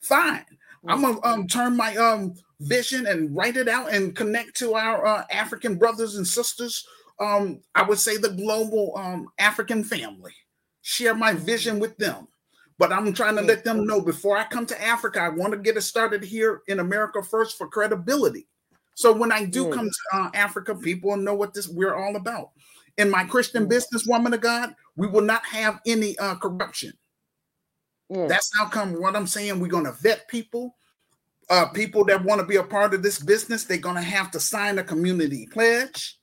fine. 0.00 0.44
I'm 0.88 1.02
gonna 1.02 1.20
um, 1.22 1.46
turn 1.46 1.76
my 1.76 1.94
um, 1.96 2.34
vision 2.60 3.06
and 3.06 3.34
write 3.36 3.56
it 3.56 3.68
out 3.68 3.92
and 3.92 4.16
connect 4.16 4.56
to 4.56 4.74
our 4.74 5.06
uh, 5.06 5.24
African 5.30 5.76
brothers 5.76 6.16
and 6.16 6.26
sisters. 6.26 6.84
Um, 7.20 7.60
I 7.74 7.82
would 7.82 7.98
say 7.98 8.16
the 8.16 8.30
global 8.30 8.92
um, 8.96 9.28
African 9.38 9.84
family. 9.84 10.32
Share 10.84 11.14
my 11.14 11.34
vision 11.34 11.78
with 11.78 11.96
them. 11.98 12.26
But 12.78 12.92
I'm 12.92 13.12
trying 13.12 13.36
to 13.36 13.42
let 13.42 13.62
them 13.62 13.86
know 13.86 14.00
before 14.00 14.36
I 14.36 14.42
come 14.42 14.66
to 14.66 14.82
Africa, 14.82 15.20
I 15.20 15.28
want 15.28 15.52
to 15.52 15.58
get 15.58 15.76
it 15.76 15.82
started 15.82 16.24
here 16.24 16.62
in 16.66 16.80
America 16.80 17.22
first 17.22 17.56
for 17.56 17.68
credibility. 17.68 18.48
So 18.94 19.12
when 19.12 19.32
I 19.32 19.44
do 19.44 19.70
come 19.70 19.88
to 19.88 20.18
uh, 20.18 20.30
Africa, 20.34 20.74
people 20.74 21.16
know 21.16 21.34
what 21.34 21.54
this 21.54 21.68
we're 21.68 21.94
all 21.94 22.16
about. 22.16 22.50
In 22.98 23.10
my 23.10 23.24
Christian 23.24 23.66
business, 23.66 24.06
woman 24.06 24.34
of 24.34 24.40
God, 24.40 24.74
we 24.96 25.06
will 25.06 25.22
not 25.22 25.44
have 25.46 25.80
any 25.86 26.16
uh, 26.18 26.34
corruption. 26.36 26.92
That's 28.28 28.50
how 28.58 28.66
come 28.66 29.00
what 29.00 29.16
I'm 29.16 29.26
saying. 29.26 29.58
We're 29.58 29.68
going 29.68 29.86
to 29.86 29.92
vet 29.92 30.28
people. 30.28 30.76
Uh, 31.48 31.66
people 31.68 32.04
that 32.04 32.24
want 32.24 32.40
to 32.40 32.46
be 32.46 32.56
a 32.56 32.62
part 32.62 32.94
of 32.94 33.02
this 33.02 33.18
business, 33.18 33.64
they're 33.64 33.78
going 33.78 33.96
to 33.96 34.02
have 34.02 34.30
to 34.30 34.40
sign 34.40 34.78
a 34.78 34.84
community 34.84 35.46
pledge. 35.50 36.18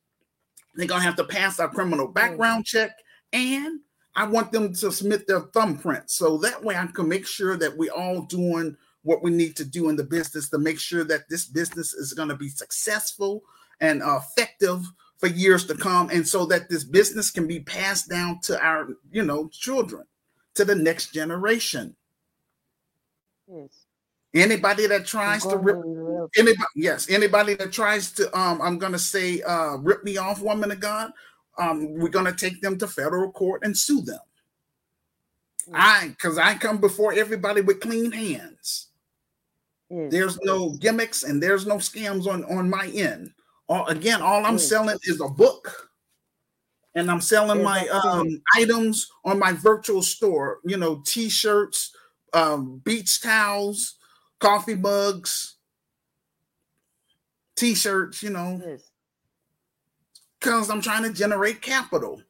They're 0.75 0.87
going 0.87 1.01
to 1.01 1.05
have 1.05 1.17
to 1.17 1.23
pass 1.23 1.59
our 1.59 1.67
criminal 1.67 2.07
background 2.07 2.65
check. 2.65 2.91
And 3.33 3.79
I 4.15 4.25
want 4.25 4.51
them 4.51 4.73
to 4.73 4.91
submit 4.91 5.27
their 5.27 5.41
thumbprint. 5.41 6.09
So 6.09 6.37
that 6.39 6.63
way 6.63 6.75
I 6.75 6.85
can 6.87 7.07
make 7.07 7.27
sure 7.27 7.57
that 7.57 7.77
we're 7.77 7.91
all 7.91 8.21
doing 8.23 8.77
what 9.09 9.23
we 9.23 9.31
need 9.31 9.55
to 9.55 9.65
do 9.65 9.89
in 9.89 9.95
the 9.95 10.03
business 10.03 10.49
to 10.49 10.59
make 10.59 10.79
sure 10.79 11.03
that 11.03 11.27
this 11.27 11.45
business 11.45 11.93
is 11.93 12.13
going 12.13 12.29
to 12.29 12.35
be 12.35 12.47
successful 12.47 13.41
and 13.81 14.03
uh, 14.03 14.19
effective 14.21 14.85
for 15.17 15.25
years 15.25 15.65
to 15.65 15.73
come 15.73 16.11
and 16.11 16.27
so 16.27 16.45
that 16.45 16.69
this 16.69 16.83
business 16.83 17.31
can 17.31 17.47
be 17.47 17.59
passed 17.59 18.07
down 18.07 18.39
to 18.39 18.63
our 18.63 18.89
you 19.11 19.23
know 19.23 19.47
children 19.47 20.03
to 20.53 20.63
the 20.63 20.75
next 20.75 21.11
generation. 21.11 21.95
Yes. 23.51 23.85
Anybody 24.35 24.85
that 24.85 25.07
tries 25.07 25.43
to 25.47 25.57
rip 25.57 25.77
anybody 26.37 26.67
yes 26.75 27.09
anybody 27.09 27.55
that 27.55 27.71
tries 27.71 28.11
to 28.11 28.23
um 28.37 28.61
i'm 28.61 28.77
gonna 28.77 28.99
say 28.99 29.41
uh 29.41 29.75
rip 29.77 30.03
me 30.03 30.17
off 30.17 30.39
woman 30.39 30.71
of 30.71 30.79
god 30.79 31.11
um 31.57 31.95
we're 31.95 32.09
gonna 32.09 32.31
take 32.31 32.61
them 32.61 32.77
to 32.77 32.87
federal 32.87 33.31
court 33.31 33.63
and 33.63 33.75
sue 33.75 34.01
them. 34.01 34.19
Yes. 35.65 35.75
i 35.75 36.07
because 36.09 36.37
i 36.37 36.53
come 36.53 36.77
before 36.77 37.11
everybody 37.13 37.61
with 37.61 37.79
clean 37.79 38.11
hands 38.11 38.88
Yes. 39.89 40.11
There's 40.11 40.39
no 40.41 40.71
gimmicks 40.71 41.23
and 41.23 41.41
there's 41.41 41.65
no 41.65 41.77
scams 41.77 42.27
on 42.27 42.43
on 42.45 42.69
my 42.69 42.87
end. 42.87 43.31
All, 43.67 43.85
again, 43.87 44.21
all 44.21 44.45
I'm 44.45 44.53
yes. 44.53 44.67
selling 44.67 44.97
is 45.03 45.21
a 45.21 45.27
book, 45.27 45.89
and 46.95 47.09
I'm 47.09 47.21
selling 47.21 47.63
my 47.63 47.87
um, 47.87 48.41
items 48.55 49.11
on 49.25 49.39
my 49.39 49.53
virtual 49.53 50.01
store. 50.01 50.59
You 50.63 50.77
know, 50.77 51.01
t-shirts, 51.05 51.95
um, 52.33 52.81
beach 52.83 53.21
towels, 53.21 53.95
coffee 54.39 54.75
mugs, 54.75 55.55
t-shirts. 57.55 58.21
You 58.21 58.31
know, 58.31 58.77
because 60.39 60.69
I'm 60.69 60.81
trying 60.81 61.03
to 61.03 61.13
generate 61.13 61.61
capital. 61.61 62.21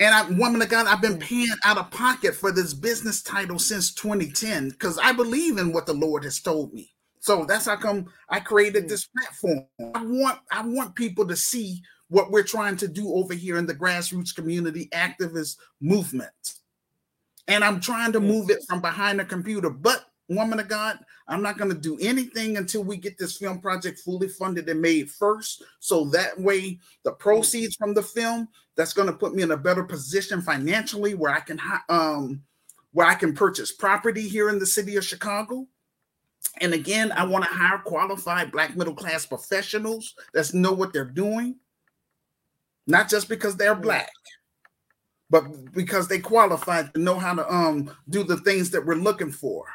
And 0.00 0.14
I, 0.14 0.28
woman 0.30 0.62
of 0.62 0.68
God, 0.68 0.86
I've 0.86 1.02
been 1.02 1.18
paying 1.18 1.48
out 1.64 1.78
of 1.78 1.90
pocket 1.90 2.34
for 2.34 2.52
this 2.52 2.72
business 2.72 3.20
title 3.22 3.58
since 3.58 3.92
2010 3.94 4.70
because 4.70 4.96
I 4.98 5.12
believe 5.12 5.58
in 5.58 5.72
what 5.72 5.86
the 5.86 5.94
Lord 5.94 6.22
has 6.24 6.40
told 6.40 6.72
me. 6.72 6.92
So 7.20 7.44
that's 7.44 7.66
how 7.66 7.76
come 7.76 8.06
I 8.28 8.38
created 8.38 8.88
this 8.88 9.08
platform. 9.08 9.66
I 9.94 10.04
want 10.04 10.38
I 10.52 10.64
want 10.64 10.94
people 10.94 11.26
to 11.26 11.36
see 11.36 11.82
what 12.08 12.30
we're 12.30 12.44
trying 12.44 12.76
to 12.76 12.88
do 12.88 13.12
over 13.12 13.34
here 13.34 13.58
in 13.58 13.66
the 13.66 13.74
grassroots 13.74 14.34
community 14.34 14.88
activist 14.92 15.56
movement. 15.80 16.30
And 17.48 17.64
I'm 17.64 17.80
trying 17.80 18.12
to 18.12 18.20
move 18.20 18.50
it 18.50 18.60
from 18.68 18.80
behind 18.80 19.20
a 19.20 19.24
computer. 19.24 19.68
But 19.68 20.04
woman 20.28 20.60
of 20.60 20.68
God, 20.68 20.98
I'm 21.26 21.42
not 21.42 21.58
going 21.58 21.70
to 21.70 21.78
do 21.78 21.98
anything 22.00 22.56
until 22.56 22.84
we 22.84 22.96
get 22.96 23.18
this 23.18 23.36
film 23.36 23.60
project 23.60 24.00
fully 24.00 24.28
funded 24.28 24.68
and 24.68 24.80
made 24.80 25.10
first. 25.10 25.62
So 25.80 26.04
that 26.06 26.38
way, 26.38 26.78
the 27.04 27.12
proceeds 27.12 27.76
from 27.76 27.94
the 27.94 28.02
film 28.02 28.48
that's 28.76 28.92
going 28.92 29.08
to 29.08 29.14
put 29.14 29.34
me 29.34 29.42
in 29.42 29.50
a 29.50 29.56
better 29.56 29.82
position 29.82 30.42
financially, 30.42 31.14
where 31.14 31.32
I 31.32 31.40
can 31.40 31.60
um, 31.88 32.42
where 32.92 33.06
I 33.06 33.14
can 33.14 33.34
purchase 33.34 33.72
property 33.72 34.28
here 34.28 34.50
in 34.50 34.58
the 34.58 34.66
city 34.66 34.96
of 34.96 35.04
Chicago. 35.04 35.66
And 36.60 36.74
again, 36.74 37.12
I 37.12 37.24
want 37.24 37.44
to 37.44 37.50
hire 37.50 37.78
qualified 37.78 38.52
Black 38.52 38.76
middle 38.76 38.94
class 38.94 39.26
professionals 39.26 40.14
that 40.34 40.52
know 40.54 40.72
what 40.72 40.92
they're 40.92 41.04
doing, 41.04 41.56
not 42.86 43.08
just 43.08 43.28
because 43.28 43.56
they're 43.56 43.74
Black, 43.74 44.10
but 45.30 45.72
because 45.72 46.08
they 46.08 46.18
qualify 46.18 46.82
to 46.82 46.98
know 46.98 47.18
how 47.18 47.34
to 47.34 47.52
um, 47.52 47.90
do 48.08 48.24
the 48.24 48.38
things 48.38 48.70
that 48.70 48.84
we're 48.84 48.94
looking 48.94 49.30
for 49.30 49.66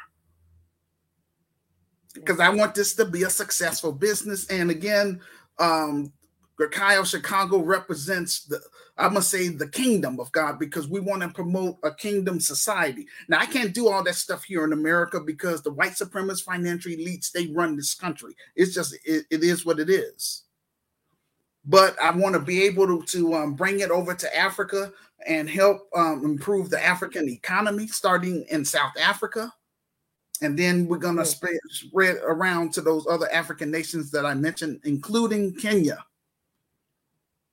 because 2.14 2.40
I 2.40 2.48
want 2.48 2.74
this 2.74 2.94
to 2.94 3.04
be 3.04 3.24
a 3.24 3.30
successful 3.30 3.92
business. 3.92 4.46
And 4.48 4.70
again, 4.70 5.20
um, 5.58 6.12
Grecaio 6.58 7.04
Chicago 7.04 7.58
represents 7.58 8.44
the, 8.44 8.60
I 8.96 9.08
must 9.08 9.30
say, 9.30 9.48
the 9.48 9.68
kingdom 9.68 10.20
of 10.20 10.30
God 10.30 10.58
because 10.58 10.86
we 10.88 11.00
want 11.00 11.22
to 11.22 11.28
promote 11.28 11.78
a 11.82 11.92
kingdom 11.92 12.38
society. 12.38 13.06
Now, 13.28 13.40
I 13.40 13.46
can't 13.46 13.74
do 13.74 13.88
all 13.88 14.04
that 14.04 14.14
stuff 14.14 14.44
here 14.44 14.64
in 14.64 14.72
America 14.72 15.20
because 15.20 15.62
the 15.62 15.72
white 15.72 15.92
supremacist 15.92 16.44
financial 16.44 16.92
elites 16.92 17.32
they 17.32 17.48
run 17.48 17.76
this 17.76 17.94
country. 17.94 18.34
It's 18.54 18.72
just 18.72 18.94
it, 19.04 19.26
it 19.30 19.42
is 19.42 19.66
what 19.66 19.80
it 19.80 19.90
is. 19.90 20.44
But 21.66 22.00
I 22.00 22.10
want 22.12 22.34
to 22.34 22.40
be 22.40 22.62
able 22.64 22.86
to, 22.86 23.02
to 23.06 23.34
um, 23.34 23.54
bring 23.54 23.80
it 23.80 23.90
over 23.90 24.14
to 24.14 24.36
Africa 24.36 24.92
and 25.26 25.48
help 25.48 25.88
um, 25.96 26.22
improve 26.24 26.68
the 26.68 26.84
African 26.84 27.28
economy, 27.28 27.86
starting 27.86 28.44
in 28.50 28.64
South 28.64 28.92
Africa 29.00 29.52
and 30.44 30.58
then 30.58 30.86
we're 30.86 30.98
going 30.98 31.16
to 31.16 31.24
spread, 31.24 31.58
spread 31.70 32.16
around 32.22 32.72
to 32.74 32.80
those 32.80 33.06
other 33.08 33.30
African 33.32 33.70
nations 33.70 34.10
that 34.10 34.26
I 34.26 34.34
mentioned, 34.34 34.80
including 34.84 35.54
Kenya. 35.54 36.04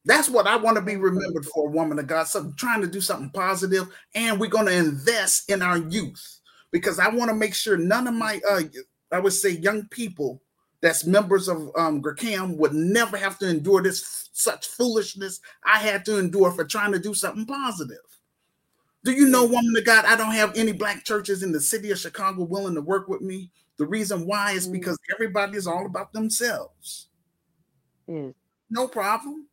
That's 0.04 0.30
what 0.30 0.48
I 0.48 0.56
want 0.56 0.76
to 0.78 0.82
be 0.82 0.96
remembered 0.96 1.46
for, 1.46 1.70
woman 1.70 2.00
of 2.00 2.08
God. 2.08 2.28
So 2.28 2.52
trying 2.58 2.82
to 2.82 2.88
do 2.88 3.02
something 3.02 3.30
positive, 3.30 3.88
and 4.16 4.39
we're 4.39 4.50
going 4.50 4.66
to 4.66 4.76
invest 4.76 5.50
in 5.50 5.62
our 5.62 5.78
youth 5.78 6.39
because 6.72 7.00
I 7.00 7.10
want 7.10 7.30
to 7.30 7.36
make 7.36 7.54
sure 7.54 7.78
none 7.78 8.08
of 8.08 8.14
my, 8.14 8.42
uh, 8.50 8.62
I 9.12 9.20
would 9.20 9.34
say, 9.34 9.52
young 9.52 9.88
people 9.89 10.42
that's 10.82 11.06
members 11.06 11.48
of 11.48 11.70
um, 11.76 12.02
GRCAM 12.02 12.58
would 12.58 12.74
never 12.74 13.16
have 13.16 13.38
to 13.39 13.48
endure 13.48 13.84
this 13.84 14.30
such 14.34 14.68
foolishness 14.68 15.39
I 15.64 15.78
had 15.78 16.04
to 16.06 16.18
endure 16.18 16.52
for 16.52 16.66
trying 16.66 16.92
to 16.94 17.00
do 17.00 17.14
something 17.14 17.46
positive. 17.46 18.00
Do 19.04 19.12
you 19.12 19.28
know, 19.28 19.45
woman 19.45 19.76
of 19.76 19.86
God, 19.86 20.06
I 20.06 20.16
don't 20.16 20.34
have 20.34 20.56
any 20.56 20.74
black 20.74 21.04
churches 21.04 21.41
in 21.41 21.52
the 21.52 21.60
city 21.60 21.89
of 21.91 21.97
Chicago 21.97 22.43
willing 22.43 22.76
to 22.76 22.82
work 22.82 23.08
with 23.08 23.22
me. 23.22 23.49
The 23.78 23.88
reason 23.88 24.28
why 24.28 24.52
is 24.52 24.68
mm. 24.68 24.74
because 24.74 24.97
everybody 25.12 25.58
is 25.58 25.66
all 25.66 25.86
about 25.86 26.14
themselves. 26.14 27.08
Yes. 28.08 28.34
No 28.70 28.88
problem. 28.88 29.47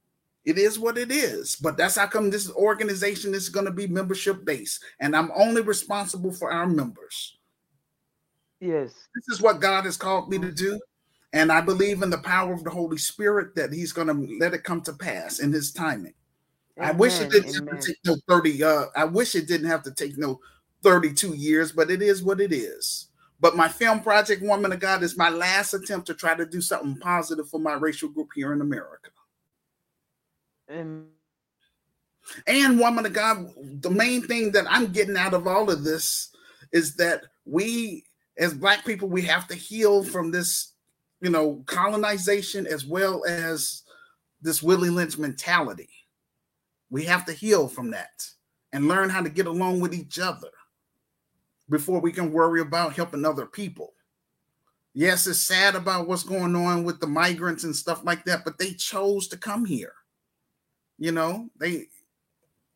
It 0.45 0.59
is 0.59 0.79
what 0.79 0.99
it 0.99 1.11
is. 1.11 1.57
But 1.57 1.77
that's 1.77 1.97
how 1.97 2.07
come 2.07 2.31
this 2.31 2.51
organization 2.53 3.35
is 3.35 3.49
going 3.49 3.67
to 3.67 3.73
be 3.73 3.87
membership 3.87 4.45
based. 4.45 4.83
And 5.01 5.17
I'm 5.17 5.31
only 5.35 5.63
responsible 5.63 6.33
for 6.33 6.53
our 6.53 6.67
members. 6.67 7.39
Yes. 8.61 8.93
This 9.15 9.37
is 9.37 9.41
what 9.41 9.61
God 9.61 9.85
has 9.85 9.97
called 9.97 10.29
me 10.29 10.39
to 10.39 10.53
do. 10.53 10.79
And 11.33 11.53
I 11.53 11.61
believe 11.61 12.03
in 12.03 12.11
the 12.11 12.19
power 12.19 12.53
of 12.53 12.65
the 12.65 12.71
Holy 12.71 12.97
Spirit 12.97 13.55
that 13.57 13.73
He's 13.73 13.93
going 13.93 14.09
to 14.09 14.39
let 14.39 14.55
it 14.55 14.65
come 14.65 14.81
to 14.83 14.93
pass 14.93 15.41
in 15.41 15.53
His 15.53 15.73
timing. 15.73 16.15
Amen. 16.79 16.91
I 16.91 16.93
wish 16.97 17.21
it 17.21 17.31
didn't 17.31 17.55
have 17.55 17.81
to 17.81 17.87
take 17.87 17.99
no 18.07 18.17
30 18.29 18.65
uh 18.65 18.87
I 18.97 19.05
wish 19.05 19.35
it 19.35 19.49
didn't 19.49 19.69
have 19.69 19.83
to 19.85 19.93
take 19.93 20.19
no 20.19 20.41
32 20.83 21.35
years, 21.35 21.73
but 21.73 21.91
it 21.91 22.03
is 22.03 22.23
what 22.23 22.41
it 22.41 22.53
is. 22.53 23.09
But 23.41 23.57
my 23.57 23.69
film 23.69 24.01
project, 24.01 24.43
Woman 24.43 24.73
of 24.73 24.81
God, 24.81 25.03
is 25.03 25.17
my 25.17 25.31
last 25.31 25.75
attempt 25.75 26.07
to 26.09 26.15
try 26.15 26.35
to 26.35 26.47
do 26.47 26.61
something 26.61 26.97
positive 26.99 27.49
for 27.49 27.61
my 27.61 27.75
racial 27.75 28.09
group 28.09 28.31
here 28.35 28.53
in 28.53 28.61
America. 28.61 29.11
Um, 30.71 31.09
And 32.47 32.79
woman 32.79 33.07
of 33.07 33.13
God, 33.13 33.51
the 33.83 33.91
main 33.91 34.23
thing 34.23 34.53
that 34.53 34.67
I'm 34.69 34.93
getting 34.93 35.17
out 35.17 35.35
of 35.35 35.47
all 35.47 35.71
of 35.71 35.85
this 35.85 36.31
is 36.73 36.97
that 36.97 37.25
we, 37.47 38.05
as 38.39 38.55
black 38.55 38.85
people, 38.85 39.09
we 39.09 39.23
have 39.23 39.49
to 39.49 39.55
heal 39.55 40.05
from 40.05 40.31
this, 40.31 40.73
you 41.21 41.31
know, 41.31 41.63
colonization 41.67 42.67
as 42.67 42.85
well 42.87 43.25
as 43.27 43.83
this 44.43 44.63
Willie 44.63 44.91
Lynch 44.91 45.19
mentality. 45.19 45.89
We 46.91 47.05
have 47.05 47.25
to 47.27 47.33
heal 47.33 47.69
from 47.69 47.91
that 47.91 48.27
and 48.73 48.89
learn 48.89 49.11
how 49.11 49.23
to 49.23 49.29
get 49.29 49.47
along 49.47 49.81
with 49.81 49.95
each 49.95 50.19
other 50.19 50.51
before 51.69 52.01
we 52.01 52.13
can 52.13 52.33
worry 52.33 52.61
about 52.61 52.95
helping 52.95 53.25
other 53.25 53.47
people. 53.47 53.93
Yes, 54.95 55.27
it's 55.27 55.39
sad 55.39 55.75
about 55.75 56.09
what's 56.09 56.23
going 56.23 56.57
on 56.57 56.85
with 56.85 56.99
the 56.99 57.07
migrants 57.07 57.65
and 57.65 57.77
stuff 57.77 58.05
like 58.05 58.25
that, 58.25 58.45
but 58.45 58.59
they 58.59 58.73
chose 58.73 59.29
to 59.29 59.37
come 59.37 59.65
here. 59.65 59.93
You 60.99 61.13
know, 61.13 61.49
they 61.59 61.87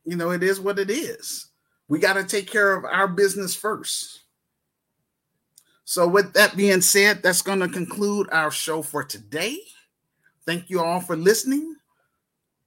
you 0.04 0.16
know, 0.16 0.30
it 0.30 0.42
is 0.42 0.60
what 0.60 0.78
it 0.78 0.90
is. 0.90 1.48
We 1.88 1.98
got 1.98 2.14
to 2.14 2.24
take 2.24 2.50
care 2.50 2.74
of 2.74 2.84
our 2.84 3.08
business 3.08 3.54
first. 3.54 4.20
So, 5.84 6.08
with 6.08 6.32
that 6.34 6.56
being 6.56 6.80
said, 6.80 7.22
that's 7.22 7.42
going 7.42 7.60
to 7.60 7.68
conclude 7.68 8.28
our 8.32 8.50
show 8.50 8.82
for 8.82 9.04
today. 9.04 9.58
Thank 10.46 10.70
you 10.70 10.80
all 10.80 11.00
for 11.00 11.16
listening. 11.16 11.76